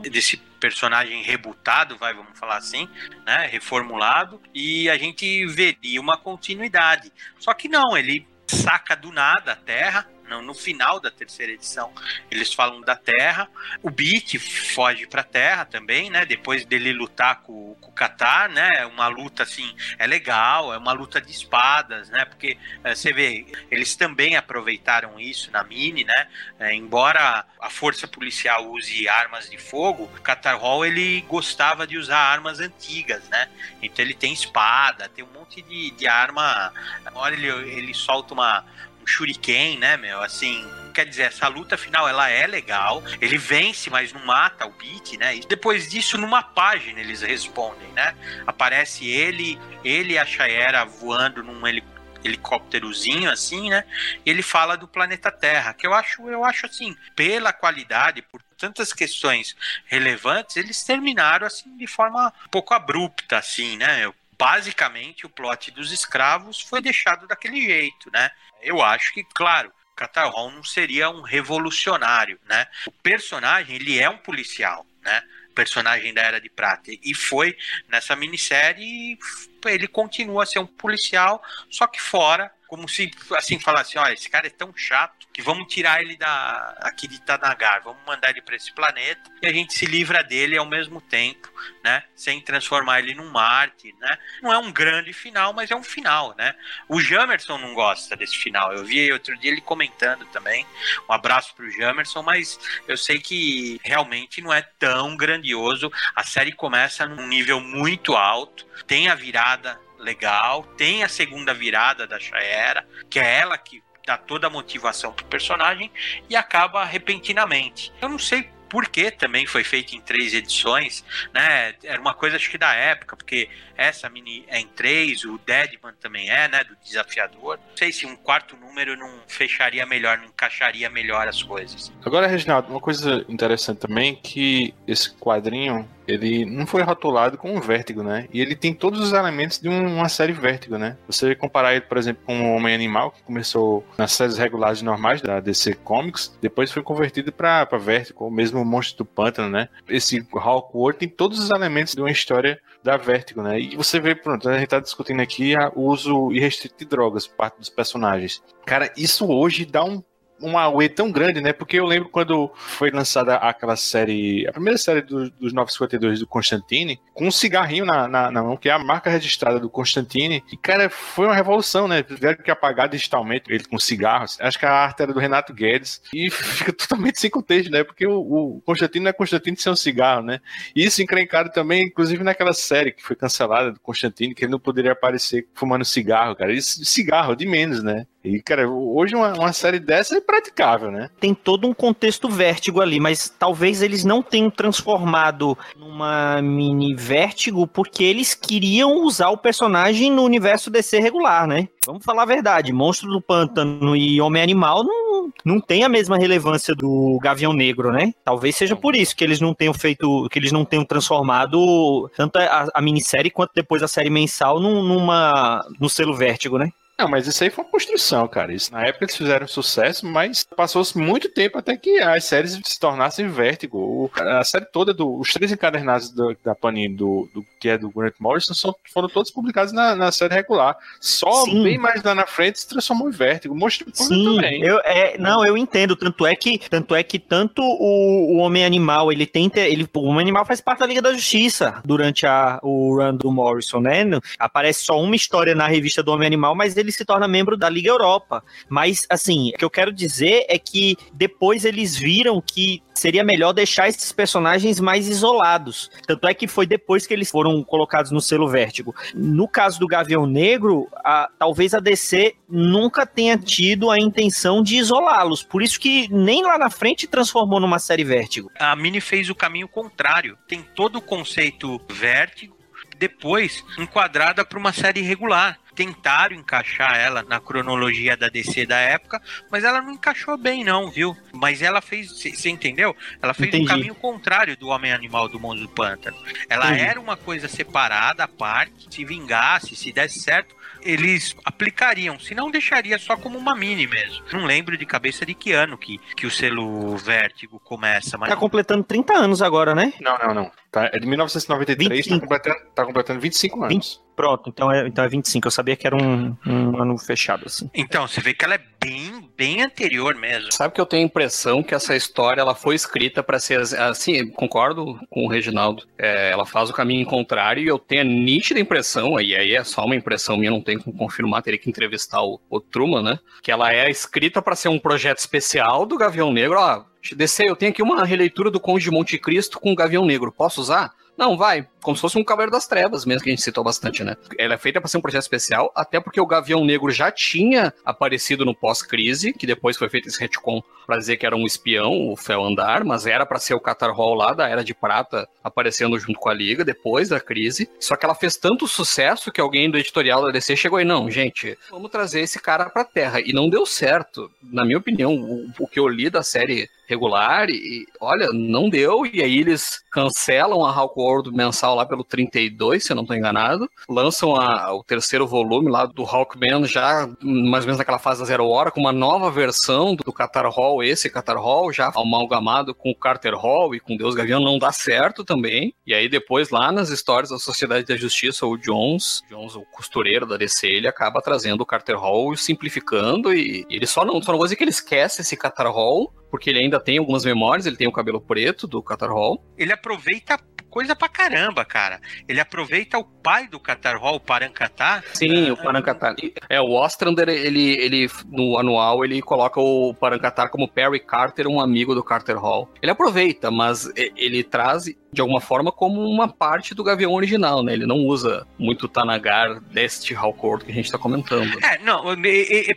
[0.01, 2.89] desse personagem rebutado, vai, vamos falar assim,
[3.25, 7.11] né, reformulado, e a gente veria uma continuidade.
[7.39, 11.91] Só que não, ele saca do nada a Terra, no, no final da terceira edição,
[12.29, 13.49] eles falam da Terra.
[13.81, 14.37] O Beat
[14.73, 16.25] foge para a Terra também, né?
[16.25, 18.85] Depois dele lutar com, com o Qatar, né?
[18.85, 22.25] Uma luta assim, é legal, é uma luta de espadas, né?
[22.25, 26.27] Porque é, você vê, eles também aproveitaram isso na mini, né?
[26.59, 32.19] É, embora a força policial use armas de fogo, Qatar Hall ele gostava de usar
[32.19, 33.49] armas antigas, né?
[33.81, 36.73] Então ele tem espada, tem um monte de, de arma.
[37.05, 38.65] Agora ele, ele solta uma
[39.07, 40.21] shuriken, né, meu?
[40.21, 43.03] Assim, quer dizer, essa luta final ela é legal.
[43.21, 45.37] Ele vence, mas não mata o Beat, né?
[45.37, 48.15] E depois disso, numa página eles respondem, né?
[48.45, 53.83] Aparece ele, ele e a Shayera voando num helicóptero helicópterozinho assim, né?
[54.25, 58.91] Ele fala do planeta Terra, que eu acho, eu acho assim, pela qualidade, por tantas
[58.91, 59.55] questões
[59.85, 64.03] relevantes, eles terminaram assim de forma um pouco abrupta assim, né?
[64.03, 68.29] Eu basicamente o plot dos escravos foi deixado daquele jeito, né?
[68.61, 72.67] Eu acho que, claro, Catar Hall não seria um revolucionário, né?
[72.85, 75.23] O personagem, ele é um policial, né?
[75.57, 76.91] personagem da Era de Prata.
[76.91, 77.57] E foi
[77.89, 79.17] nessa minissérie,
[79.65, 84.29] ele continua a ser um policial, só que fora como se assim falasse, olha, esse
[84.29, 88.41] cara é tão chato que vamos tirar ele da aqui de Tanagar, vamos mandar ele
[88.41, 91.47] para esse planeta e a gente se livra dele ao mesmo tempo,
[91.83, 92.03] né?
[92.15, 94.17] Sem transformar ele num Marte, né?
[94.41, 96.55] Não é um grande final, mas é um final, né?
[96.89, 98.73] O Jamerson não gosta desse final.
[98.73, 100.65] Eu vi outro dia ele comentando também.
[101.07, 105.91] Um abraço pro Jamerson, mas eu sei que realmente não é tão grandioso.
[106.15, 112.07] A série começa num nível muito alto, tem a virada legal, tem a segunda virada
[112.07, 115.91] da Shaera, que é ela que dá toda a motivação pro personagem
[116.29, 117.93] e acaba repentinamente.
[118.01, 121.03] Eu não sei por que também foi feito em três edições,
[121.33, 121.73] né?
[121.83, 125.93] Era uma coisa acho que da época, porque essa mini é em três, o Deadman
[125.99, 126.63] também é, né?
[126.63, 127.59] Do desafiador.
[127.69, 131.91] Não sei se um quarto número não fecharia melhor, não encaixaria melhor as coisas.
[132.05, 137.59] Agora, Reginaldo, uma coisa interessante também que esse quadrinho ele não foi rotulado com um
[137.59, 138.27] Vértigo, né?
[138.31, 140.95] E ele tem todos os elementos de uma série Vértigo, né?
[141.05, 145.21] Você comparar ele, por exemplo, com o Homem Animal, que começou nas séries regulares normais
[145.21, 149.69] da DC Comics, depois foi convertido para Vértigo, ou mesmo o Monstro do Pântano, né?
[149.87, 153.59] Esse Hawkwood tem todos os elementos de uma história da Vértigo, né?
[153.59, 157.35] E você vê, pronto, a gente tá discutindo aqui o uso irrestrito de drogas por
[157.35, 158.41] parte dos personagens.
[158.65, 160.01] Cara, isso hoje dá um
[160.41, 161.53] uma away tão grande, né?
[161.53, 166.27] Porque eu lembro quando foi lançada aquela série, a primeira série do, dos 952 do
[166.27, 170.43] Constantine, com um cigarrinho na, na, na, mão, que é a marca registrada do Constantine.
[170.51, 172.03] E, cara, foi uma revolução, né?
[172.03, 174.37] Tiveram que apagar digitalmente ele com cigarros.
[174.39, 176.01] Acho que a arte era do Renato Guedes.
[176.13, 177.83] E fica totalmente sem contexto, né?
[177.83, 180.39] Porque o, o Constantine não é Constantine sem um cigarro, né?
[180.75, 184.59] E isso encrencado também, inclusive naquela série que foi cancelada do Constantine, que ele não
[184.59, 186.53] poderia aparecer fumando cigarro, cara.
[186.53, 188.05] Isso, cigarro, de menos, né?
[188.27, 191.09] E, cara, hoje uma, uma série dessa é praticável, né?
[191.19, 197.65] Tem todo um contexto vértigo ali, mas talvez eles não tenham transformado numa mini vértigo
[197.65, 201.69] porque eles queriam usar o personagem no universo DC regular, né?
[201.85, 206.17] Vamos falar a verdade, Monstro do Pântano e Homem Animal não, não tem a mesma
[206.17, 208.13] relevância do Gavião Negro, né?
[208.25, 212.37] Talvez seja por isso que eles não tenham feito, que eles não tenham transformado tanto
[212.39, 216.71] a, a minissérie quanto depois a série mensal num, numa, no selo Vértigo, né?
[216.99, 218.51] Não, mas isso aí foi uma construção, cara.
[218.51, 222.79] Isso, na época eles fizeram sucesso, mas passou-se muito tempo até que as séries se
[222.79, 224.11] tornassem vértigo.
[224.15, 227.91] A série toda, do, os três encadernados do, da Panini, do, do, que é do
[227.91, 230.75] Grant Morrison, são, foram todos publicados na, na série regular.
[230.99, 231.63] Só Sim.
[231.63, 233.55] bem mais lá na frente se transformou em vértigo.
[233.55, 234.63] Mostrou Sim, também.
[234.63, 235.95] Eu, é, não, eu entendo.
[235.95, 239.59] Tanto é que tanto, é que tanto o, o Homem Animal, ele tenta.
[239.59, 243.31] Ele, o Homem Animal faz parte da Liga da Justiça durante a, o run do
[243.31, 244.03] Morrison, né?
[244.39, 247.57] Aparece só uma história na revista do Homem Animal, mas ele ele se torna membro
[247.57, 248.43] da Liga Europa.
[248.69, 253.53] Mas, assim, o que eu quero dizer é que depois eles viram que seria melhor
[253.53, 255.91] deixar esses personagens mais isolados.
[256.07, 258.95] Tanto é que foi depois que eles foram colocados no selo Vértigo.
[259.13, 264.77] No caso do Gavião Negro, a, talvez a DC nunca tenha tido a intenção de
[264.77, 265.43] isolá-los.
[265.43, 268.49] Por isso que nem lá na frente transformou numa série Vértigo.
[268.57, 270.37] A Mini fez o caminho contrário.
[270.47, 272.57] Tem todo o conceito Vértigo
[272.97, 279.21] depois enquadrada para uma série regular tentaram encaixar ela na cronologia da DC da época,
[279.51, 281.15] mas ela não encaixou bem, não, viu?
[281.31, 282.95] Mas ela fez, você entendeu?
[283.21, 283.65] Ela fez Entendi.
[283.65, 286.17] um caminho contrário do Homem Animal do Mundo do Pântano.
[286.49, 286.81] Ela Entendi.
[286.81, 290.55] era uma coisa separada, à parte, se vingasse, se desse certo,
[290.87, 294.23] eles aplicariam, se não deixaria só como uma mini mesmo.
[294.31, 298.29] Não lembro de cabeça de que ano que, que o selo Vértigo começa, mas...
[298.29, 299.93] Tá completando 30 anos agora, né?
[299.99, 300.51] Não, não, não.
[300.71, 303.73] Tá, é de 1993, tá completando, tá completando 25 anos.
[303.73, 305.45] 20, Pronto, então é, então é 25.
[305.45, 307.69] Eu sabia que era um, um ano fechado, assim.
[307.71, 310.51] Então, você vê que ela é bem, bem anterior mesmo.
[310.51, 314.27] Sabe que eu tenho a impressão que essa história ela foi escrita para ser assim,
[314.31, 315.83] concordo com o Reginaldo.
[315.99, 319.63] É, ela faz o caminho contrário e eu tenho a nítida impressão, e aí é
[319.63, 323.19] só uma impressão minha, não tenho como confirmar, teria que entrevistar o, o Truman, né?
[323.41, 326.59] Que ela é escrita para ser um projeto especial do Gavião Negro.
[326.59, 326.83] Ó,
[327.15, 330.31] DC, eu tenho aqui uma releitura do Conde de Monte Cristo com o Gavião Negro.
[330.31, 330.93] Posso usar?
[331.17, 331.67] Não, vai.
[331.87, 334.17] Como se fosse um Cavaleiro das Trevas, mesmo que a gente citou bastante, né?
[334.37, 337.73] Ela é feita para ser um projeto especial, até porque o Gavião Negro já tinha
[337.85, 342.11] aparecido no pós-crise, que depois foi feito esse retcon pra dizer que era um espião,
[342.11, 345.29] o Fel Andar, mas era para ser o Catar Hall lá da Era de Prata
[345.41, 347.69] aparecendo junto com a Liga depois da crise.
[347.79, 351.09] Só que ela fez tanto sucesso que alguém do editorial da DC chegou e não,
[351.09, 353.21] gente, vamos trazer esse cara pra Terra.
[353.21, 354.29] E não deu certo.
[354.43, 359.05] Na minha opinião, o, o que eu li da série regular e olha, não deu,
[359.05, 363.15] e aí eles cancelam a Hulk World mensal lá pelo 32, se eu não estou
[363.15, 363.69] enganado.
[363.89, 368.25] Lançam a, o terceiro volume lá do Hawkman, já mais ou menos naquela fase da
[368.25, 372.89] Zero Hora, com uma nova versão do Qatar Hall, esse Qatar Hall, já amalgamado com
[372.89, 375.73] o Carter Hall e com Deus Gavião, não dá certo também.
[375.85, 380.25] E aí depois, lá nas histórias da Sociedade da Justiça, o Jones, Jones, o costureiro
[380.25, 384.31] da DC, ele acaba trazendo o Carter Hall simplificando e, e ele só não, só
[384.31, 387.65] não vou dizer que ele esquece esse Qatar Hall, porque ele ainda tem algumas memórias,
[387.65, 389.43] ele tem o cabelo preto do Qatar Hall.
[389.57, 390.37] Ele aproveita
[390.69, 391.99] coisa pra caramba, cara.
[392.27, 395.03] Ele aproveita o pai do Qatar Hall, o Parancatá.
[395.13, 396.15] Sim, o Parancatá.
[396.49, 401.59] É, o Ostrander, ele, ele, no anual, ele coloca o Parancatá como Perry Carter, um
[401.59, 402.69] amigo do Carter Hall.
[402.81, 407.73] Ele aproveita, mas ele traz, de alguma forma, como uma parte do Gavião original, né?
[407.73, 411.57] Ele não usa muito Tanagar deste Hallcourt que a gente tá comentando.
[411.63, 412.75] É, não, é, é, é,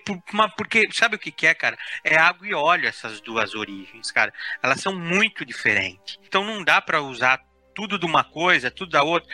[0.56, 1.77] porque sabe o que, que é, cara?
[2.02, 4.32] É água e óleo essas duas origens, cara.
[4.62, 6.18] Elas são muito diferentes.
[6.26, 7.40] Então não dá para usar
[7.74, 9.32] tudo de uma coisa, tudo da outra.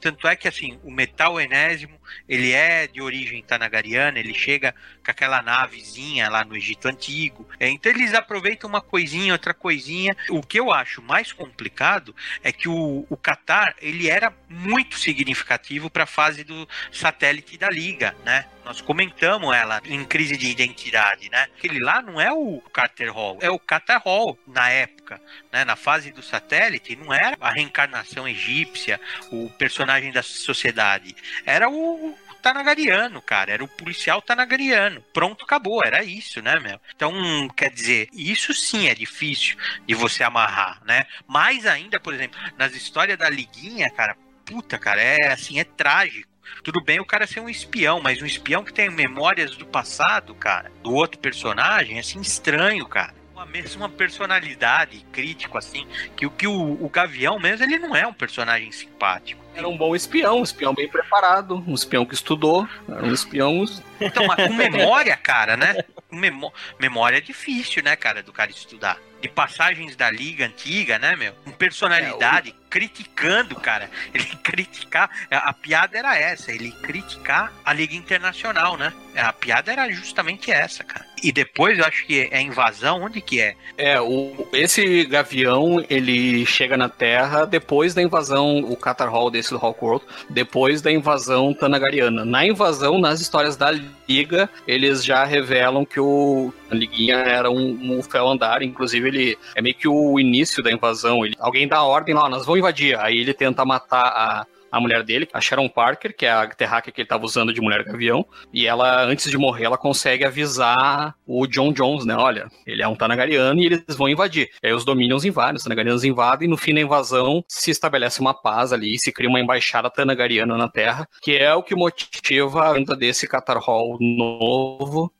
[0.00, 4.74] Tanto é que assim, o metal enésimo, ele é de origem tanagariana, ele chega
[5.04, 7.48] com aquela navezinha lá no Egito Antigo.
[7.58, 10.16] É, então eles aproveitam uma coisinha, outra coisinha.
[10.28, 15.88] O que eu acho mais complicado é que o, o Qatar, ele era muito significativo
[15.88, 18.46] para a fase do satélite da Liga, né?
[18.66, 21.46] Nós comentamos ela em crise de identidade, né?
[21.56, 25.20] Aquele lá não é o Carter Hall, é o Qatar Hall na época,
[25.52, 25.64] né?
[25.64, 31.14] Na fase do satélite, não era a reencarnação egípcia, o personagem da sociedade.
[31.44, 33.52] Era o Tanagariano, cara.
[33.52, 35.00] Era o policial Tanagariano.
[35.12, 35.84] Pronto, acabou.
[35.84, 36.80] Era isso, né, meu?
[36.94, 39.56] Então, quer dizer, isso sim é difícil
[39.86, 41.06] de você amarrar, né?
[41.28, 46.35] Mais ainda, por exemplo, nas histórias da Liguinha, cara, puta, cara, é assim, é trágico.
[46.62, 50.34] Tudo bem o cara ser um espião, mas um espião que tem memórias do passado,
[50.34, 53.14] cara, do outro personagem, é assim, estranho, cara.
[53.36, 55.86] A mesma personalidade crítico assim
[56.16, 59.44] que o que o, o Gavião mesmo ele não é um personagem simpático.
[59.54, 63.64] Era um bom espião um espião bem preparado um espião que estudou um espião
[64.00, 65.84] então mas com memória cara né?
[66.10, 71.32] Memó memória é difícil né cara do cara estudar passagens da liga antiga né meu
[71.44, 73.90] com personalidade é, o criticando, cara.
[74.12, 75.10] Ele criticar.
[75.30, 78.92] A, a, piada era essa, ele criticar a Liga Internacional, né?
[79.16, 81.06] A piada era justamente essa, cara.
[81.26, 83.56] E depois eu acho que é invasão, onde que é?
[83.76, 89.50] É, o, esse gavião, ele chega na Terra depois da invasão, o Qatar Hall desse
[89.50, 92.24] do Hawkworld, depois da invasão Tanagariana.
[92.24, 93.72] Na invasão, nas histórias da
[94.08, 99.38] Liga, eles já revelam que o a Liguinha era um, um fel andar, inclusive ele
[99.56, 101.26] é meio que o início da invasão.
[101.26, 102.96] Ele, alguém dá ordem lá, nós vamos invadir.
[103.00, 106.92] Aí ele tenta matar a, a mulher dele, a Sharon Parker, que é a terráquea
[106.92, 111.14] que ele estava usando de mulher gavião, e ela, antes de morrer, ela consegue avisar
[111.26, 112.14] o John Jones, né?
[112.16, 114.50] Olha, ele é um Tanagariano e eles vão invadir.
[114.62, 118.20] E aí os Dominions invadem, os Tanagarianos invadem, e no fim da invasão se estabelece
[118.20, 122.68] uma paz ali, se cria uma embaixada Tanagariana na Terra, que é o que motiva
[122.68, 125.12] a venda desse Qatar Hall novo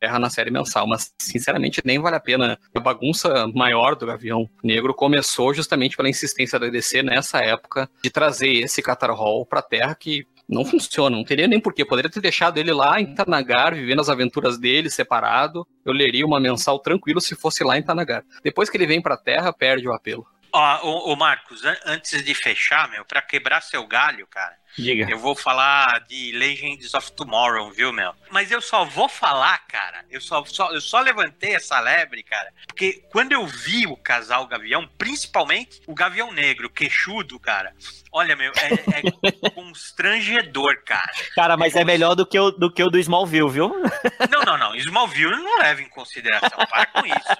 [0.00, 2.58] Terra na série mensal, mas sinceramente nem vale a pena.
[2.74, 8.10] A bagunça maior do Gavião Negro começou justamente pela insistência da DC nessa época de
[8.10, 11.84] trazer esse Qatar Hall pra Terra que não funciona, não teria nem porquê.
[11.84, 15.66] Poderia ter deixado ele lá em Tanagar, vivendo as aventuras dele, separado.
[15.84, 18.24] Eu leria uma mensal tranquilo se fosse lá em Tanagar.
[18.42, 20.26] Depois que ele vem pra Terra, perde o apelo.
[20.52, 25.10] Ó, ô, Marcos, antes de fechar, meu, pra quebrar seu galho, cara, Diga.
[25.10, 28.12] Eu vou falar de Legends of Tomorrow, viu, meu?
[28.30, 30.04] Mas eu só vou falar, cara.
[30.10, 32.52] Eu só, só, eu só levantei essa lebre, cara.
[32.66, 37.74] Porque quando eu vi o casal Gavião, principalmente o Gavião Negro, queixudo, cara.
[38.12, 41.10] Olha, meu, é, é constrangedor, cara.
[41.34, 43.68] Cara, mas é, é melhor do que, o, do que o do Smallville, viu?
[44.30, 44.74] Não, não, não.
[44.76, 46.58] Smallville não leva em consideração.
[46.66, 47.36] Para com isso.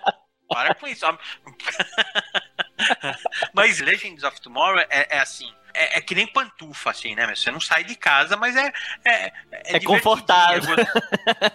[0.48, 1.04] Para com isso.
[3.52, 7.26] Mas Legends of Tomorrow é, é assim é, é, que nem pantufa, assim, né?
[7.34, 8.72] Você não sai de casa, mas é.
[9.04, 9.32] É, é,
[9.76, 10.74] é confortável.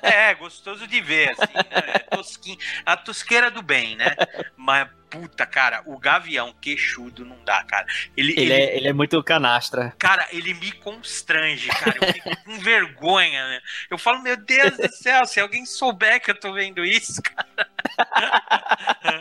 [0.01, 1.83] É, gostoso de ver, assim, né?
[1.93, 2.57] É tosquinho.
[2.85, 4.15] A tosqueira do bem, né?
[4.55, 7.85] Mas, puta, cara, o gavião queixudo não dá, cara.
[8.15, 9.93] Ele, ele, ele, é, ele é muito canastra.
[9.97, 11.97] Cara, ele me constrange, cara.
[11.99, 13.61] Eu fico com vergonha, né?
[13.89, 17.67] Eu falo, meu Deus do céu, se alguém souber que eu tô vendo isso, cara.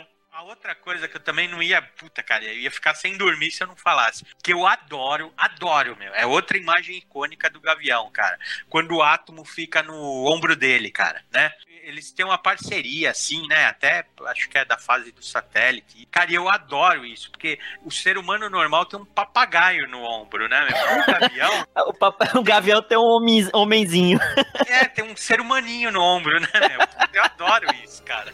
[0.43, 1.81] outra coisa que eu também não ia.
[1.81, 4.25] Puta, cara, eu ia ficar sem dormir se eu não falasse.
[4.43, 6.13] Que eu adoro, adoro, meu.
[6.13, 8.37] É outra imagem icônica do Gavião, cara.
[8.69, 11.51] Quando o átomo fica no ombro dele, cara, né?
[11.83, 13.65] Eles têm uma parceria, assim, né?
[13.65, 16.07] Até acho que é da fase do satélite.
[16.11, 20.67] Cara, eu adoro isso, porque o ser humano normal tem um papagaio no ombro, né?
[20.69, 21.01] Meu?
[21.01, 21.67] O gavião.
[21.87, 22.21] o, pap...
[22.37, 23.19] o gavião tem um
[23.53, 24.19] homenzinho.
[24.67, 26.49] É, tem um ser humaninho no ombro, né?
[26.53, 26.87] Meu?
[27.13, 28.31] Eu adoro isso, cara.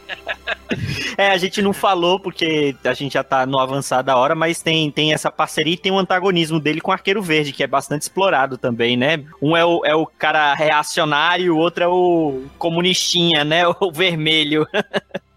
[1.17, 4.61] É, a gente não falou porque a gente já tá no avançar da hora, mas
[4.61, 7.67] tem, tem essa parceria e tem um antagonismo dele com o Arqueiro Verde, que é
[7.67, 9.25] bastante explorado também, né?
[9.41, 13.63] Um é o, é o cara reacionário, o outro é o comunistinha, né?
[13.79, 14.67] O vermelho.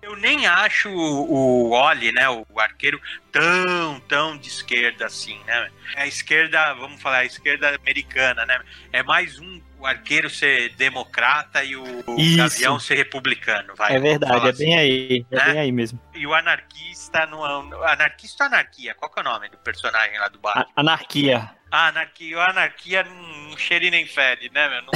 [0.02, 3.00] Eu nem acho o, o Oli, né, o arqueiro,
[3.30, 5.70] tão, tão de esquerda assim, né?
[5.94, 8.60] É a esquerda, vamos falar, a esquerda americana, né?
[8.92, 13.96] É mais um o arqueiro ser democrata e o, o gavião ser republicano, vai.
[13.96, 15.26] é verdade, é bem aí.
[15.30, 15.44] É Né?
[15.46, 15.98] bem aí mesmo.
[16.14, 17.42] E o anarquista no
[17.84, 18.94] anarquista ou anarquia?
[18.94, 20.66] Qual que é o nome do personagem lá do Batman?
[20.76, 21.50] A- anarquia.
[21.72, 24.82] Ah, anarquia, o anarquia não, cheira e nem fede, né, meu?
[24.82, 24.90] Não,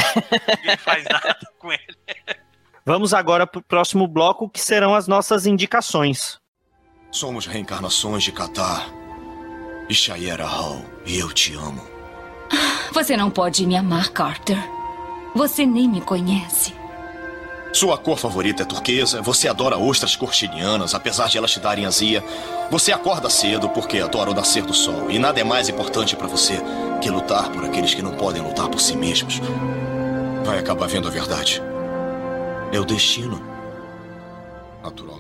[0.58, 1.96] ninguém faz nada com ele.
[2.84, 6.38] Vamos agora pro próximo bloco, que serão as nossas indicações.
[7.10, 8.86] Somos reencarnações de Catar.
[9.88, 11.93] E Shayera Hall, e eu te amo.
[12.92, 14.58] Você não pode me amar, Carter.
[15.34, 16.74] Você nem me conhece.
[17.72, 22.22] Sua cor favorita é turquesa, você adora ostras cortinianas, apesar de elas te darem azia.
[22.70, 25.10] Você acorda cedo porque adora o nascer do sol.
[25.10, 26.62] E nada é mais importante pra você
[27.02, 29.40] que lutar por aqueles que não podem lutar por si mesmos.
[30.44, 31.60] Vai acabar vendo a verdade.
[32.72, 33.42] É o destino.
[34.80, 35.13] Naturalmente.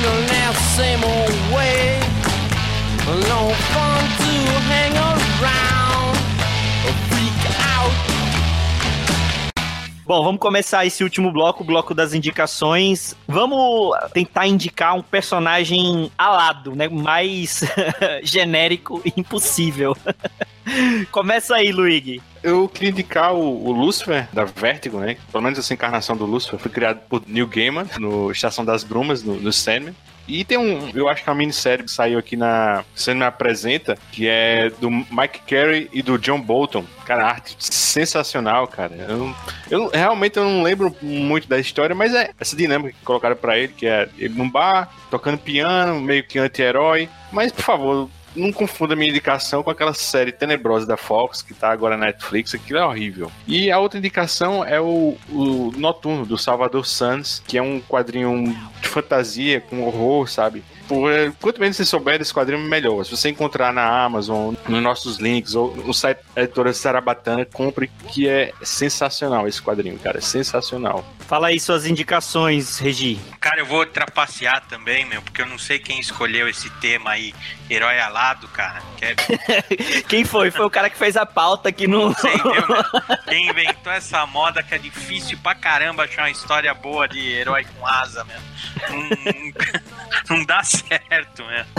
[0.00, 2.00] Feeling that same old way.
[3.28, 4.32] No fun to
[4.64, 5.19] hang around.
[10.10, 13.14] Bom, vamos começar esse último bloco, o bloco das indicações.
[13.28, 16.88] Vamos tentar indicar um personagem alado, né?
[16.88, 17.62] Mais
[18.24, 19.96] genérico e impossível.
[21.12, 22.20] Começa aí, Luigi.
[22.42, 25.16] Eu queria indicar o, o Lucifer, da Vertigo, né?
[25.30, 29.22] Pelo menos essa encarnação do Lucifer foi criado por Neil Gaiman, no Estação das Brumas,
[29.22, 29.94] no, no Sandman.
[30.26, 33.98] E tem um, eu acho que é uma minissérie que saiu aqui na Sandman Apresenta,
[34.12, 36.84] que é do Mike Carey e do John Bolton.
[37.04, 38.94] Cara, arte sensacional, cara.
[38.94, 39.34] Eu,
[39.70, 43.58] eu realmente eu não lembro muito da história, mas é essa dinâmica que colocaram pra
[43.58, 47.08] ele, que é ele num bar, tocando piano, meio que anti-herói.
[47.32, 51.70] Mas, por favor, não confunda minha indicação com aquela série tenebrosa da Fox que tá
[51.70, 53.30] agora na Netflix, aquilo é horrível.
[53.46, 58.56] E a outra indicação é o, o Noturno, do Salvador Sanz, que é um quadrinho
[58.80, 60.62] de fantasia com horror, sabe?
[60.88, 61.08] Por,
[61.40, 63.04] quanto menos você souber desse quadrinho, melhor.
[63.04, 67.88] Se você encontrar na Amazon, nos nossos links, ou no site da editora Sarabatana, compre,
[68.08, 70.18] que é sensacional esse quadrinho, cara.
[70.18, 71.04] É sensacional.
[71.30, 73.16] Fala aí suas indicações, Regi.
[73.38, 77.32] Cara, eu vou trapacear também, meu, porque eu não sei quem escolheu esse tema aí,
[77.70, 78.82] herói alado, cara.
[79.00, 79.14] É
[80.08, 80.50] Quem foi?
[80.50, 82.12] Foi o cara que fez a pauta que não.
[82.16, 83.16] Sei, viu, meu?
[83.28, 87.64] Quem inventou essa moda que é difícil pra caramba achar uma história boa de herói
[87.78, 88.44] com asa, mesmo.
[88.90, 91.70] Não, não dá certo, mesmo.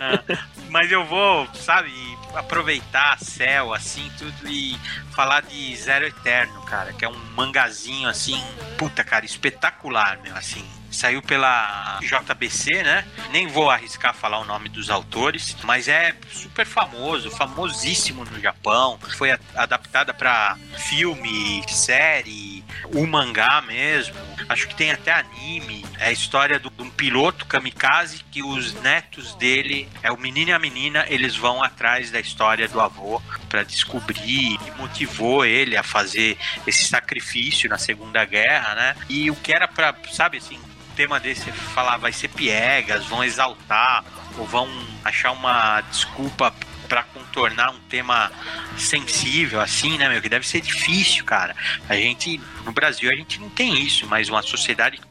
[0.00, 0.36] Ah,
[0.68, 1.90] Mas eu vou, sabe,
[2.34, 4.78] aproveitar céu, assim, tudo e
[5.12, 8.42] falar de Zero Eterno, cara, que é um mangazinho, assim,
[8.78, 10.64] puta, cara, espetacular, meu, assim.
[10.90, 13.06] Saiu pela JBC, né?
[13.30, 18.98] Nem vou arriscar falar o nome dos autores, mas é super famoso, famosíssimo no Japão.
[19.16, 22.59] Foi adaptada para filme, série,
[22.94, 24.14] o mangá mesmo.
[24.48, 25.84] Acho que tem até anime.
[25.98, 30.50] É a história do- de um piloto kamikaze que os netos dele, é o menino
[30.50, 35.76] e a menina, eles vão atrás da história do avô para descobrir e motivou ele
[35.76, 36.36] a fazer
[36.66, 38.96] esse sacrifício na Segunda Guerra, né?
[39.08, 43.22] E o que era para, sabe assim, um tema desse falar vai ser piegas, vão
[43.24, 44.04] exaltar
[44.36, 44.68] ou vão
[45.04, 46.52] achar uma desculpa
[46.90, 48.32] para contornar um tema
[48.76, 51.54] sensível assim, né, meu, que deve ser difícil, cara.
[51.88, 55.08] A gente no Brasil a gente não tem isso, mas uma sociedade que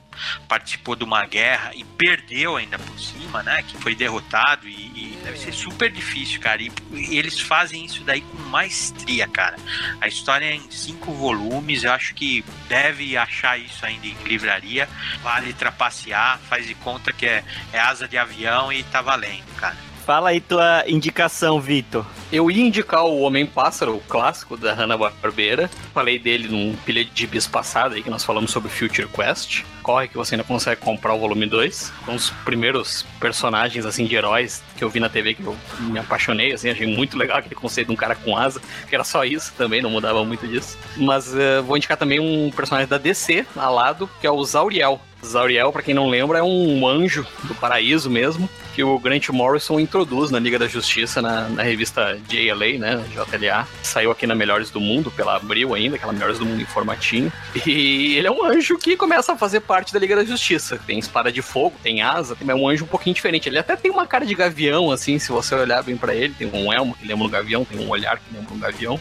[0.49, 5.19] participou de uma guerra e perdeu ainda por cima, né, que foi derrotado e, e
[5.23, 6.61] deve ser super difícil, cara.
[6.61, 9.55] E, e eles fazem isso daí com maestria, cara.
[10.01, 14.89] A história é em cinco volumes, eu acho que deve achar isso ainda em livraria.
[15.23, 17.41] Vale trapacear, faz de conta que é,
[17.71, 19.88] é asa de avião e tá valendo, cara.
[20.09, 22.03] Fala aí tua indicação, Vitor.
[22.31, 25.69] Eu ia indicar o Homem-Pássaro, o clássico da Hanna-Barbera.
[25.93, 29.61] Falei dele num pilha de bis passado aí, que nós falamos sobre Future Quest.
[29.89, 31.91] Corre que você ainda consegue comprar o volume 2.
[32.07, 35.97] Um dos primeiros personagens, assim, de heróis que eu vi na TV que eu me
[35.97, 39.25] apaixonei, assim, achei muito legal aquele conceito de um cara com asa, que era só
[39.25, 40.77] isso também, não mudava muito disso.
[40.95, 45.01] Mas uh, vou indicar também um personagem da DC, alado, que é o Zauriel.
[45.25, 49.79] Zauriel, para quem não lembra, é um anjo do paraíso mesmo, que o Grant Morrison
[49.79, 53.67] introduz na Liga da Justiça, na, na revista JLA, né, JLA.
[53.83, 57.31] Saiu aqui na Melhores do Mundo, pela Abril ainda, aquela Melhores do Mundo em formatinho.
[57.65, 60.79] E ele é um anjo que começa a fazer parte da Liga da Justiça.
[60.85, 63.49] Tem espada de fogo, tem asa, é um anjo um pouquinho diferente.
[63.49, 66.33] Ele até tem uma cara de gavião, assim, se você olhar bem para ele.
[66.33, 68.99] Tem um elmo que lembra um gavião, tem um olhar que lembra um gavião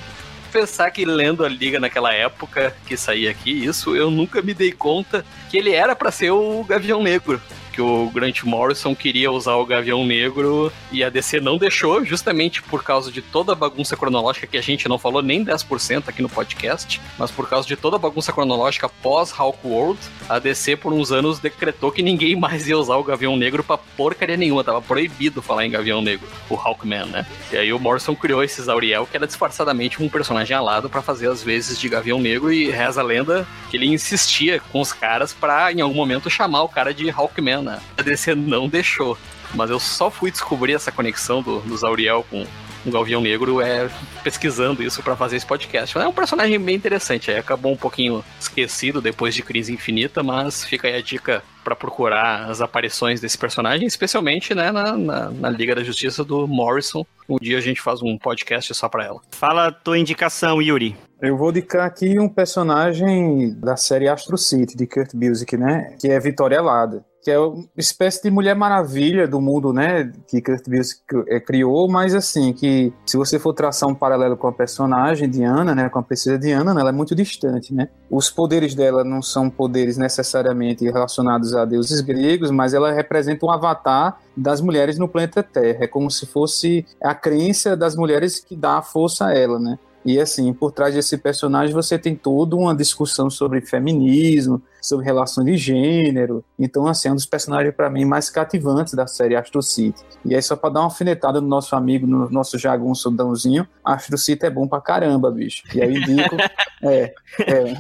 [0.49, 4.73] pensar que lendo a liga naquela época que saía aqui, isso eu nunca me dei
[4.73, 7.39] conta que ele era para ser o Gavião Negro
[7.79, 12.61] que o Grant Morrison queria usar o Gavião Negro e a DC não deixou, justamente
[12.61, 16.21] por causa de toda a bagunça cronológica que a gente não falou nem 10% aqui
[16.21, 20.75] no podcast, mas por causa de toda a bagunça cronológica pós Hulk World, a DC
[20.75, 24.65] por uns anos decretou que ninguém mais ia usar o Gavião Negro pra porcaria nenhuma,
[24.65, 27.27] tava proibido falar em Gavião Negro, o Hawkman, né?
[27.53, 31.31] E aí o Morrison criou esse Zauriel, que era disfarçadamente um personagem alado para fazer
[31.31, 35.33] as vezes de Gavião Negro e reza a lenda que ele insistia com os caras
[35.33, 37.81] para em algum momento chamar o cara de Hawkman, né?
[37.97, 39.17] A DC não deixou.
[39.55, 42.47] Mas eu só fui descobrir essa conexão do, do Zauriel com
[42.87, 43.91] o Galvião Negro é
[44.23, 45.97] pesquisando isso para fazer esse podcast.
[45.97, 50.65] É um personagem bem interessante, aí acabou um pouquinho esquecido depois de Crise Infinita, mas
[50.65, 55.51] fica aí a dica para procurar as aparições desse personagem, especialmente né, na, na, na,
[55.51, 57.05] Liga da Justiça do Morrison.
[57.29, 59.21] Um dia a gente faz um podcast só para ela.
[59.33, 60.97] Fala a tua indicação, Yuri.
[61.21, 65.97] Eu vou indicar aqui um personagem da série Astro City, de Kurt Busiek, né?
[66.01, 70.41] Que é Vitória Lada que é uma espécie de Mulher Maravilha do mundo, né, que
[70.41, 74.53] Kurt Busiek é, criou, mas assim, que se você for traçar um paralelo com a
[74.53, 77.89] personagem Diana, né, com a princesa Diana, né, ela é muito distante, né.
[78.11, 83.51] Os poderes dela não são poderes necessariamente relacionados a deuses gregos, mas ela representa um
[83.51, 85.85] avatar das mulheres no planeta Terra.
[85.85, 89.79] É como se fosse a crença das mulheres que dá força a ela, né.
[90.05, 95.47] E assim, por trás desse personagem você tem toda uma discussão sobre feminismo, sobre relações
[95.47, 96.45] de gênero.
[96.59, 100.03] Então, assim, é um dos personagens para mim mais cativantes da série Astro City.
[100.25, 104.17] E aí, só para dar uma alfinetada no nosso amigo, no nosso jagunço Dãozinho, Astro
[104.17, 105.63] City é bom pra caramba, bicho.
[105.75, 106.37] E aí indico,
[106.83, 107.75] é, é,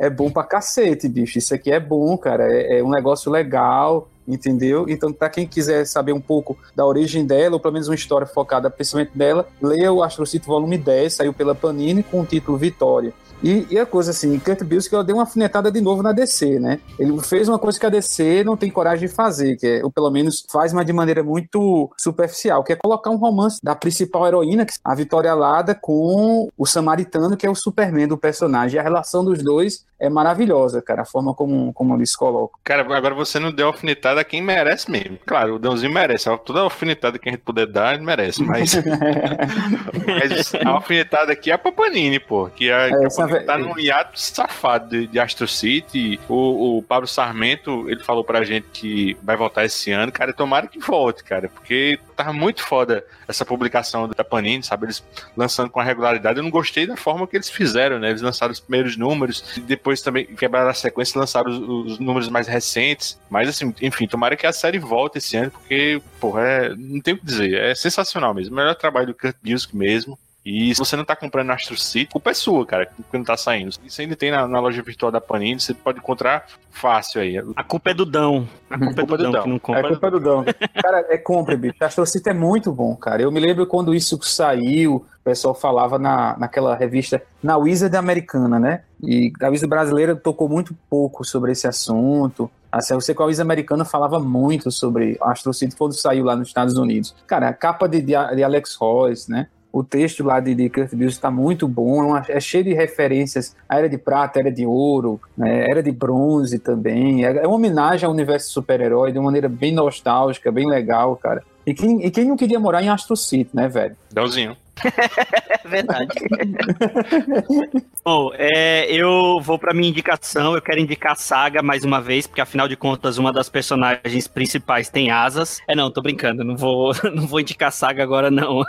[0.06, 1.38] é bom pra cacete, bicho.
[1.38, 2.44] Isso aqui é bom, cara.
[2.52, 4.86] É, é um negócio legal entendeu?
[4.88, 8.26] Então, para quem quiser saber um pouco da origem dela, ou pelo menos uma história
[8.26, 13.12] focada principalmente dela, leia o Astrocito Volume 10, saiu pela Panini com o título Vitória.
[13.42, 16.60] E, e, a coisa assim, Kurt Busiek ela deu uma afinetada de novo na DC,
[16.60, 16.78] né?
[16.98, 19.90] Ele fez uma coisa que a DC não tem coragem de fazer, que é, ou
[19.90, 24.26] pelo menos faz, mas de maneira muito superficial, que é colocar um romance da principal
[24.26, 28.76] heroína, é a Vitória Lada, com o Samaritano, que é o Superman do personagem.
[28.76, 32.58] E a relação dos dois é maravilhosa, cara, a forma como, como eles colocam.
[32.64, 35.16] Cara, agora você não deu alfinetada a quem merece mesmo.
[35.24, 36.28] Claro, o Dãozinho merece.
[36.44, 38.74] Toda alfinetada que a gente puder dar, ele merece, mas...
[40.06, 43.10] mas a alfinetada aqui é a Papanini, pô, que é, é
[43.40, 46.18] tá num hiato safado de, de Astro City.
[46.28, 50.12] O, o Pablo Sarmento, ele falou pra gente que vai voltar esse ano.
[50.12, 54.86] Cara, tomara que volte, cara, porque tava muito foda essa publicação da Panini, sabe?
[54.86, 55.04] Eles
[55.36, 56.38] lançando com a regularidade.
[56.38, 58.10] Eu não gostei da forma que eles fizeram, né?
[58.10, 61.98] Eles lançaram os primeiros números, e depois também quebraram a sequência e lançaram os, os,
[61.98, 63.18] números mais recentes.
[63.28, 67.14] Mas, assim, enfim, tomara que a série volte esse ano, porque, porra, é, não tem
[67.14, 67.54] o que dizer.
[67.54, 68.54] É sensacional mesmo.
[68.54, 70.18] O melhor trabalho do Kurt Busiek mesmo.
[70.44, 73.22] E se você não tá comprando Astro City, a culpa é sua, cara, que não
[73.22, 73.72] tá saindo.
[73.84, 77.38] Isso ainda tem na, na, loja virtual da Panini, você pode encontrar fácil aí.
[77.54, 78.48] A culpa é do Dão.
[78.68, 79.82] A culpa, é, do, Dão, que não compra.
[79.82, 80.44] É a culpa é do Dão.
[80.82, 81.76] cara, é compra, bicho.
[81.80, 83.22] Astro City é muito bom, cara.
[83.22, 88.58] Eu me lembro quando isso saiu, o pessoal falava na, naquela revista, na Wizard americana,
[88.58, 88.82] né?
[89.00, 92.50] E a Wizard brasileira tocou muito pouco sobre esse assunto.
[92.70, 96.34] Assim, eu sei que a Wizard americana falava muito sobre Astro City quando saiu lá
[96.34, 97.14] nos Estados Unidos.
[97.28, 99.46] Cara, a capa de, de Alex Royce, né?
[99.72, 102.74] O texto lá de, de Kurt Busiek está muito bom, é, uma, é, cheio de
[102.74, 107.24] referências à Era de Prata, Era de Ouro, né, Era de Bronze também.
[107.24, 111.42] É, é uma homenagem ao universo super-herói de uma maneira bem nostálgica, bem legal, cara.
[111.66, 113.96] E quem, e quem não queria morar em Astro City, né, velho?
[114.12, 114.56] Dãozinho.
[114.84, 116.08] É verdade.
[118.04, 120.54] Bom, é, eu vou pra minha indicação.
[120.54, 124.26] Eu quero indicar a saga mais uma vez, porque afinal de contas, uma das personagens
[124.26, 125.60] principais tem asas.
[125.68, 128.62] É, não, tô brincando, não vou, não vou indicar a saga agora, não.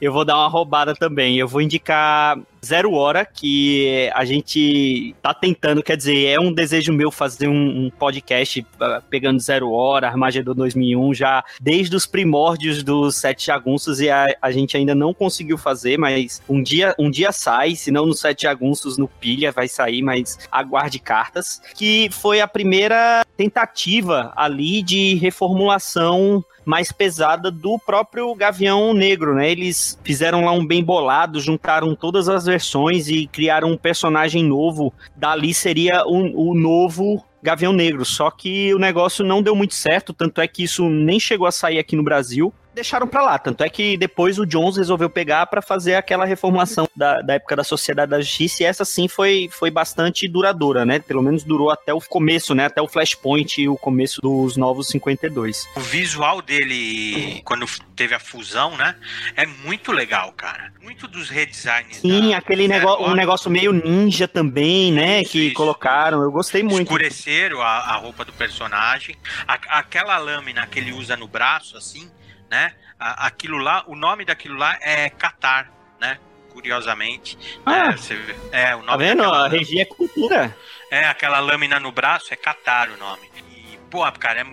[0.00, 1.36] Eu vou dar uma roubada também.
[1.36, 6.92] Eu vou indicar Zero Hora, que a gente tá tentando, quer dizer, é um desejo
[6.92, 12.82] meu fazer um, um podcast uh, pegando Zero Hora, Armagedon 2001, já desde os primórdios
[12.82, 15.25] dos Sete Jagunços, e a, a gente ainda não conseguiu
[15.56, 19.68] fazer, mas um dia, um dia sai, se não no Sete Jagunços, no Pilha vai
[19.68, 27.78] sair, mas aguarde cartas, que foi a primeira tentativa ali de reformulação mais pesada do
[27.78, 29.52] próprio Gavião Negro, né?
[29.52, 34.92] Eles fizeram lá um bem bolado, juntaram todas as versões e criaram um personagem novo.
[35.14, 38.04] Dali seria o, o novo Gavião Negro.
[38.04, 41.52] Só que o negócio não deu muito certo, tanto é que isso nem chegou a
[41.52, 43.38] sair aqui no Brasil deixaram pra lá.
[43.38, 47.56] Tanto é que depois o Jones resolveu pegar para fazer aquela reformulação da, da época
[47.56, 50.98] da Sociedade da Justiça, e essa sim foi, foi bastante duradoura, né?
[50.98, 52.66] Pelo menos durou até o começo, né?
[52.66, 55.66] Até o Flashpoint e o começo dos novos 52.
[55.74, 57.66] O visual dele, quando
[57.96, 58.94] teve a fusão, né?
[59.34, 60.70] É muito legal, cara.
[60.82, 61.96] Muito dos redesigns.
[61.96, 65.22] Sim, aquele negócio, um negócio meio ninja também, né?
[65.22, 65.54] Isso, que isso.
[65.54, 66.20] colocaram.
[66.22, 66.82] Eu gostei muito.
[66.82, 69.16] Escureceram a, a roupa do personagem.
[69.48, 72.10] A- aquela lâmina que ele usa no braço, assim,
[72.50, 72.74] né?
[72.98, 75.70] Aquilo lá, o nome daquilo lá é Qatar,
[76.00, 76.18] né?
[76.50, 77.36] Curiosamente.
[77.64, 77.88] Ah.
[77.90, 77.96] né?
[77.96, 79.22] Você vê- é, o nome Tá vendo?
[79.22, 80.56] daquela A regia é cultura.
[80.90, 83.30] É, aquela lâmina no braço é Qatar o nome.
[83.50, 84.44] E, pô, cara, é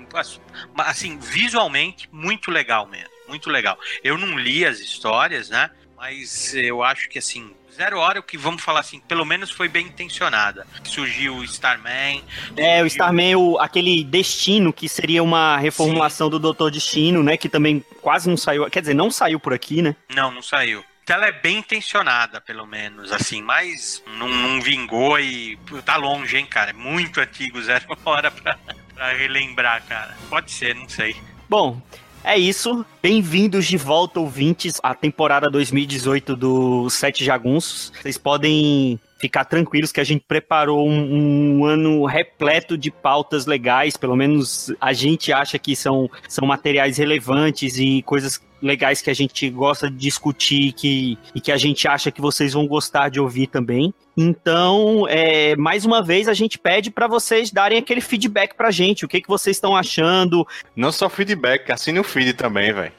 [0.78, 3.10] assim, visualmente, muito legal mesmo.
[3.28, 3.78] Muito legal.
[4.04, 5.70] Eu não li as histórias, né?
[5.96, 7.56] Mas eu acho que assim.
[7.74, 10.66] Zero Hora, o que vamos falar assim, pelo menos foi bem intencionada.
[10.84, 12.24] Surgiu o Starman.
[12.56, 17.36] É, o Starman, o, aquele Destino, que seria uma reformulação do Doutor Destino, né?
[17.36, 18.70] Que também quase não saiu.
[18.70, 19.96] Quer dizer, não saiu por aqui, né?
[20.14, 20.84] Não, não saiu.
[21.04, 26.38] Então ela é bem intencionada, pelo menos, assim, mas não, não vingou e tá longe,
[26.38, 26.70] hein, cara.
[26.70, 28.58] É muito antigo Zero Hora pra,
[28.94, 30.16] pra relembrar, cara.
[30.30, 31.16] Pode ser, não sei.
[31.50, 31.82] Bom,
[32.24, 32.86] é isso.
[33.02, 37.92] Bem-vindos de volta, ouvintes, à temporada 2018 do Sete Jagunços.
[38.02, 43.98] Vocês podem ficar tranquilos que a gente preparou um, um ano repleto de pautas legais.
[43.98, 49.14] Pelo menos a gente acha que são, são materiais relevantes e coisas legais que a
[49.14, 53.20] gente gosta de discutir que, e que a gente acha que vocês vão gostar de
[53.20, 53.94] ouvir também.
[54.16, 59.04] Então, é, mais uma vez, a gente pede para vocês darem aquele feedback pra gente.
[59.04, 60.48] O que, que vocês estão achando?
[60.76, 62.94] Não só feedback, assine o feed também, velho.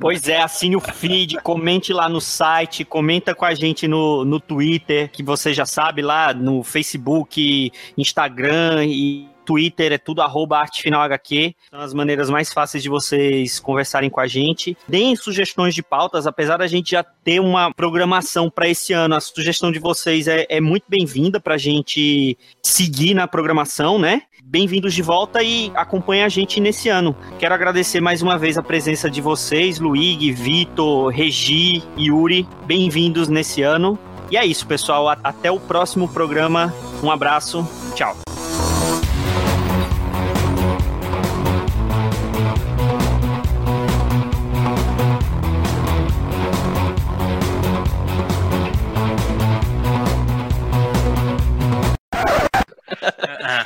[0.00, 4.40] Pois é, assine o feed, comente lá no site, comenta com a gente no, no
[4.40, 11.56] Twitter, que você já sabe lá, no Facebook, Instagram e Twitter, é tudo arroba artefinalhq.
[11.70, 14.76] São as maneiras mais fáceis de vocês conversarem com a gente.
[14.86, 19.20] Deem sugestões de pautas, apesar da gente já ter uma programação para esse ano, a
[19.20, 24.20] sugestão de vocês é, é muito bem-vinda para a gente seguir na programação, né?
[24.44, 27.16] Bem-vindos de volta e acompanhe a gente nesse ano.
[27.38, 32.46] Quero agradecer mais uma vez a presença de vocês, Luigi, Vitor, Regi, Yuri.
[32.66, 33.98] Bem-vindos nesse ano.
[34.30, 35.08] E é isso, pessoal.
[35.08, 36.72] Até o próximo programa.
[37.02, 37.66] Um abraço.
[37.94, 38.27] Tchau.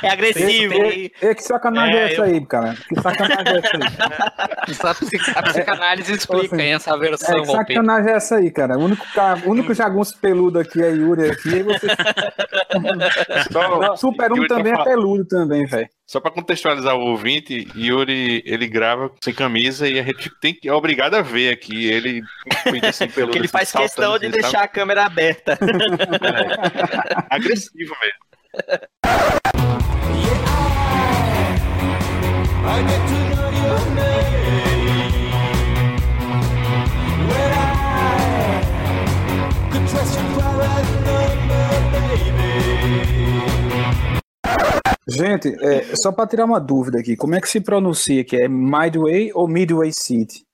[0.03, 0.73] É agressivo.
[0.75, 2.75] E, e, que sacanagem é, É, essa eu- aí, cara?
[2.87, 3.83] Que sacanagem é essa aí?
[4.83, 8.77] A psic- a psicanálise explica hein, essa versão, É, que sacanagem é essa aí, cara?
[8.77, 11.49] O único, ca- o único jagunço peludo aqui é Yuri aqui.
[11.49, 11.87] E você...
[13.53, 15.87] Não, Super 1 Yuri tá também é peludo também, velho.
[16.05, 20.67] Só pra contextualizar o ouvinte, Yuri, ele grava sem camisa e a gente tem que,
[20.67, 22.21] é obrigado a ver aqui ele
[22.65, 24.63] assim, ele assim, faz saltando, questão de assim, deixar sabe?
[24.63, 25.57] a câmera aberta.
[27.29, 29.33] Agressivo mesmo.
[45.07, 48.37] Gente, é, só pra tirar uma dúvida aqui, como é que se pronuncia aqui?
[48.37, 50.45] É Midway ou Midway City?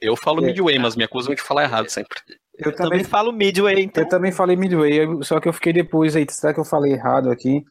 [0.00, 0.46] Eu falo É.
[0.46, 2.18] Midway, mas me acusam de falar errado sempre.
[2.56, 4.02] Eu também falo Midway, então.
[4.02, 6.26] Eu também falei Midway, eu- só que eu fiquei depois aí.
[6.30, 7.62] Será que eu falei errado aqui?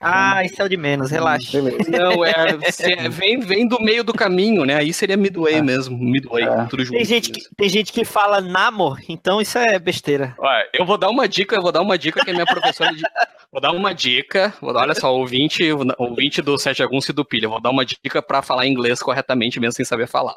[0.00, 1.58] Ah, isso é o de menos, relaxa.
[1.60, 2.32] Não, é,
[2.72, 4.76] se é- vem, vem do meio do caminho, né?
[4.76, 6.96] Aí seria Midway mesmo, Midway, tudo junto.
[6.96, 10.34] Tem gente, que, tem gente que fala Namor, então isso é besteira.
[10.38, 12.94] Olha, eu vou dar uma dica, eu vou dar uma dica que a minha professora
[12.94, 13.02] de,
[13.52, 14.54] Vou dar uma dica.
[14.60, 15.60] Vou dar, olha só, ouvinte,
[15.98, 17.48] ouvinte do Sete Jagunço e do Pilha.
[17.48, 20.36] Vou dar uma dica para falar inglês corretamente, mesmo sem saber falar.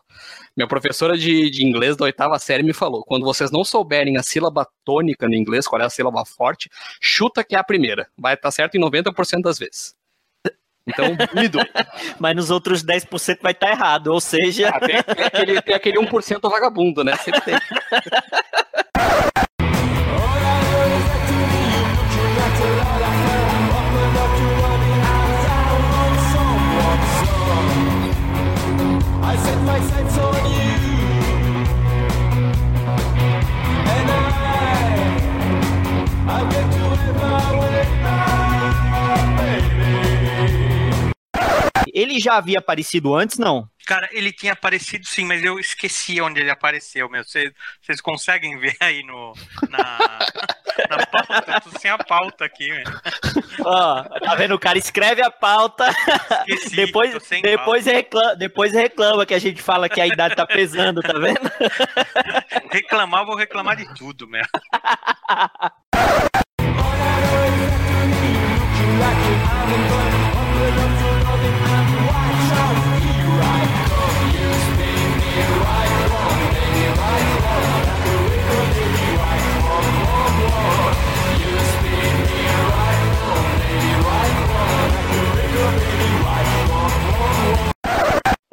[0.57, 4.23] Minha professora de, de inglês da oitava série me falou: quando vocês não souberem a
[4.23, 8.07] sílaba tônica no inglês, qual é a sílaba forte, chuta que é a primeira.
[8.18, 9.94] Vai estar certo em 90% das vezes.
[10.88, 11.64] Então, me dou.
[12.20, 14.70] Mas nos outros 10% vai estar errado, ou seja.
[14.70, 17.16] Ah, tem, tem aquele, tem aquele 1% vagabundo, né?
[17.18, 17.56] Sempre tem.
[30.54, 30.74] You,
[36.26, 36.83] I'll get to
[41.94, 43.70] Ele já havia aparecido antes, não?
[43.86, 47.24] Cara, ele tinha aparecido sim, mas eu esqueci onde ele apareceu, meu.
[47.24, 49.34] Vocês conseguem ver aí no,
[49.70, 49.99] na,
[50.90, 51.52] na pauta?
[51.52, 53.02] Eu tô sem a pauta aqui, velho.
[53.64, 54.56] Ó, tá vendo?
[54.56, 55.88] O cara escreve a pauta,
[56.74, 60.48] depois, tô sem depois, reclama, depois reclama que a gente fala que a idade tá
[60.48, 61.40] pesando, tá vendo?
[62.72, 64.44] Reclamar, vou reclamar de tudo, meu.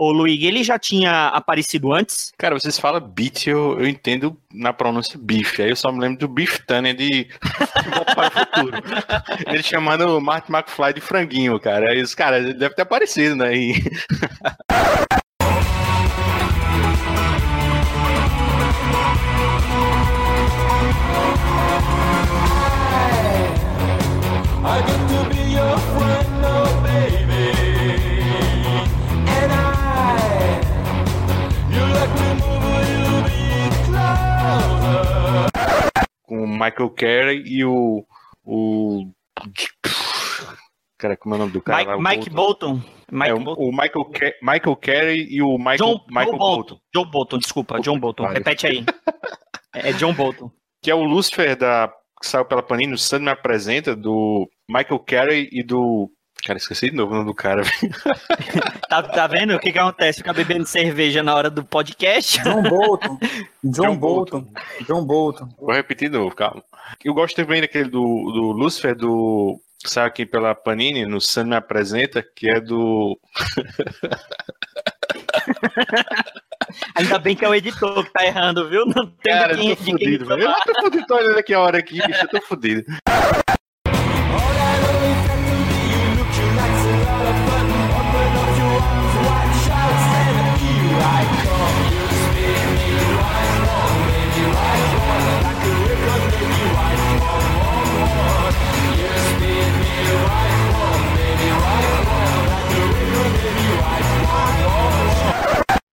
[0.00, 2.32] O Luigi, ele já tinha aparecido antes?
[2.38, 5.60] Cara, vocês falam beat, eu, eu entendo na pronúncia bife.
[5.60, 7.28] Aí eu só me lembro do Beef Tanner de
[8.14, 8.82] para o Futuro.
[9.46, 11.90] Ele chamando o Martin McFly de franguinho, cara.
[11.90, 13.54] Aí os caras deve ter aparecido, né?
[13.54, 13.74] E...
[36.64, 38.04] Michael Carey e o.
[38.44, 39.10] o...
[40.98, 41.78] Cara, como é o nome do cara?
[41.78, 42.10] Mike, lá?
[42.10, 42.82] Mike Bolton.
[43.10, 43.62] Mike é, o, Bolton.
[43.62, 46.56] o Michael, Ca- Michael Carey e o Michael, John, Michael John Bolton.
[46.56, 46.80] Bolton.
[46.94, 48.26] John Bolton, desculpa, John Bolton.
[48.26, 48.84] Repete aí.
[49.72, 50.50] É John Bolton.
[50.82, 55.48] Que é o Lucifer da, que saiu pela Panini, o me apresenta, do Michael Carey
[55.50, 56.10] e do.
[56.44, 57.62] Cara, esqueci de novo o nome do cara.
[58.90, 60.18] Tá, tá vendo o que, que acontece?
[60.18, 62.42] Fica bebendo cerveja na hora do podcast.
[62.42, 63.18] John Bolton.
[63.62, 64.48] John, Bolton.
[64.84, 65.48] John Bolton.
[65.56, 66.60] Vou repetir de novo, calma.
[67.04, 69.60] Eu gosto também daquele do, do Lucifer, do.
[69.84, 73.16] saiu aqui pela Panini, no Sun me apresenta, que é do.
[76.96, 78.84] Ainda bem que é o editor que tá errando, viu?
[78.86, 80.42] Não tem Cara, eu tô fudido, velho.
[80.42, 82.84] Eu tô fudido, tô olhando aqui a hora aqui, bicho, eu tô fudido.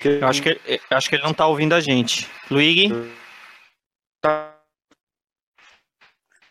[0.06, 2.28] Eu acho que, eu acho que ele não tá ouvindo a gente.
[2.50, 2.92] Luigi?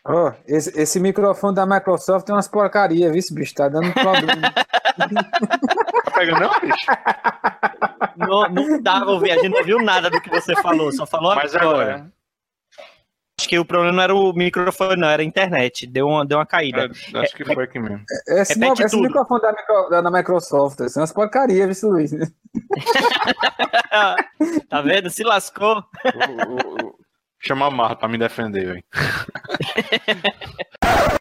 [0.08, 3.54] Ó, esse, esse microfone da Microsoft tem umas porcarias, viu, bicho?
[3.54, 4.52] Tá dando problema.
[4.96, 6.86] Tá pegando não, bicho?
[8.16, 11.34] Não, não dava ouvir, a gente não ouviu nada do que você falou, só falou
[11.34, 11.94] Mas agora.
[11.94, 12.12] agora.
[13.46, 15.86] Acho que o problema não era o microfone, não, era a internet.
[15.86, 16.90] Deu uma, deu uma caída.
[17.14, 18.02] É, acho que foi aqui mesmo.
[18.26, 19.06] Esse, Repete esse tudo.
[19.06, 22.10] microfone da, micro- da, da Microsoft, são umas porcarias, viu, Luiz?
[24.68, 25.08] tá vendo?
[25.10, 25.80] Se lascou.
[27.38, 28.84] Chamar a Marra pra me defender, velho.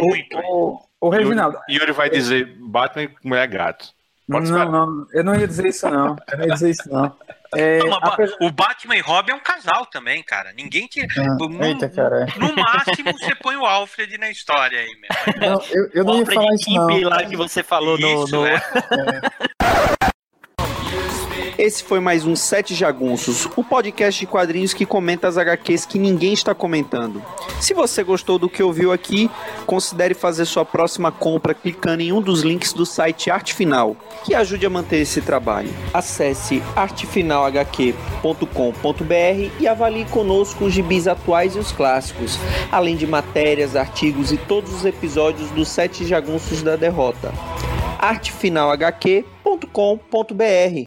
[0.00, 1.58] O, o Reginaldo.
[1.68, 3.88] Yuri vai dizer Batman e Mulher Gato.
[4.30, 4.70] Pode não, esperar.
[4.70, 6.16] não, eu não ia dizer isso, não.
[6.30, 7.16] Eu não ia dizer isso, não.
[7.52, 10.52] É, Não, apesar- O Batman e Robin é um casal também, cara.
[10.52, 11.08] Ninguém tira.
[11.18, 12.26] Ah, no, eita, cara.
[12.36, 15.50] no máximo, você põe o Alfred na história aí, meu.
[15.50, 17.08] Não, eu, eu não ia falar isso, não.
[17.08, 18.24] lá que você falou no.
[18.24, 18.46] Isso, no...
[18.46, 18.60] é.
[21.58, 25.98] Esse foi mais um Sete Jagunços, o podcast de quadrinhos que comenta as HQs que
[25.98, 27.22] ninguém está comentando.
[27.60, 29.30] Se você gostou do que ouviu aqui,
[29.66, 34.34] considere fazer sua próxima compra clicando em um dos links do site Arte Final, que
[34.34, 35.68] ajude a manter esse trabalho.
[35.92, 42.38] Acesse artefinalhq.com.br e avalie conosco os gibis atuais e os clássicos,
[42.72, 47.32] além de matérias, artigos e todos os episódios dos Sete Jagunços da Derrota.
[47.98, 50.76] artefinalhq.com.br